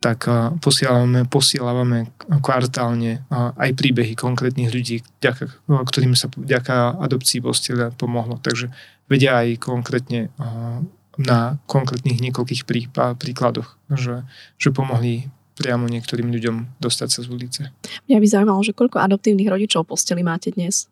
tak 0.00 0.24
posielame, 0.64 1.28
posielávame 1.28 2.08
kvartálne 2.40 3.20
aj 3.36 3.70
príbehy 3.76 4.16
konkrétnych 4.16 4.72
ľudí, 4.72 5.04
ktorým 5.60 6.16
sa 6.16 6.32
vďaka 6.32 6.96
adopcii 7.04 7.44
postieľa 7.44 7.92
pomohlo. 7.92 8.40
Takže 8.40 8.72
vedia 9.10 9.42
aj 9.42 9.58
konkrétne 9.58 10.30
na 11.18 11.58
konkrétnych 11.66 12.22
niekoľkých 12.22 12.62
príkladoch, 13.18 13.76
že, 13.92 14.22
že 14.56 14.68
pomohli 14.70 15.28
priamo 15.58 15.84
niektorým 15.84 16.32
ľuďom 16.32 16.80
dostať 16.80 17.08
sa 17.12 17.20
z 17.20 17.28
ulice. 17.28 17.62
Mňa 18.08 18.16
by 18.16 18.26
zaujímalo, 18.30 18.64
že 18.64 18.72
koľko 18.72 19.02
adoptívnych 19.02 19.50
rodičov 19.50 19.84
posteli 19.84 20.24
máte 20.24 20.48
dnes? 20.54 20.88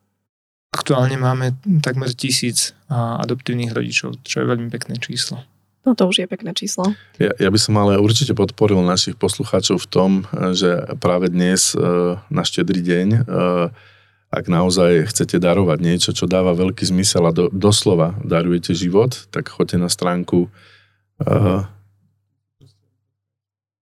Aktuálne 0.69 1.17
máme 1.17 1.57
takmer 1.81 2.13
tisíc 2.13 2.77
adoptívnych 2.93 3.73
rodičov, 3.73 4.21
čo 4.21 4.45
je 4.45 4.51
veľmi 4.53 4.69
pekné 4.69 5.01
číslo. 5.01 5.41
No 5.89 5.97
to 5.97 6.05
už 6.05 6.21
je 6.21 6.29
pekné 6.29 6.53
číslo. 6.53 6.93
Ja, 7.17 7.33
ja 7.41 7.49
by 7.49 7.57
som 7.57 7.81
ale 7.81 7.97
určite 7.97 8.37
podporil 8.37 8.85
našich 8.85 9.17
poslucháčov 9.17 9.81
v 9.81 9.89
tom, 9.89 10.11
že 10.53 10.85
práve 11.01 11.33
dnes 11.33 11.73
na 12.29 12.43
štedrý 12.45 12.85
deň, 12.85 13.09
ak 14.29 14.45
naozaj 14.45 15.09
chcete 15.09 15.41
darovať 15.41 15.79
niečo, 15.81 16.11
čo 16.13 16.29
dáva 16.29 16.53
veľký 16.53 16.85
zmysel 16.85 17.25
a 17.29 17.33
do, 17.33 17.49
doslova 17.49 18.13
darujete 18.21 18.77
život, 18.77 19.29
tak 19.33 19.49
choďte 19.49 19.81
na 19.81 19.89
stránku 19.89 20.53
uh, 21.25 21.65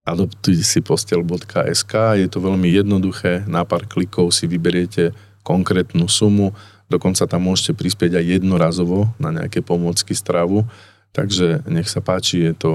adoptujsi-postel.sk 0.07 1.95
Je 2.23 2.29
to 2.31 2.39
veľmi 2.39 2.71
jednoduché, 2.71 3.43
na 3.51 3.67
pár 3.67 3.91
klikov 3.91 4.31
si 4.31 4.47
vyberiete 4.47 5.11
konkrétnu 5.43 6.07
sumu, 6.07 6.55
dokonca 6.87 7.27
tam 7.27 7.51
môžete 7.51 7.75
prispieť 7.75 8.23
aj 8.23 8.39
jednorazovo 8.39 9.11
na 9.19 9.35
nejaké 9.35 9.67
pomôcky 9.67 10.15
stravu. 10.15 10.63
Takže 11.11 11.67
nech 11.67 11.91
sa 11.91 12.05
páči, 12.05 12.45
je 12.45 12.55
to, 12.55 12.73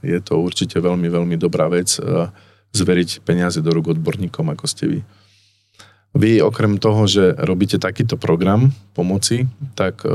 je 0.00 0.16
to 0.22 0.38
určite 0.38 0.78
veľmi, 0.78 1.10
veľmi 1.10 1.36
dobrá 1.36 1.66
vec 1.66 1.90
zveriť 2.70 3.26
peniaze 3.26 3.58
do 3.60 3.70
rúk 3.74 3.98
odborníkom, 3.98 4.46
ako 4.54 4.64
ste 4.70 4.84
vy. 4.88 5.00
Vy 6.14 6.38
okrem 6.40 6.78
toho, 6.78 7.10
že 7.10 7.34
robíte 7.42 7.82
takýto 7.82 8.14
program 8.14 8.70
pomoci, 8.94 9.50
tak 9.74 10.06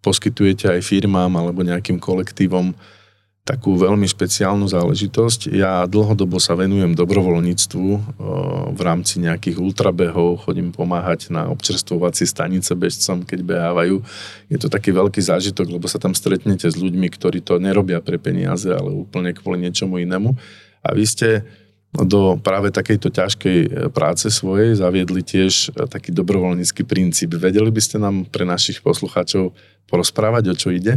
poskytujete 0.00 0.72
aj 0.72 0.80
firmám 0.82 1.30
alebo 1.36 1.60
nejakým 1.60 2.00
kolektívom 2.00 2.72
takú 3.42 3.74
veľmi 3.74 4.06
špeciálnu 4.06 4.70
záležitosť. 4.70 5.50
Ja 5.50 5.82
dlhodobo 5.90 6.38
sa 6.38 6.54
venujem 6.54 6.94
dobrovoľníctvu 6.94 7.86
v 8.70 8.80
rámci 8.80 9.18
nejakých 9.18 9.58
ultrabehov, 9.58 10.46
chodím 10.46 10.70
pomáhať 10.70 11.34
na 11.34 11.50
občerstvovacie 11.50 12.22
stanice 12.22 12.70
bežcom, 12.78 13.26
keď 13.26 13.42
behávajú. 13.42 13.98
Je 14.46 14.58
to 14.62 14.70
taký 14.70 14.94
veľký 14.94 15.18
zážitok, 15.18 15.74
lebo 15.74 15.90
sa 15.90 15.98
tam 15.98 16.14
stretnete 16.14 16.70
s 16.70 16.78
ľuďmi, 16.78 17.10
ktorí 17.10 17.42
to 17.42 17.58
nerobia 17.58 17.98
pre 17.98 18.14
peniaze, 18.14 18.70
ale 18.70 18.94
úplne 18.94 19.34
kvôli 19.34 19.66
niečomu 19.66 19.98
inému. 19.98 20.38
A 20.86 20.94
vy 20.94 21.02
ste 21.02 21.42
do 21.92 22.40
práve 22.40 22.72
takejto 22.72 23.12
ťažkej 23.12 23.58
práce 23.92 24.32
svojej 24.32 24.72
zaviedli 24.80 25.20
tiež 25.20 25.76
taký 25.92 26.08
dobrovoľnícky 26.08 26.88
princíp. 26.88 27.36
Vedeli 27.36 27.68
by 27.68 27.80
ste 27.84 28.00
nám 28.00 28.24
pre 28.32 28.48
našich 28.48 28.80
poslucháčov 28.80 29.52
porozprávať, 29.92 30.42
o 30.48 30.54
čo 30.56 30.72
ide? 30.72 30.96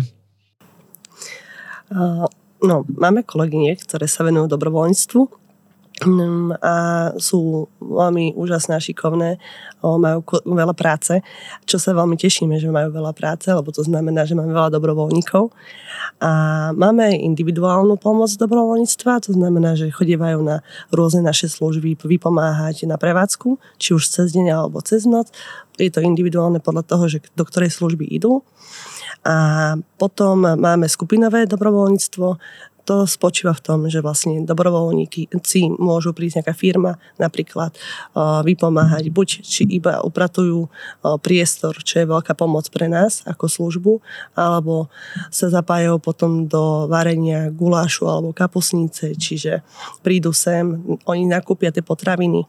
No, 2.64 2.88
máme 2.88 3.28
kolegyne, 3.28 3.76
ktoré 3.76 4.08
sa 4.08 4.24
venujú 4.24 4.48
dobrovoľníctvu 4.48 5.45
a 6.60 6.76
sú 7.16 7.72
veľmi 7.80 8.36
úžasné 8.36 8.76
a 8.76 8.84
šikovné, 8.84 9.40
majú 9.80 10.28
veľa 10.44 10.76
práce, 10.76 11.24
čo 11.64 11.80
sa 11.80 11.96
veľmi 11.96 12.20
tešíme, 12.20 12.60
že 12.60 12.68
majú 12.68 12.92
veľa 12.92 13.16
práce, 13.16 13.48
lebo 13.48 13.72
to 13.72 13.80
znamená, 13.80 14.28
že 14.28 14.36
máme 14.36 14.52
veľa 14.52 14.76
dobrovoľníkov. 14.76 15.56
A 16.20 16.32
máme 16.76 17.16
individuálnu 17.16 17.96
pomoc 17.96 18.28
dobrovoľníctva, 18.28 19.24
to 19.24 19.32
znamená, 19.40 19.80
že 19.80 19.88
chodívajú 19.88 20.44
na 20.44 20.68
rôzne 20.92 21.24
naše 21.24 21.48
služby 21.48 21.96
vypomáhať 21.96 22.84
na 22.92 23.00
prevádzku, 23.00 23.56
či 23.80 23.96
už 23.96 24.12
cez 24.12 24.36
deň 24.36 24.52
alebo 24.52 24.84
cez 24.84 25.08
noc. 25.08 25.32
Je 25.80 25.88
to 25.88 26.04
individuálne 26.04 26.60
podľa 26.60 26.84
toho, 26.92 27.08
že 27.08 27.24
do 27.40 27.48
ktorej 27.48 27.72
služby 27.72 28.04
idú. 28.04 28.44
A 29.24 29.80
potom 29.96 30.44
máme 30.44 30.92
skupinové 30.92 31.48
dobrovoľníctvo, 31.48 32.28
to 32.86 33.10
spočíva 33.10 33.58
v 33.58 33.64
tom, 33.66 33.80
že 33.90 34.06
vlastne 34.06 34.46
dobrovoľníci 34.46 35.28
môžu 35.82 36.14
prísť 36.14 36.46
nejaká 36.46 36.54
firma 36.54 37.02
napríklad 37.18 37.74
vypomáhať, 38.46 39.10
buď 39.10 39.28
či 39.42 39.66
iba 39.66 40.06
upratujú 40.06 40.70
priestor, 41.26 41.82
čo 41.82 42.06
je 42.06 42.06
veľká 42.06 42.38
pomoc 42.38 42.70
pre 42.70 42.86
nás 42.86 43.26
ako 43.26 43.50
službu, 43.50 43.94
alebo 44.38 44.94
sa 45.34 45.50
zapájajú 45.50 45.98
potom 45.98 46.46
do 46.46 46.86
varenia 46.86 47.50
gulášu 47.50 48.06
alebo 48.06 48.30
kapusnice, 48.32 49.18
čiže 49.18 49.66
prídu 50.06 50.30
sem, 50.30 50.78
oni 51.10 51.26
nakúpia 51.26 51.74
tie 51.74 51.82
potraviny, 51.82 52.46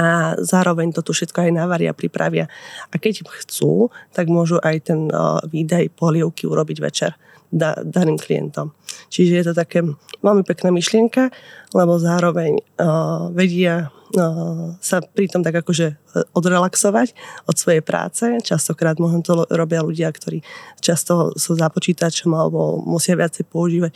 a 0.00 0.32
zároveň 0.40 0.96
to 0.96 1.04
tu 1.04 1.12
všetko 1.12 1.44
aj 1.44 1.60
navaria, 1.60 1.92
pripravia. 1.92 2.48
A 2.88 2.96
keď 2.96 3.20
chcú, 3.28 3.92
tak 4.16 4.32
môžu 4.32 4.56
aj 4.64 4.88
ten 4.88 5.12
uh, 5.12 5.44
výdaj 5.44 5.92
polievky 5.92 6.48
urobiť 6.48 6.78
večer 6.80 7.12
da, 7.54 7.78
daným 7.78 8.18
klientom. 8.18 8.74
Čiže 9.14 9.32
je 9.38 9.44
to 9.46 9.54
také 9.54 9.86
veľmi 10.26 10.42
pekná 10.42 10.74
myšlienka, 10.74 11.30
lebo 11.70 12.02
zároveň 12.02 12.58
uh, 12.58 13.30
vedia 13.30 13.94
uh, 14.18 14.74
sa 14.82 14.98
pritom 14.98 15.46
tak 15.46 15.62
akože 15.62 15.94
odrelaxovať 16.34 17.14
od 17.46 17.54
svojej 17.54 17.82
práce. 17.86 18.26
Častokrát 18.42 18.98
možno 18.98 19.22
to 19.22 19.46
robia 19.54 19.86
ľudia, 19.86 20.10
ktorí 20.10 20.42
často 20.82 21.30
sú 21.38 21.54
za 21.54 21.70
počítačom 21.70 22.34
alebo 22.34 22.82
musia 22.82 23.14
viacej 23.14 23.46
používať 23.46 23.92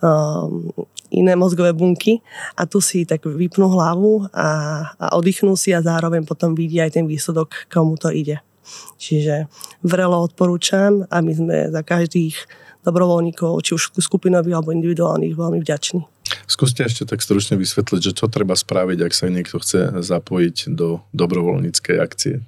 uh, 0.00 0.48
iné 1.12 1.36
mozgové 1.36 1.76
bunky 1.76 2.24
a 2.56 2.64
tu 2.64 2.80
si 2.80 3.04
tak 3.04 3.28
vypnú 3.28 3.68
hlavu 3.68 4.32
a, 4.32 4.48
a 4.96 5.06
oddychnú 5.14 5.54
si 5.60 5.76
a 5.76 5.84
zároveň 5.84 6.24
potom 6.24 6.56
vidia 6.56 6.88
aj 6.88 6.98
ten 6.98 7.06
výsledok, 7.06 7.68
komu 7.68 8.00
to 8.00 8.08
ide. 8.08 8.40
Čiže 8.96 9.46
vrelo 9.84 10.24
odporúčam 10.24 11.04
a 11.12 11.20
my 11.20 11.32
sme 11.36 11.56
za 11.68 11.84
každých 11.84 12.63
dobrovoľníkov, 12.84 13.64
či 13.64 13.74
už 13.74 13.96
skupinových 13.96 14.60
alebo 14.60 14.76
individuálnych, 14.76 15.34
veľmi 15.34 15.64
vďační. 15.64 16.04
Skúste 16.44 16.84
ešte 16.84 17.08
tak 17.08 17.24
stručne 17.24 17.56
vysvetliť, 17.56 18.00
že 18.00 18.16
čo 18.16 18.28
treba 18.28 18.52
spraviť, 18.52 18.98
ak 19.00 19.12
sa 19.16 19.32
niekto 19.32 19.56
chce 19.60 20.04
zapojiť 20.04 20.72
do 20.76 21.00
dobrovoľníckej 21.16 21.96
akcie. 22.00 22.44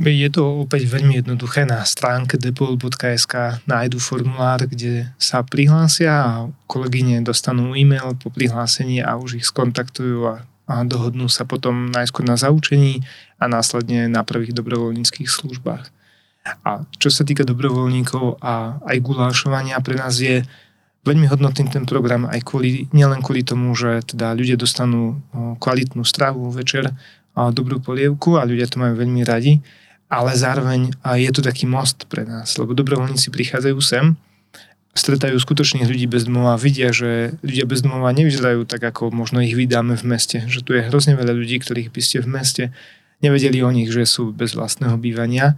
Je 0.00 0.32
to 0.32 0.64
opäť 0.64 0.88
veľmi 0.88 1.20
jednoduché. 1.20 1.68
Na 1.68 1.84
stránke 1.84 2.40
depol.sk 2.40 3.60
nájdu 3.68 4.00
formulár, 4.00 4.64
kde 4.64 5.12
sa 5.20 5.44
prihlásia 5.44 6.24
a 6.24 6.48
kolegyne 6.64 7.20
dostanú 7.20 7.76
e-mail 7.76 8.16
po 8.16 8.32
prihlásení 8.32 9.04
a 9.04 9.20
už 9.20 9.44
ich 9.44 9.46
skontaktujú 9.52 10.24
a, 10.24 10.48
a 10.64 10.74
dohodnú 10.88 11.28
sa 11.28 11.44
potom 11.44 11.92
najskôr 11.92 12.24
na 12.24 12.40
zaučení 12.40 13.04
a 13.36 13.44
následne 13.44 14.08
na 14.08 14.24
prvých 14.24 14.56
dobrovoľníckých 14.56 15.28
službách. 15.28 15.92
A 16.44 16.88
čo 16.96 17.12
sa 17.12 17.22
týka 17.22 17.44
dobrovoľníkov 17.44 18.40
a 18.40 18.80
aj 18.80 18.96
gulášovania, 19.04 19.76
pre 19.84 19.96
nás 20.00 20.16
je 20.16 20.40
veľmi 21.04 21.28
hodnotný 21.28 21.68
ten 21.68 21.84
program 21.84 22.28
aj 22.28 22.44
kvôli, 22.44 22.88
nielen 22.92 23.20
kvôli 23.24 23.44
tomu, 23.44 23.72
že 23.76 24.04
teda 24.04 24.36
ľudia 24.36 24.56
dostanú 24.56 25.20
kvalitnú 25.60 26.04
stravu 26.04 26.48
večer, 26.52 26.92
a 27.38 27.54
dobrú 27.54 27.78
polievku 27.78 28.36
a 28.36 28.44
ľudia 28.44 28.66
to 28.66 28.82
majú 28.82 28.98
veľmi 28.98 29.22
radi, 29.22 29.62
ale 30.10 30.34
zároveň 30.34 30.90
je 31.14 31.30
to 31.30 31.40
taký 31.40 31.64
most 31.70 32.10
pre 32.10 32.26
nás, 32.26 32.58
lebo 32.58 32.74
dobrovoľníci 32.74 33.30
prichádzajú 33.30 33.78
sem, 33.78 34.18
stretajú 34.90 35.38
skutočných 35.38 35.86
ľudí 35.86 36.10
bez 36.10 36.26
domova, 36.26 36.58
vidia, 36.58 36.90
že 36.90 37.38
ľudia 37.46 37.64
bez 37.70 37.86
domova 37.86 38.10
nevyzerajú 38.10 38.66
tak, 38.66 38.82
ako 38.82 39.14
možno 39.14 39.38
ich 39.38 39.54
vydáme 39.54 39.94
v 39.94 40.04
meste, 40.04 40.42
že 40.50 40.66
tu 40.66 40.74
je 40.74 40.82
hrozne 40.82 41.14
veľa 41.14 41.30
ľudí, 41.30 41.62
ktorých 41.62 41.94
by 41.94 42.00
ste 42.02 42.18
v 42.18 42.28
meste 42.28 42.64
nevedeli 43.22 43.62
o 43.62 43.70
nich, 43.70 43.86
že 43.86 44.02
sú 44.02 44.34
bez 44.34 44.58
vlastného 44.58 44.98
bývania 44.98 45.54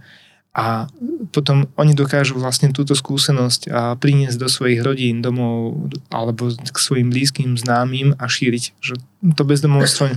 a 0.53 0.85
potom 1.33 1.65
oni 1.81 1.97
dokážu 1.97 2.37
vlastne 2.37 2.69
túto 2.69 2.93
skúsenosť 2.93 3.61
a 3.73 3.81
priniesť 3.97 4.37
do 4.37 4.45
svojich 4.45 4.85
rodín, 4.85 5.25
domov 5.25 5.89
alebo 6.13 6.53
k 6.53 6.77
svojim 6.77 7.09
blízkym 7.09 7.57
známym 7.57 8.13
a 8.21 8.29
šíriť, 8.29 8.77
že 8.77 9.01
to 9.33 9.43
bezdomovstvo 9.43 10.13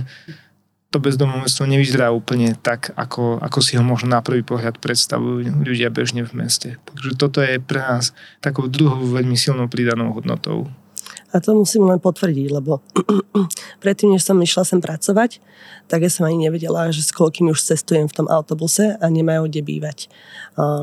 to 0.87 1.03
bezdomovstvo 1.03 1.67
nevyzerá 1.67 2.15
úplne 2.15 2.55
tak, 2.55 2.95
ako, 2.95 3.43
ako 3.43 3.59
si 3.59 3.75
ho 3.75 3.83
možno 3.83 4.15
na 4.15 4.23
prvý 4.23 4.39
pohľad 4.39 4.79
predstavujú 4.79 5.59
ľudia 5.67 5.91
bežne 5.91 6.23
v 6.23 6.31
meste. 6.31 6.69
Takže 6.87 7.19
toto 7.19 7.43
je 7.43 7.59
pre 7.59 7.83
nás 7.83 8.15
takou 8.39 8.71
druhou 8.71 9.03
veľmi 9.03 9.35
silnou 9.35 9.67
pridanou 9.67 10.15
hodnotou. 10.15 10.71
A 11.37 11.41
to 11.41 11.53
musím 11.53 11.85
len 11.85 12.01
potvrdiť, 12.01 12.47
lebo 12.49 12.81
predtým, 13.83 14.17
než 14.17 14.25
som 14.25 14.41
išla 14.41 14.65
sem 14.65 14.81
pracovať, 14.81 15.37
tak 15.85 16.01
ja 16.01 16.09
som 16.09 16.25
ani 16.25 16.49
nevedela, 16.49 16.89
že 16.89 17.05
s 17.05 17.13
koľkými 17.13 17.53
už 17.53 17.61
cestujem 17.61 18.09
v 18.09 18.15
tom 18.17 18.25
autobuse 18.25 18.97
a 18.97 19.05
nemajú 19.05 19.45
kde 19.45 19.61
bývať. 19.61 20.09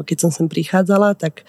Keď 0.06 0.16
som 0.22 0.30
sem 0.30 0.46
prichádzala, 0.46 1.18
tak 1.18 1.42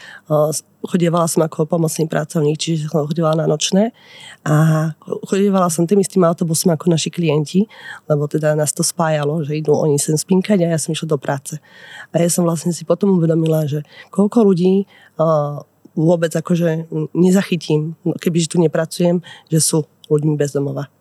chodievala 0.82 1.30
som 1.30 1.46
ako 1.46 1.70
pomocný 1.70 2.10
pracovník, 2.10 2.58
čiže 2.58 2.90
som 2.90 3.06
chodievala 3.06 3.46
na 3.46 3.48
nočné 3.50 3.94
a 4.42 4.90
chodievala 5.30 5.70
som 5.70 5.86
tým 5.86 6.02
istým 6.02 6.26
autobusom 6.26 6.74
ako 6.74 6.90
naši 6.90 7.14
klienti, 7.14 7.70
lebo 8.10 8.26
teda 8.26 8.58
nás 8.58 8.74
to 8.74 8.82
spájalo, 8.82 9.46
že 9.46 9.62
idú 9.62 9.78
oni 9.78 10.02
sem 10.02 10.18
spinkať 10.18 10.66
a 10.66 10.74
ja 10.74 10.80
som 10.82 10.98
išla 10.98 11.14
do 11.14 11.20
práce. 11.22 11.62
A 12.10 12.22
ja 12.22 12.30
som 12.30 12.42
vlastne 12.42 12.74
si 12.74 12.82
potom 12.82 13.22
uvedomila, 13.22 13.70
že 13.70 13.86
koľko 14.10 14.50
ľudí 14.50 14.90
vôbec 15.96 16.32
akože 16.36 16.92
nezachytím, 17.16 17.96
kebyže 18.20 18.52
tu 18.52 18.58
nepracujem, 18.62 19.24
že 19.50 19.60
sú 19.64 19.88
ľuďmi 20.12 20.36
bezdomova. 20.38 20.92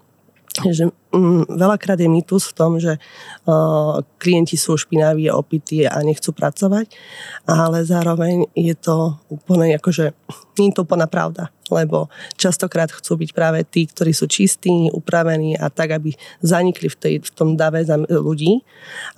Že 0.55 0.95
mm, 1.11 1.51
veľakrát 1.51 1.99
je 1.99 2.07
mýtus 2.07 2.47
v 2.47 2.55
tom, 2.55 2.79
že 2.79 2.95
uh, 2.95 3.99
klienti 4.23 4.55
sú 4.55 4.79
špinaví 4.79 5.27
a 5.27 5.35
opití 5.35 5.83
a 5.83 5.99
nechcú 5.99 6.31
pracovať, 6.31 6.95
ale 7.43 7.83
zároveň 7.83 8.47
je 8.55 8.71
to 8.79 9.19
úplne 9.27 9.75
akože, 9.75 10.15
nie 10.63 10.71
je 10.71 10.79
to 10.79 10.87
úplná 10.87 11.11
pravda, 11.11 11.51
lebo 11.75 12.07
častokrát 12.39 12.87
chcú 12.95 13.27
byť 13.27 13.31
práve 13.35 13.67
tí, 13.67 13.91
ktorí 13.91 14.15
sú 14.15 14.31
čistí, 14.31 14.95
upravení 14.95 15.59
a 15.59 15.75
tak, 15.75 15.99
aby 15.99 16.15
zanikli 16.39 16.87
v, 16.87 16.97
tej, 17.03 17.15
v 17.27 17.31
tom 17.35 17.59
dave 17.59 17.83
za 17.83 17.99
ľudí 17.99 18.63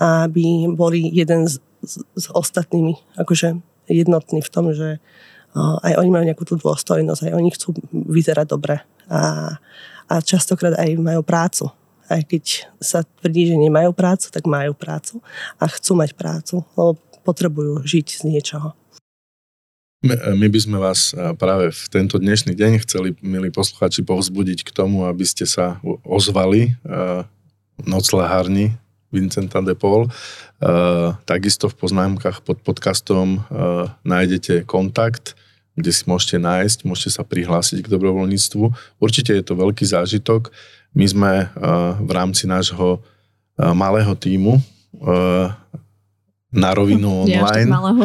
a 0.00 0.24
aby 0.24 0.72
boli 0.72 1.04
jeden 1.12 1.44
s, 1.44 1.60
s, 1.84 2.00
s 2.00 2.32
ostatnými 2.32 2.96
akože 3.20 3.60
jednotní 3.92 4.40
v 4.40 4.50
tom, 4.50 4.72
že 4.72 5.04
aj 5.56 5.96
oni 5.96 6.10
majú 6.12 6.24
nejakú 6.28 6.44
tú 6.44 6.60
dôstojnosť, 6.60 7.32
aj 7.32 7.34
oni 7.34 7.50
chcú 7.56 7.72
vyzerať 7.92 8.46
dobre 8.46 8.84
a, 9.08 9.56
a 10.06 10.14
častokrát 10.20 10.76
aj 10.76 11.00
majú 11.00 11.24
prácu. 11.24 11.72
Aj 12.06 12.22
keď 12.22 12.70
sa 12.78 13.02
tvrdí, 13.02 13.50
že 13.50 13.56
nemajú 13.58 13.90
prácu, 13.90 14.30
tak 14.30 14.46
majú 14.46 14.76
prácu 14.78 15.18
a 15.58 15.66
chcú 15.66 15.98
mať 15.98 16.14
prácu, 16.14 16.62
lebo 16.78 16.94
potrebujú 17.26 17.82
žiť 17.82 18.06
z 18.20 18.22
niečoho. 18.30 18.78
My, 20.06 20.46
by 20.46 20.60
sme 20.60 20.78
vás 20.78 21.10
práve 21.40 21.74
v 21.74 21.84
tento 21.90 22.22
dnešný 22.22 22.54
deň 22.54 22.86
chceli, 22.86 23.18
milí 23.24 23.50
posluchači, 23.50 24.06
povzbudiť 24.06 24.62
k 24.62 24.70
tomu, 24.70 25.02
aby 25.02 25.26
ste 25.26 25.48
sa 25.50 25.82
ozvali 26.06 26.78
uh, 26.86 27.26
noclehárni 27.82 28.78
Vincenta 29.10 29.58
de 29.58 29.74
Paul. 29.74 30.06
Uh, 30.06 31.16
takisto 31.26 31.66
v 31.66 31.74
poznámkach 31.74 32.46
pod 32.46 32.62
podcastom 32.62 33.42
nájdete 34.06 34.62
kontakt 34.62 35.34
kde 35.76 35.92
si 35.92 36.08
môžete 36.08 36.40
nájsť, 36.40 36.88
môžete 36.88 37.20
sa 37.20 37.22
prihlásiť 37.22 37.84
k 37.84 37.92
dobrovoľníctvu. 37.92 38.64
Určite 38.96 39.36
je 39.36 39.44
to 39.44 39.54
veľký 39.54 39.84
zážitok. 39.84 40.48
My 40.96 41.04
sme 41.04 41.32
uh, 41.46 41.94
v 42.00 42.10
rámci 42.16 42.48
nášho 42.48 42.98
uh, 42.98 43.72
malého 43.76 44.16
týmu 44.16 44.56
uh, 44.56 45.52
na 46.48 46.72
rovinu 46.72 47.28
online. 47.28 47.68
Nie 47.68 47.76
až 47.76 47.76
tak 47.76 47.76
malého. 47.76 48.04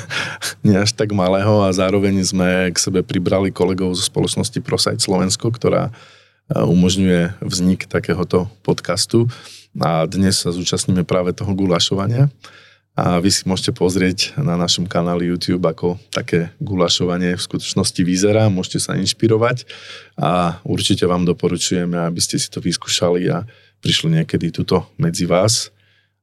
Nie 0.66 0.76
až 0.84 0.90
tak 0.92 1.10
malého 1.16 1.54
a 1.64 1.68
zároveň 1.72 2.14
sme 2.20 2.68
k 2.68 2.76
sebe 2.76 3.00
pribrali 3.00 3.48
kolegov 3.48 3.96
zo 3.96 4.04
spoločnosti 4.04 4.60
ProSite 4.60 5.00
Slovensko, 5.00 5.48
ktorá 5.48 5.88
umožňuje 6.48 7.44
vznik 7.44 7.84
takéhoto 7.84 8.48
podcastu 8.64 9.28
a 9.76 10.08
dnes 10.08 10.40
sa 10.40 10.48
zúčastníme 10.48 11.04
práve 11.04 11.36
toho 11.36 11.52
gulašovania 11.52 12.32
a 12.98 13.22
vy 13.22 13.30
si 13.30 13.46
môžete 13.46 13.78
pozrieť 13.78 14.34
na 14.42 14.58
našom 14.58 14.90
kanáli 14.90 15.30
YouTube, 15.30 15.62
ako 15.62 16.02
také 16.10 16.50
gulašovanie 16.58 17.38
v 17.38 17.46
skutočnosti 17.46 18.02
vyzerá, 18.02 18.50
môžete 18.50 18.82
sa 18.82 18.98
inšpirovať 18.98 19.70
a 20.18 20.58
určite 20.66 21.06
vám 21.06 21.22
doporučujeme, 21.22 21.94
aby 21.94 22.18
ste 22.18 22.42
si 22.42 22.50
to 22.50 22.58
vyskúšali 22.58 23.30
a 23.30 23.46
prišli 23.78 24.18
niekedy 24.18 24.50
tuto 24.50 24.90
medzi 24.98 25.30
vás 25.30 25.70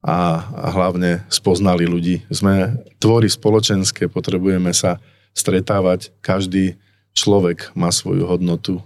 a, 0.04 0.44
hlavne 0.76 1.24
spoznali 1.32 1.88
ľudí. 1.88 2.28
Sme 2.28 2.76
tvory 3.00 3.32
spoločenské, 3.32 4.12
potrebujeme 4.12 4.76
sa 4.76 5.00
stretávať, 5.32 6.12
každý 6.20 6.76
človek 7.16 7.72
má 7.72 7.88
svoju 7.88 8.28
hodnotu, 8.28 8.84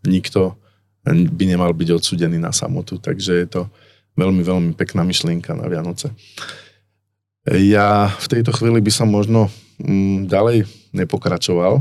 nikto 0.00 0.56
by 1.04 1.44
nemal 1.44 1.76
byť 1.76 1.88
odsudený 1.92 2.40
na 2.40 2.56
samotu, 2.56 2.96
takže 2.96 3.32
je 3.44 3.48
to 3.52 3.62
veľmi, 4.16 4.40
veľmi 4.40 4.72
pekná 4.72 5.04
myšlienka 5.04 5.52
na 5.52 5.68
Vianoce. 5.68 6.08
Ja 7.48 8.12
v 8.12 8.26
tejto 8.28 8.52
chvíli 8.52 8.84
by 8.84 8.92
som 8.92 9.08
možno 9.08 9.48
mm, 9.80 10.28
ďalej 10.28 10.68
nepokračoval. 10.92 11.80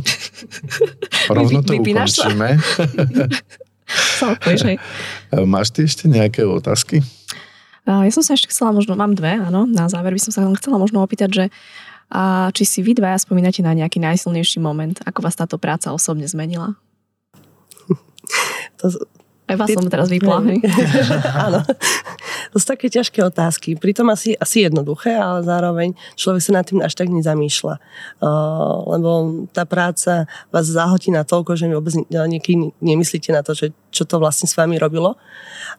Rovno 1.38 1.60
to 1.64 1.76
ukončíme. 1.76 2.48
Máš 5.48 5.68
ty 5.72 5.88
ešte 5.88 6.06
nejaké 6.08 6.44
otázky? 6.44 7.04
Ja 7.88 8.04
som 8.12 8.24
sa 8.24 8.36
ešte 8.36 8.52
chcela 8.52 8.76
možno, 8.76 9.00
mám 9.00 9.16
dve, 9.16 9.40
áno, 9.40 9.64
na 9.64 9.88
záver 9.88 10.12
by 10.12 10.20
som 10.20 10.36
sa 10.36 10.44
chcela 10.60 10.76
možno 10.76 11.00
opýtať, 11.00 11.30
že 11.32 11.46
a 12.08 12.52
či 12.56 12.64
si 12.64 12.80
vy 12.80 12.96
dvaja 12.96 13.20
spomínate 13.20 13.60
na 13.60 13.76
nejaký 13.76 14.00
najsilnejší 14.00 14.64
moment, 14.64 14.96
ako 15.04 15.28
vás 15.28 15.36
táto 15.36 15.60
práca 15.60 15.92
osobne 15.92 16.24
zmenila? 16.24 16.80
To, 18.80 18.88
aj 19.48 19.56
vás 19.56 19.68
som 19.72 19.88
teraz 19.88 20.12
vypla, 20.12 20.44
Áno. 21.48 21.64
To 22.52 22.56
sú 22.60 22.66
také 22.68 22.92
ťažké 22.92 23.24
otázky. 23.24 23.80
Pritom 23.80 24.12
asi, 24.12 24.36
asi 24.36 24.68
jednoduché, 24.68 25.16
ale 25.16 25.40
zároveň 25.48 25.96
človek 26.20 26.42
sa 26.44 26.52
nad 26.60 26.68
tým 26.68 26.84
až 26.84 27.00
tak 27.00 27.08
nezamýšľa. 27.08 27.80
Uh, 28.20 28.84
lebo 29.00 29.10
tá 29.56 29.64
práca 29.64 30.28
vás 30.52 30.68
zahotí 30.68 31.16
na 31.16 31.24
toľko, 31.24 31.56
že 31.56 31.72
vôbec 31.72 31.96
niekedy 32.12 32.76
nemyslíte 32.84 33.32
na 33.32 33.40
to, 33.40 33.56
že, 33.56 33.72
čo 33.96 34.04
to 34.04 34.20
vlastne 34.20 34.52
s 34.52 34.56
vami 34.60 34.76
robilo. 34.76 35.16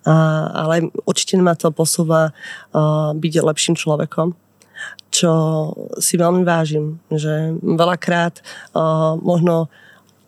Uh, 0.08 0.48
ale 0.56 0.88
určite 1.04 1.36
ma 1.36 1.52
to 1.52 1.68
posúva 1.68 2.32
uh, 2.72 3.12
byť 3.12 3.32
lepším 3.44 3.76
človekom 3.76 4.32
čo 5.08 5.32
si 5.98 6.14
veľmi 6.14 6.46
vážim, 6.46 7.02
že 7.10 7.50
veľakrát 7.58 8.38
uh, 8.76 9.18
možno 9.18 9.66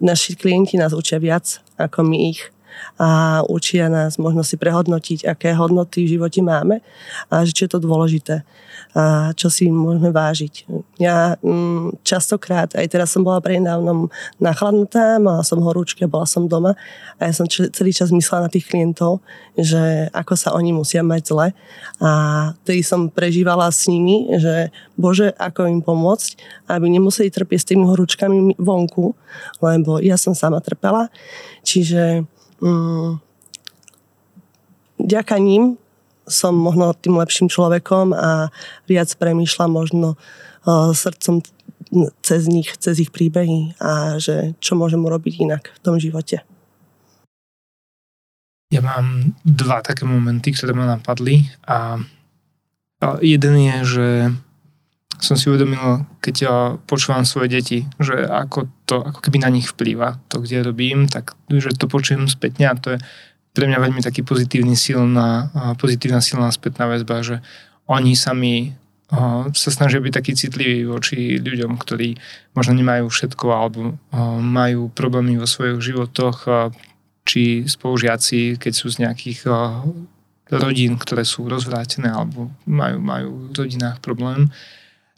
naši 0.03 0.35
klienti 0.35 0.75
nás 0.81 0.91
učia 0.91 1.21
viac 1.23 1.63
ako 1.77 2.05
my 2.05 2.35
ich 2.35 2.41
a 2.99 3.41
učia 3.47 3.89
nás 3.89 4.17
možno 4.17 4.45
si 4.45 4.57
prehodnotiť, 4.57 5.27
aké 5.27 5.57
hodnoty 5.57 6.05
v 6.05 6.19
živote 6.19 6.41
máme 6.45 6.85
a 7.29 7.45
že 7.47 7.53
čo 7.55 7.63
je 7.67 7.73
to 7.77 7.81
dôležité 7.81 8.43
a 8.91 9.31
čo 9.39 9.47
si 9.47 9.71
môžeme 9.71 10.11
vážiť. 10.11 10.67
Ja 10.99 11.39
mm, 11.39 12.03
častokrát, 12.03 12.75
aj 12.75 12.91
teraz 12.91 13.15
som 13.15 13.23
bola 13.23 13.39
prednávnom 13.39 14.11
nachladnutá, 14.43 15.23
mala 15.23 15.47
som 15.47 15.63
horúčky 15.63 16.03
a 16.03 16.11
bola 16.11 16.27
som 16.27 16.51
doma 16.51 16.75
a 17.19 17.31
ja 17.31 17.33
som 17.35 17.47
celý 17.47 17.95
čas 17.95 18.11
myslela 18.11 18.51
na 18.51 18.51
tých 18.51 18.67
klientov, 18.67 19.23
že 19.55 20.11
ako 20.11 20.35
sa 20.35 20.51
oni 20.59 20.75
musia 20.75 21.07
mať 21.07 21.23
zle 21.23 21.47
a 22.03 22.11
tedy 22.67 22.83
som 22.83 23.07
prežívala 23.07 23.71
s 23.71 23.87
nimi, 23.87 24.27
že 24.39 24.75
Bože, 24.99 25.31
ako 25.39 25.71
im 25.71 25.81
pomôcť, 25.81 26.31
aby 26.67 26.87
nemuseli 26.91 27.31
trpieť 27.31 27.61
s 27.63 27.69
tými 27.71 27.87
horúčkami 27.87 28.59
vonku, 28.59 29.15
lebo 29.63 30.03
ja 30.03 30.19
som 30.19 30.35
sama 30.35 30.59
trpela. 30.59 31.09
Čiže 31.63 32.27
mm, 32.61 33.21
ním 35.41 35.77
som 36.31 36.55
možno 36.55 36.95
tým 36.95 37.19
lepším 37.19 37.51
človekom 37.51 38.15
a 38.15 38.55
viac 38.87 39.11
premýšľam 39.19 39.71
možno 39.73 40.09
uh, 40.15 40.95
srdcom 40.95 41.43
cez 42.23 42.47
nich, 42.47 42.71
cez 42.79 43.03
ich 43.03 43.11
príbehy 43.11 43.75
a 43.83 44.23
že 44.23 44.55
čo 44.63 44.79
môžem 44.79 45.03
urobiť 45.03 45.43
inak 45.43 45.75
v 45.75 45.79
tom 45.83 45.99
živote. 45.99 46.47
Ja 48.71 48.79
mám 48.79 49.35
dva 49.43 49.83
také 49.83 50.07
momenty, 50.07 50.55
ktoré 50.55 50.71
ma 50.71 50.87
napadli 50.87 51.51
a 51.67 51.99
jeden 53.19 53.55
je, 53.59 53.77
že 53.83 54.07
som 55.21 55.37
si 55.37 55.53
uvedomil, 55.53 56.05
keď 56.25 56.35
ja 56.41 56.55
počúvam 56.89 57.29
svoje 57.29 57.49
deti, 57.53 57.79
že 58.01 58.25
ako 58.25 58.69
to, 58.89 59.05
ako 59.05 59.21
keby 59.21 59.45
na 59.45 59.53
nich 59.53 59.69
vplýva 59.69 60.17
to, 60.33 60.41
kde 60.41 60.65
robím, 60.65 61.07
tak 61.07 61.37
že 61.53 61.77
to 61.77 61.87
počujem 61.87 62.27
spätne 62.27 62.67
a 62.67 62.75
to 62.75 62.97
je 62.97 62.99
pre 63.51 63.67
mňa 63.67 63.79
veľmi 63.83 64.01
taký 64.01 64.23
pozitívny 64.23 64.79
silná, 64.79 65.51
pozitívna 65.77 66.23
silná 66.23 66.49
spätná 66.55 66.87
väzba, 66.87 67.21
že 67.21 67.37
oni 67.91 68.15
sami 68.15 68.73
sa 69.51 69.71
snažia 69.75 69.99
byť 69.99 70.13
takí 70.15 70.33
citliví 70.39 70.87
voči 70.87 71.43
ľuďom, 71.43 71.75
ktorí 71.75 72.15
možno 72.55 72.79
nemajú 72.79 73.11
všetko 73.11 73.47
alebo 73.51 73.99
majú 74.39 74.87
problémy 74.95 75.35
vo 75.35 75.51
svojich 75.51 75.83
životoch, 75.83 76.71
či 77.27 77.67
spolužiaci, 77.67 78.55
keď 78.55 78.73
sú 78.73 78.87
z 78.87 79.03
nejakých 79.03 79.51
rodín, 80.51 80.95
ktoré 80.95 81.27
sú 81.27 81.51
rozvrátené 81.51 82.11
alebo 82.11 82.55
majú, 82.71 82.99
majú 83.03 83.29
v 83.51 83.67
rodinách 83.67 83.99
problém, 83.99 84.47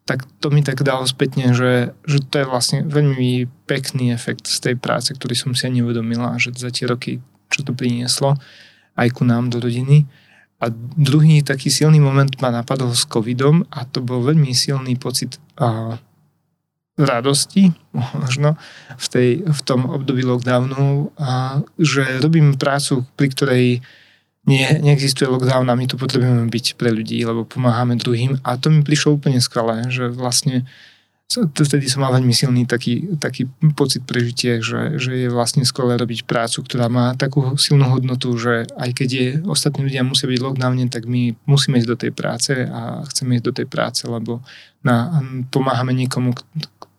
tak 0.03 0.27
to 0.43 0.51
mi 0.51 0.67
tak 0.67 0.83
dalo 0.83 1.07
spätne, 1.07 1.55
že, 1.55 1.95
že 2.03 2.19
to 2.27 2.43
je 2.43 2.47
vlastne 2.51 2.79
veľmi 2.83 3.47
pekný 3.71 4.11
efekt 4.11 4.51
z 4.51 4.59
tej 4.59 4.75
práce, 4.75 5.15
ktorý 5.15 5.39
som 5.39 5.53
si 5.55 5.71
ani 5.71 5.87
uvedomila, 5.87 6.35
že 6.43 6.51
za 6.59 6.75
tie 6.75 6.91
roky, 6.91 7.23
čo 7.55 7.63
to 7.63 7.71
prinieslo 7.71 8.35
aj 8.99 9.09
ku 9.15 9.23
nám 9.25 9.49
do 9.49 9.63
rodiny. 9.63 10.05
A 10.63 10.71
druhý 10.99 11.43
taký 11.43 11.71
silný 11.71 11.99
moment 11.99 12.31
ma 12.39 12.55
napadol 12.55 12.95
s 12.95 13.07
covidom 13.07 13.67
a 13.71 13.83
to 13.83 13.99
bol 13.99 14.23
veľmi 14.23 14.55
silný 14.55 14.95
pocit 14.95 15.39
a, 15.59 15.99
radosti, 16.99 17.71
možno, 18.23 18.55
v, 18.95 19.07
tej, 19.11 19.29
v 19.43 19.61
tom 19.67 19.91
období 19.91 20.23
lockdownu, 20.23 21.15
a, 21.19 21.63
že 21.79 22.23
robím 22.23 22.55
prácu, 22.55 23.07
pri 23.19 23.29
ktorej 23.35 23.67
nie, 24.43 24.67
neexistuje 24.83 25.31
lockdown 25.31 25.71
a 25.71 25.79
my 25.79 25.87
tu 25.87 25.95
potrebujeme 25.95 26.51
byť 26.51 26.75
pre 26.75 26.91
ľudí, 26.91 27.23
lebo 27.23 27.47
pomáhame 27.47 27.95
druhým 27.95 28.43
a 28.43 28.59
to 28.59 28.75
mi 28.75 28.83
prišlo 28.83 29.15
úplne 29.15 29.39
skvelé, 29.39 29.87
že 29.87 30.11
vlastne 30.11 30.67
vtedy 31.41 31.89
som 31.89 32.05
mal 32.05 32.13
veľmi 32.13 32.35
silný 32.35 32.69
taký, 32.69 33.17
taký 33.17 33.49
pocit 33.73 34.05
prežitie, 34.05 34.61
že, 34.61 35.01
že 35.01 35.25
je 35.25 35.29
vlastne 35.33 35.65
skvelé 35.65 35.97
robiť 35.97 36.29
prácu, 36.29 36.61
ktorá 36.61 36.93
má 36.93 37.17
takú 37.17 37.57
silnú 37.57 37.89
hodnotu, 37.89 38.37
že 38.37 38.69
aj 38.77 38.91
keď 38.93 39.09
je, 39.09 39.27
ostatní 39.49 39.89
ľudia 39.89 40.05
musia 40.05 40.29
byť 40.29 40.41
lockdowne, 40.43 40.85
tak 40.93 41.09
my 41.09 41.33
musíme 41.49 41.81
ísť 41.81 41.89
do 41.89 41.97
tej 41.97 42.13
práce 42.13 42.53
a 42.53 43.01
chceme 43.09 43.41
ísť 43.41 43.47
do 43.49 43.57
tej 43.57 43.67
práce, 43.71 44.05
lebo 44.05 44.45
na, 44.85 45.23
pomáhame 45.49 45.97
niekomu, 45.97 46.37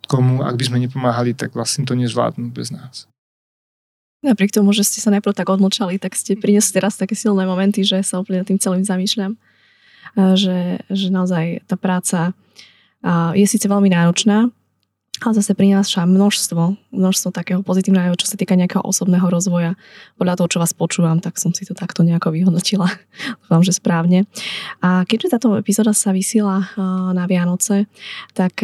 komu, 0.09 0.41
ak 0.41 0.55
by 0.57 0.63
sme 0.65 0.81
nepomáhali, 0.81 1.37
tak 1.37 1.53
vlastne 1.53 1.85
to 1.85 1.93
nezvládnu 1.93 2.49
bez 2.49 2.73
nás. 2.73 3.05
Napriek 4.24 4.55
tomu, 4.55 4.71
že 4.71 4.88
ste 4.88 5.03
sa 5.03 5.11
najprv 5.11 5.36
tak 5.36 5.51
odmlčali, 5.51 5.99
tak 5.99 6.15
ste 6.15 6.39
priniesli 6.39 6.80
teraz 6.80 6.95
také 6.95 7.11
silné 7.11 7.43
momenty, 7.43 7.84
že 7.84 7.99
sa 8.07 8.24
úplne 8.24 8.47
tým 8.47 8.55
celým 8.55 8.88
zamýšľam. 8.88 9.36
Že, 10.15 10.88
že 10.88 11.07
naozaj 11.11 11.67
tá 11.67 11.76
práca 11.76 12.32
je 13.36 13.43
síce 13.43 13.67
veľmi 13.67 13.91
náročná, 13.91 14.47
ale 15.24 15.34
zase 15.39 15.55
prináša 15.55 16.03
množstvo, 16.03 16.91
množstvo 16.91 17.30
takého 17.32 17.61
pozitívneho, 17.63 18.11
čo 18.19 18.28
sa 18.28 18.36
týka 18.36 18.59
nejakého 18.59 18.84
osobného 18.84 19.24
rozvoja. 19.32 19.80
Podľa 20.19 20.36
toho, 20.36 20.47
čo 20.51 20.59
vás 20.59 20.76
počúvam, 20.76 21.24
tak 21.24 21.39
som 21.39 21.55
si 21.55 21.63
to 21.63 21.71
takto 21.71 22.03
nejako 22.03 22.36
vyhodnotila. 22.36 22.91
Dúfam, 23.43 23.63
že 23.63 23.76
správne. 23.76 24.28
A 24.84 25.07
keďže 25.07 25.39
táto 25.39 25.55
epizóda 25.55 25.95
sa 25.95 26.11
vysiela 26.11 26.67
na 27.15 27.24
Vianoce, 27.30 27.88
tak 28.36 28.63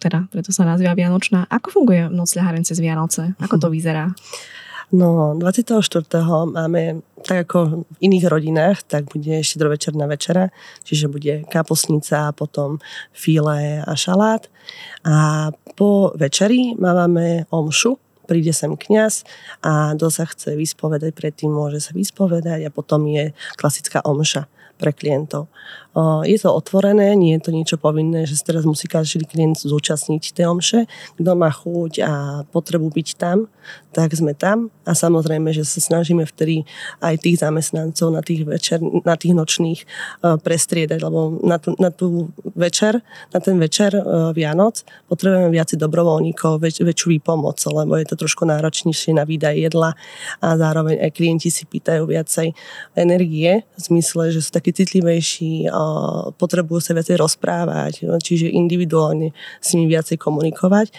teda 0.00 0.28
preto 0.32 0.48
sa 0.54 0.64
nazýva 0.64 0.96
Vianočná. 0.96 1.44
Ako 1.48 1.76
funguje 1.76 2.08
noc 2.08 2.32
ľaharen 2.32 2.64
cez 2.64 2.80
Vianoce? 2.80 3.36
Ako 3.40 3.60
to 3.60 3.68
vyzerá? 3.76 4.12
No, 4.88 5.36
24. 5.36 5.84
máme, 6.48 7.04
tak 7.20 7.44
ako 7.44 7.84
v 7.84 7.96
iných 8.00 8.24
rodinách, 8.24 8.88
tak 8.88 9.12
bude 9.12 9.44
štedrovečerná 9.44 10.08
večera, 10.08 10.48
čiže 10.80 11.12
bude 11.12 11.44
kapusnica, 11.52 12.32
potom 12.32 12.80
file 13.12 13.84
a 13.84 13.92
šalát. 13.92 14.48
A 15.04 15.48
po 15.76 16.16
večeri 16.16 16.72
máme 16.80 17.44
omšu, 17.52 18.00
príde 18.24 18.56
sem 18.56 18.72
kňaz 18.80 19.28
a 19.60 19.92
kto 19.92 20.08
sa 20.08 20.24
chce 20.24 20.56
vyspovedať, 20.56 21.12
predtým 21.12 21.52
môže 21.52 21.84
sa 21.84 21.92
vyspovedať 21.92 22.64
a 22.64 22.72
potom 22.72 23.04
je 23.12 23.36
klasická 23.60 24.00
omša 24.08 24.48
pre 24.80 24.96
klientov. 24.96 25.52
Je 26.22 26.38
to 26.38 26.54
otvorené, 26.54 27.18
nie 27.18 27.34
je 27.34 27.42
to 27.42 27.50
niečo 27.50 27.74
povinné, 27.74 28.22
že 28.22 28.38
teraz 28.38 28.62
musí 28.62 28.86
každý 28.86 29.26
klient 29.26 29.58
zúčastniť 29.58 30.30
tej 30.30 30.46
omše. 30.46 30.86
Kto 31.18 31.30
má 31.34 31.50
chuť 31.50 31.92
a 32.06 32.12
potrebu 32.54 32.86
byť 32.94 33.08
tam, 33.18 33.50
tak 33.92 34.14
sme 34.14 34.32
tam 34.32 34.70
a 34.86 34.94
samozrejme, 34.94 35.50
že 35.52 35.66
sa 35.66 35.82
snažíme 35.82 36.24
vtedy 36.24 36.64
aj 37.02 37.20
tých 37.20 37.42
zamestnancov 37.42 38.14
na 38.14 38.22
tých, 38.22 38.46
večer, 38.46 38.78
na 38.80 39.18
tých 39.18 39.34
nočných 39.34 39.80
prestriedať, 40.22 41.02
lebo 41.02 41.42
na, 41.44 41.58
tú, 41.58 41.74
na 41.76 41.90
tú 41.90 42.30
večer, 42.54 43.02
na 43.34 43.42
ten 43.42 43.58
večer 43.58 43.92
Vianoc 44.32 44.86
potrebujeme 45.10 45.50
viac 45.52 45.74
dobrovoľníkov, 45.74 46.62
väč, 46.62 46.80
väčšiu 46.80 47.18
výpomoc, 47.18 47.58
lebo 47.68 47.98
je 47.98 48.06
to 48.06 48.16
trošku 48.16 48.46
náročnejšie 48.46 49.18
na 49.18 49.26
výdaj 49.26 49.56
jedla 49.56 49.92
a 50.40 50.48
zároveň 50.56 51.02
aj 51.04 51.10
klienti 51.12 51.50
si 51.52 51.68
pýtajú 51.68 52.08
viacej 52.08 52.54
energie 52.96 53.66
v 53.76 53.80
zmysle, 53.82 54.32
že 54.32 54.40
sú 54.40 54.54
takí 54.54 54.72
citlivejší, 54.72 55.68
potrebujú 56.36 56.80
sa 56.82 56.92
viacej 56.96 57.16
rozprávať, 57.18 58.06
čiže 58.22 58.50
individuálne 58.50 59.32
s 59.60 59.74
nimi 59.74 59.90
viacej 59.90 60.16
komunikovať. 60.20 60.92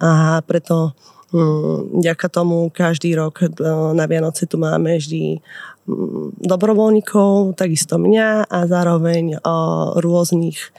A 0.00 0.40
preto 0.46 0.96
mm, 1.32 2.00
Ďaká 2.00 2.28
tomu 2.30 2.70
každý 2.70 3.14
rok 3.18 3.42
e, 3.42 3.50
na 3.94 4.04
Vianoce 4.06 4.46
tu 4.46 4.56
máme 4.60 4.98
vždy 4.98 5.40
mm, 5.86 6.42
dobrovoľníkov, 6.44 7.58
takisto 7.58 7.98
mňa 7.98 8.46
a 8.46 8.58
zároveň 8.66 9.38
rôznych 9.98 10.72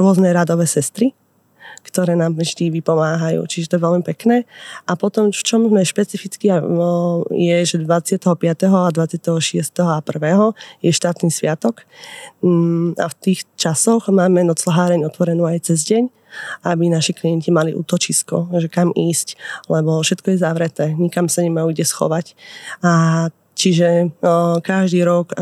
rôzne 0.00 0.32
radové 0.32 0.64
sestry, 0.64 1.12
ktoré 1.82 2.14
nám 2.14 2.38
vždy 2.38 2.70
vypomáhajú. 2.80 3.42
Čiže 3.44 3.74
to 3.74 3.74
je 3.78 3.84
veľmi 3.84 4.04
pekné. 4.06 4.48
A 4.86 4.94
potom, 4.94 5.34
v 5.34 5.42
čom 5.42 5.66
sme 5.66 5.82
špecificky, 5.82 6.48
je, 7.34 7.56
že 7.66 7.76
25. 7.82 8.22
a 8.70 8.90
26. 8.94 9.82
a 9.82 9.98
1. 10.00 10.86
je 10.86 10.90
štátny 10.94 11.28
sviatok. 11.28 11.84
Mm, 12.40 12.94
a 12.96 13.06
v 13.10 13.14
tých 13.18 13.44
časoch 13.58 14.08
máme 14.08 14.46
noclaháreň 14.46 15.06
otvorenú 15.06 15.44
aj 15.46 15.72
cez 15.72 15.84
deň 15.86 16.22
aby 16.64 16.88
naši 16.88 17.12
klienti 17.12 17.52
mali 17.52 17.76
útočisko, 17.76 18.48
že 18.56 18.72
kam 18.72 18.88
ísť, 18.96 19.36
lebo 19.68 20.00
všetko 20.00 20.32
je 20.32 20.38
zavreté, 20.40 20.86
nikam 20.96 21.28
sa 21.28 21.44
nemajú 21.44 21.76
kde 21.76 21.84
schovať. 21.84 22.32
A 22.80 23.28
Čiže 23.62 24.10
každý 24.66 25.06
rok 25.06 25.38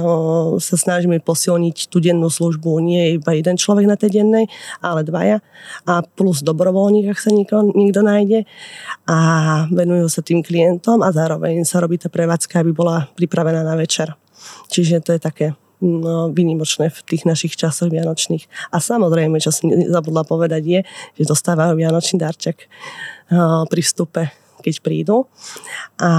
sa 0.61 0.77
snažíme 0.77 1.25
posilniť 1.25 1.89
tú 1.89 2.05
dennú 2.05 2.29
službu. 2.29 2.77
Nie 2.85 3.17
iba 3.17 3.33
jeden 3.33 3.57
človek 3.57 3.89
na 3.89 3.97
tej 3.97 4.21
dennej, 4.21 4.45
ale 4.85 5.09
dvaja. 5.09 5.41
A 5.89 6.05
plus 6.05 6.45
dobrovoľník, 6.45 7.09
ak 7.09 7.17
sa 7.17 7.33
nikto, 7.33 7.73
nikto 7.73 8.05
nájde. 8.05 8.45
A 9.09 9.17
venujú 9.73 10.13
sa 10.13 10.21
tým 10.21 10.45
klientom 10.45 11.01
a 11.01 11.09
zároveň 11.17 11.65
sa 11.65 11.81
robí 11.81 11.97
tá 11.97 12.13
prevádzka, 12.13 12.61
aby 12.61 12.77
bola 12.77 13.09
pripravená 13.17 13.65
na 13.65 13.73
večer. 13.73 14.13
Čiže 14.69 15.01
to 15.01 15.17
je 15.17 15.21
také 15.25 15.47
no, 15.81 16.29
vynimočné 16.29 16.93
v 16.93 17.01
tých 17.09 17.25
našich 17.25 17.57
časoch 17.57 17.89
vianočných. 17.89 18.45
A 18.69 18.85
samozrejme, 18.85 19.41
čo 19.41 19.49
som 19.49 19.73
zabudla 19.73 20.29
povedať 20.29 20.63
je, 20.69 20.81
že 21.17 21.25
dostávajú 21.25 21.73
vianočný 21.73 22.21
darček 22.21 22.69
pri 23.65 23.81
vstupe 23.81 24.29
keď 24.61 24.75
prídu. 24.85 25.27
A 25.99 26.11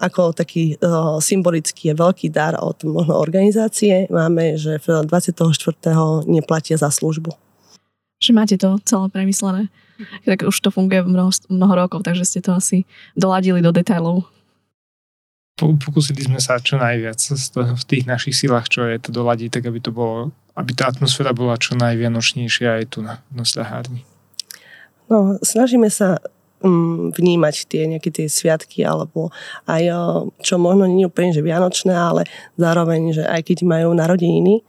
ako 0.00 0.32
taký 0.32 0.80
uh, 0.80 1.20
symbolický 1.20 1.92
je 1.92 1.94
veľký 1.94 2.32
dar 2.32 2.56
od 2.58 2.80
možno 2.88 3.20
organizácie, 3.20 4.08
máme, 4.08 4.56
že 4.56 4.80
24. 4.80 5.38
neplatia 6.26 6.80
za 6.80 6.88
službu. 6.88 7.30
Že 8.22 8.30
máte 8.32 8.56
to 8.56 8.80
celé 8.82 9.06
premyslené. 9.12 9.68
Tak 10.26 10.48
už 10.48 10.56
to 10.58 10.70
funguje 10.72 11.04
mnoho, 11.04 11.30
mnoho 11.52 11.74
rokov, 11.86 12.02
takže 12.02 12.26
ste 12.26 12.40
to 12.42 12.56
asi 12.56 12.88
doladili 13.14 13.62
do 13.62 13.70
detailov. 13.70 14.26
Pokúsili 15.60 16.26
sme 16.26 16.40
sa 16.40 16.58
čo 16.58 16.80
najviac 16.80 17.20
v 17.54 17.84
tých 17.86 18.08
našich 18.08 18.34
silách, 18.34 18.72
čo 18.72 18.88
je 18.88 18.98
to 18.98 19.12
doladiť, 19.12 19.60
tak 19.60 19.68
aby 19.68 19.78
to 19.78 19.92
bolo, 19.92 20.32
aby 20.56 20.72
tá 20.72 20.88
atmosféra 20.88 21.36
bola 21.36 21.60
čo 21.60 21.76
najvianočnejšia 21.76 22.82
aj 22.82 22.84
tu 22.88 23.04
na, 23.04 23.20
na 23.30 23.44
No, 25.12 25.36
snažíme 25.44 25.92
sa 25.92 26.24
Mm, 26.62 27.10
vnímať 27.18 27.66
tie 27.66 27.90
nejaké 27.90 28.14
tie 28.14 28.30
sviatky 28.30 28.86
alebo 28.86 29.34
aj 29.66 29.82
čo 30.46 30.62
možno 30.62 30.86
nie 30.86 31.02
je 31.02 31.10
úplne 31.10 31.34
že 31.34 31.42
vianočné, 31.42 31.90
ale 31.90 32.22
zároveň, 32.54 33.18
že 33.18 33.26
aj 33.26 33.42
keď 33.50 33.66
majú 33.66 33.90
narodeniny, 33.90 34.62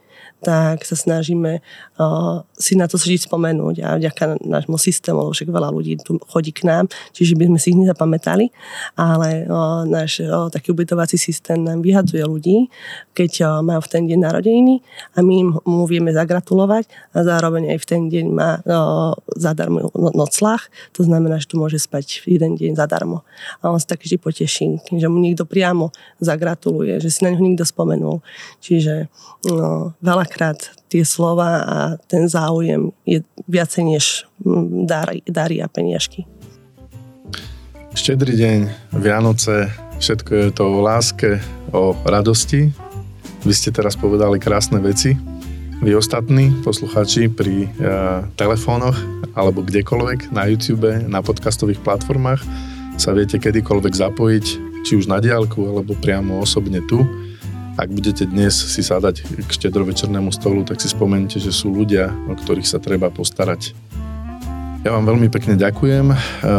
tak 0.44 0.84
sa 0.84 0.92
snažíme 0.92 1.64
uh, 1.98 2.44
si 2.52 2.76
na 2.76 2.84
to 2.84 3.00
vždy 3.00 3.16
spomenúť 3.16 3.76
a 3.80 3.88
vďaka 3.96 4.44
nášmu 4.44 4.76
systému, 4.76 5.24
lebo 5.24 5.32
však 5.32 5.48
veľa 5.48 5.72
ľudí 5.72 5.96
tu 6.04 6.20
chodí 6.28 6.52
k 6.52 6.68
nám, 6.68 6.92
čiže 7.16 7.32
by 7.34 7.48
sme 7.48 7.58
si 7.58 7.72
ich 7.72 7.80
nezapamätali, 7.80 8.52
ale 8.94 9.48
uh, 9.48 9.88
náš 9.88 10.20
uh, 10.20 10.52
taký 10.52 10.76
ubytovací 10.76 11.16
systém 11.16 11.64
nám 11.64 11.80
vyhadzuje 11.80 12.20
ľudí, 12.20 12.68
keď 13.16 13.32
uh, 13.40 13.48
majú 13.64 13.80
v 13.80 13.88
ten 13.88 14.02
deň 14.04 14.18
narodeniny 14.20 14.84
a 15.16 15.24
my 15.24 15.32
im 15.32 15.50
mu 15.64 15.88
vieme 15.88 16.12
zagratulovať 16.12 16.84
a 17.16 17.24
zároveň 17.24 17.72
aj 17.72 17.78
v 17.80 17.86
ten 17.88 18.02
deň 18.12 18.26
má 18.28 18.60
uh, 18.60 19.16
zadarmo 19.40 19.88
no, 19.96 20.12
noclách, 20.12 20.68
to 20.92 21.02
znamená, 21.06 21.40
že 21.40 21.48
tu 21.48 21.56
môže 21.56 21.80
spať 21.80 22.28
jeden 22.28 22.60
deň 22.60 22.76
zadarmo. 22.76 23.24
A 23.64 23.72
on 23.72 23.80
sa 23.80 23.96
tak 23.96 24.04
vždy 24.04 24.20
poteší, 24.20 24.66
že 24.92 25.06
mu 25.08 25.22
niekto 25.22 25.48
priamo 25.48 25.94
zagratuluje, 26.20 27.00
že 27.00 27.08
si 27.08 27.24
na 27.24 27.32
ňo 27.32 27.40
niekto 27.40 27.64
spomenul. 27.64 28.20
Čiže 28.60 29.08
no, 29.48 29.96
veľa 30.02 30.24
veľakrát 30.34 30.90
tie 30.90 31.06
slova 31.06 31.62
a 31.62 31.76
ten 32.10 32.26
záujem 32.26 32.90
je 33.06 33.22
viacej 33.46 33.82
než 33.86 34.04
mm, 34.42 34.90
dary, 35.30 35.62
a 35.62 35.70
peniažky. 35.70 36.26
Štedrý 37.94 38.34
deň, 38.34 38.60
Vianoce, 38.98 39.70
všetko 40.02 40.30
je 40.34 40.48
to 40.50 40.64
o 40.66 40.82
láske, 40.82 41.38
o 41.70 41.94
radosti. 42.02 42.74
Vy 43.46 43.52
ste 43.54 43.70
teraz 43.70 43.94
povedali 43.94 44.42
krásne 44.42 44.82
veci. 44.82 45.14
vy 45.78 45.94
ostatní 45.94 46.50
poslucháči 46.66 47.30
pri 47.30 47.70
uh, 47.70 48.26
telefónoch 48.34 48.98
alebo 49.38 49.62
kdekoľvek 49.62 50.34
na 50.34 50.50
YouTube, 50.50 50.90
na 51.06 51.22
podcastových 51.22 51.78
platformách 51.86 52.42
sa 52.98 53.14
viete 53.14 53.38
kedykoľvek 53.38 53.94
zapojiť, 53.94 54.46
či 54.82 54.92
už 54.98 55.06
na 55.06 55.22
diálku 55.22 55.62
alebo 55.62 55.94
priamo 55.94 56.42
osobne 56.42 56.82
tu. 56.90 57.06
Ak 57.74 57.90
budete 57.90 58.26
dnes 58.26 58.54
si 58.54 58.82
sadať 58.82 59.26
k 59.26 59.50
štedrovečernému 59.50 60.30
stolu, 60.30 60.62
tak 60.62 60.78
si 60.78 60.86
spomente, 60.86 61.42
že 61.42 61.50
sú 61.50 61.74
ľudia, 61.74 62.10
o 62.30 62.34
ktorých 62.38 62.68
sa 62.68 62.78
treba 62.78 63.10
postarať. 63.10 63.74
Ja 64.84 64.92
vám 64.92 65.08
veľmi 65.08 65.32
pekne 65.32 65.56
ďakujem. 65.56 66.12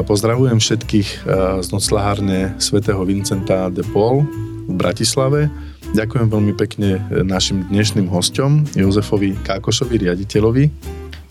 Pozdravujem 0.09 0.57
všetkých 0.57 1.29
z 1.61 1.67
noclahárne 1.69 2.57
svätého 2.57 2.99
Vincenta 3.05 3.69
de 3.69 3.85
Paul 3.85 4.25
v 4.65 4.73
Bratislave 4.73 5.53
Ďakujem 5.95 6.27
veľmi 6.27 6.53
pekne 6.59 6.97
e, 6.97 7.21
našim 7.21 7.63
dnešným 7.71 8.11
hostom, 8.11 8.67
Jozefovi 8.73 9.37
Kákošovi, 9.45 10.09
riaditeľovi. 10.09 10.63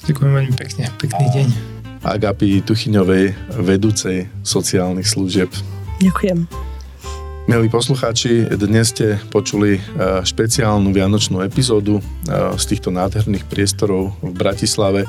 Ďakujem 0.08 0.32
veľmi 0.32 0.54
pekne, 0.54 0.84
pekný 0.96 1.26
deň. 1.36 1.46
Agapi 2.00 2.64
Tuchyňovej, 2.64 3.36
vedúcej 3.60 4.28
sociálnych 4.40 5.08
služieb. 5.08 5.52
Ďakujem. 6.00 6.73
Milí 7.44 7.68
poslucháči, 7.68 8.48
dnes 8.56 8.96
ste 8.96 9.20
počuli 9.28 9.76
e, 9.76 9.80
špeciálnu 10.24 10.88
vianočnú 10.96 11.44
epizódu 11.44 12.00
e, 12.00 12.02
z 12.56 12.64
týchto 12.72 12.88
nádherných 12.88 13.44
priestorov 13.44 14.16
v 14.24 14.32
Bratislave. 14.32 15.04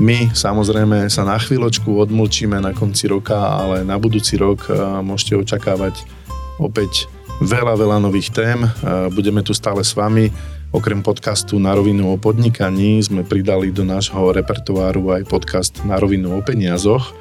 My 0.00 0.32
samozrejme 0.32 1.12
sa 1.12 1.28
na 1.28 1.36
chvíľočku 1.36 1.92
odmlčíme 1.92 2.56
na 2.56 2.72
konci 2.72 3.12
roka, 3.12 3.36
ale 3.36 3.84
na 3.84 4.00
budúci 4.00 4.40
rok 4.40 4.64
môžete 5.04 5.44
očakávať 5.44 6.08
opäť 6.56 7.04
veľa, 7.44 7.76
veľa 7.76 8.00
nových 8.00 8.32
tém. 8.32 8.64
Budeme 9.12 9.44
tu 9.44 9.52
stále 9.52 9.84
s 9.84 9.92
vami. 9.92 10.32
Okrem 10.72 11.04
podcastu 11.04 11.60
Na 11.60 11.76
rovinu 11.76 12.12
o 12.12 12.16
podnikaní 12.16 12.96
sme 13.04 13.28
pridali 13.28 13.68
do 13.68 13.84
nášho 13.84 14.32
repertoáru 14.32 15.20
aj 15.20 15.28
podcast 15.28 15.72
Na 15.84 16.00
rovinu 16.00 16.32
o 16.32 16.40
peniazoch. 16.40 17.12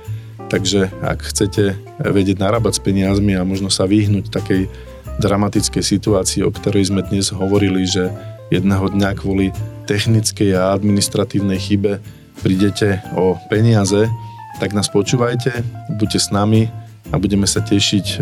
Takže 0.48 0.88
ak 1.04 1.28
chcete 1.28 1.76
vedieť 2.00 2.39
narábať 2.39 2.80
s 2.80 2.84
peniazmi 2.84 3.36
a 3.36 3.43
možno 3.43 3.68
sa 3.68 3.84
vyhnúť 3.84 4.32
takej 4.32 4.72
dramatickej 5.20 5.84
situácii, 5.84 6.41
o 6.45 6.54
ktorej 6.54 6.88
sme 6.88 7.04
dnes 7.04 7.34
hovorili, 7.34 7.84
že 7.84 8.08
jedného 8.54 8.88
dňa 8.88 9.10
kvôli 9.18 9.52
technickej 9.89 10.56
a 10.56 10.72
administratívnej 10.78 11.60
chybe 11.60 12.00
prídete 12.39 13.04
o 13.18 13.36
peniaze, 13.52 14.08
tak 14.62 14.72
nás 14.72 14.88
počúvajte, 14.88 15.52
buďte 16.00 16.20
s 16.22 16.30
nami 16.32 16.72
a 17.12 17.20
budeme 17.20 17.50
sa 17.50 17.60
tešiť 17.60 18.06
e, 18.08 18.18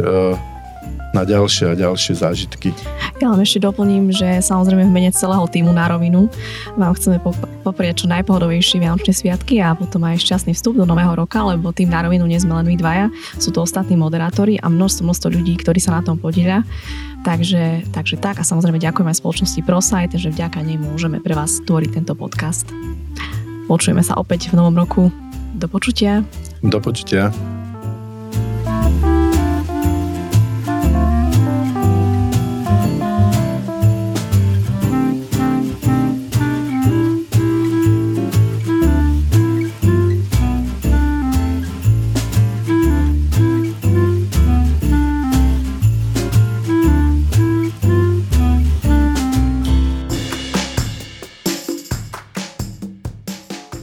na 1.16 1.24
ďalšie 1.24 1.72
a 1.72 1.80
ďalšie 1.80 2.20
zážitky. 2.20 2.76
Ja 3.24 3.32
len 3.32 3.40
ešte 3.40 3.64
doplním, 3.64 4.12
že 4.12 4.44
samozrejme 4.44 4.84
v 4.84 4.92
mene 4.92 5.12
celého 5.16 5.48
týmu 5.48 5.72
na 5.72 5.88
rovinu 5.88 6.28
vám 6.76 6.92
chceme 7.00 7.24
poprieť 7.64 8.04
čo 8.04 8.12
najpohodovejšie 8.12 8.84
Vianočné 8.84 9.16
sviatky 9.16 9.64
a 9.64 9.72
potom 9.72 10.04
aj 10.04 10.20
šťastný 10.20 10.52
vstup 10.52 10.76
do 10.76 10.84
nového 10.84 11.16
roka, 11.16 11.40
lebo 11.40 11.72
tým 11.72 11.88
na 11.88 12.04
rovinu 12.04 12.28
nie 12.28 12.36
sme 12.36 12.60
len 12.60 12.68
my 12.68 12.76
dvaja, 12.76 13.08
sú 13.40 13.56
to 13.56 13.64
ostatní 13.64 13.96
moderátori 13.96 14.60
a 14.60 14.68
množstvo, 14.68 15.08
množstvo 15.08 15.32
ľudí, 15.32 15.56
ktorí 15.56 15.80
sa 15.80 15.96
na 15.96 16.04
tom 16.04 16.20
podielia. 16.20 16.68
Takže, 17.24 17.90
takže 17.96 18.20
tak 18.20 18.38
a 18.38 18.46
samozrejme 18.46 18.78
ďakujem 18.78 19.08
aj 19.10 19.18
spoločnosti 19.18 19.62
ProSite, 19.66 20.20
že 20.20 20.30
vďaka 20.36 20.62
nej 20.62 20.78
môžeme 20.78 21.24
pre 21.24 21.34
vás 21.34 21.64
tvoriť 21.64 22.04
tento 22.04 22.14
podcast. 22.14 22.70
Počujeme 23.66 24.06
sa 24.06 24.20
opäť 24.20 24.54
v 24.54 24.62
novom 24.62 24.78
roku. 24.78 25.10
Do 25.58 25.66
počutia. 25.72 26.22
Do 26.62 26.78
počutia. 26.78 27.34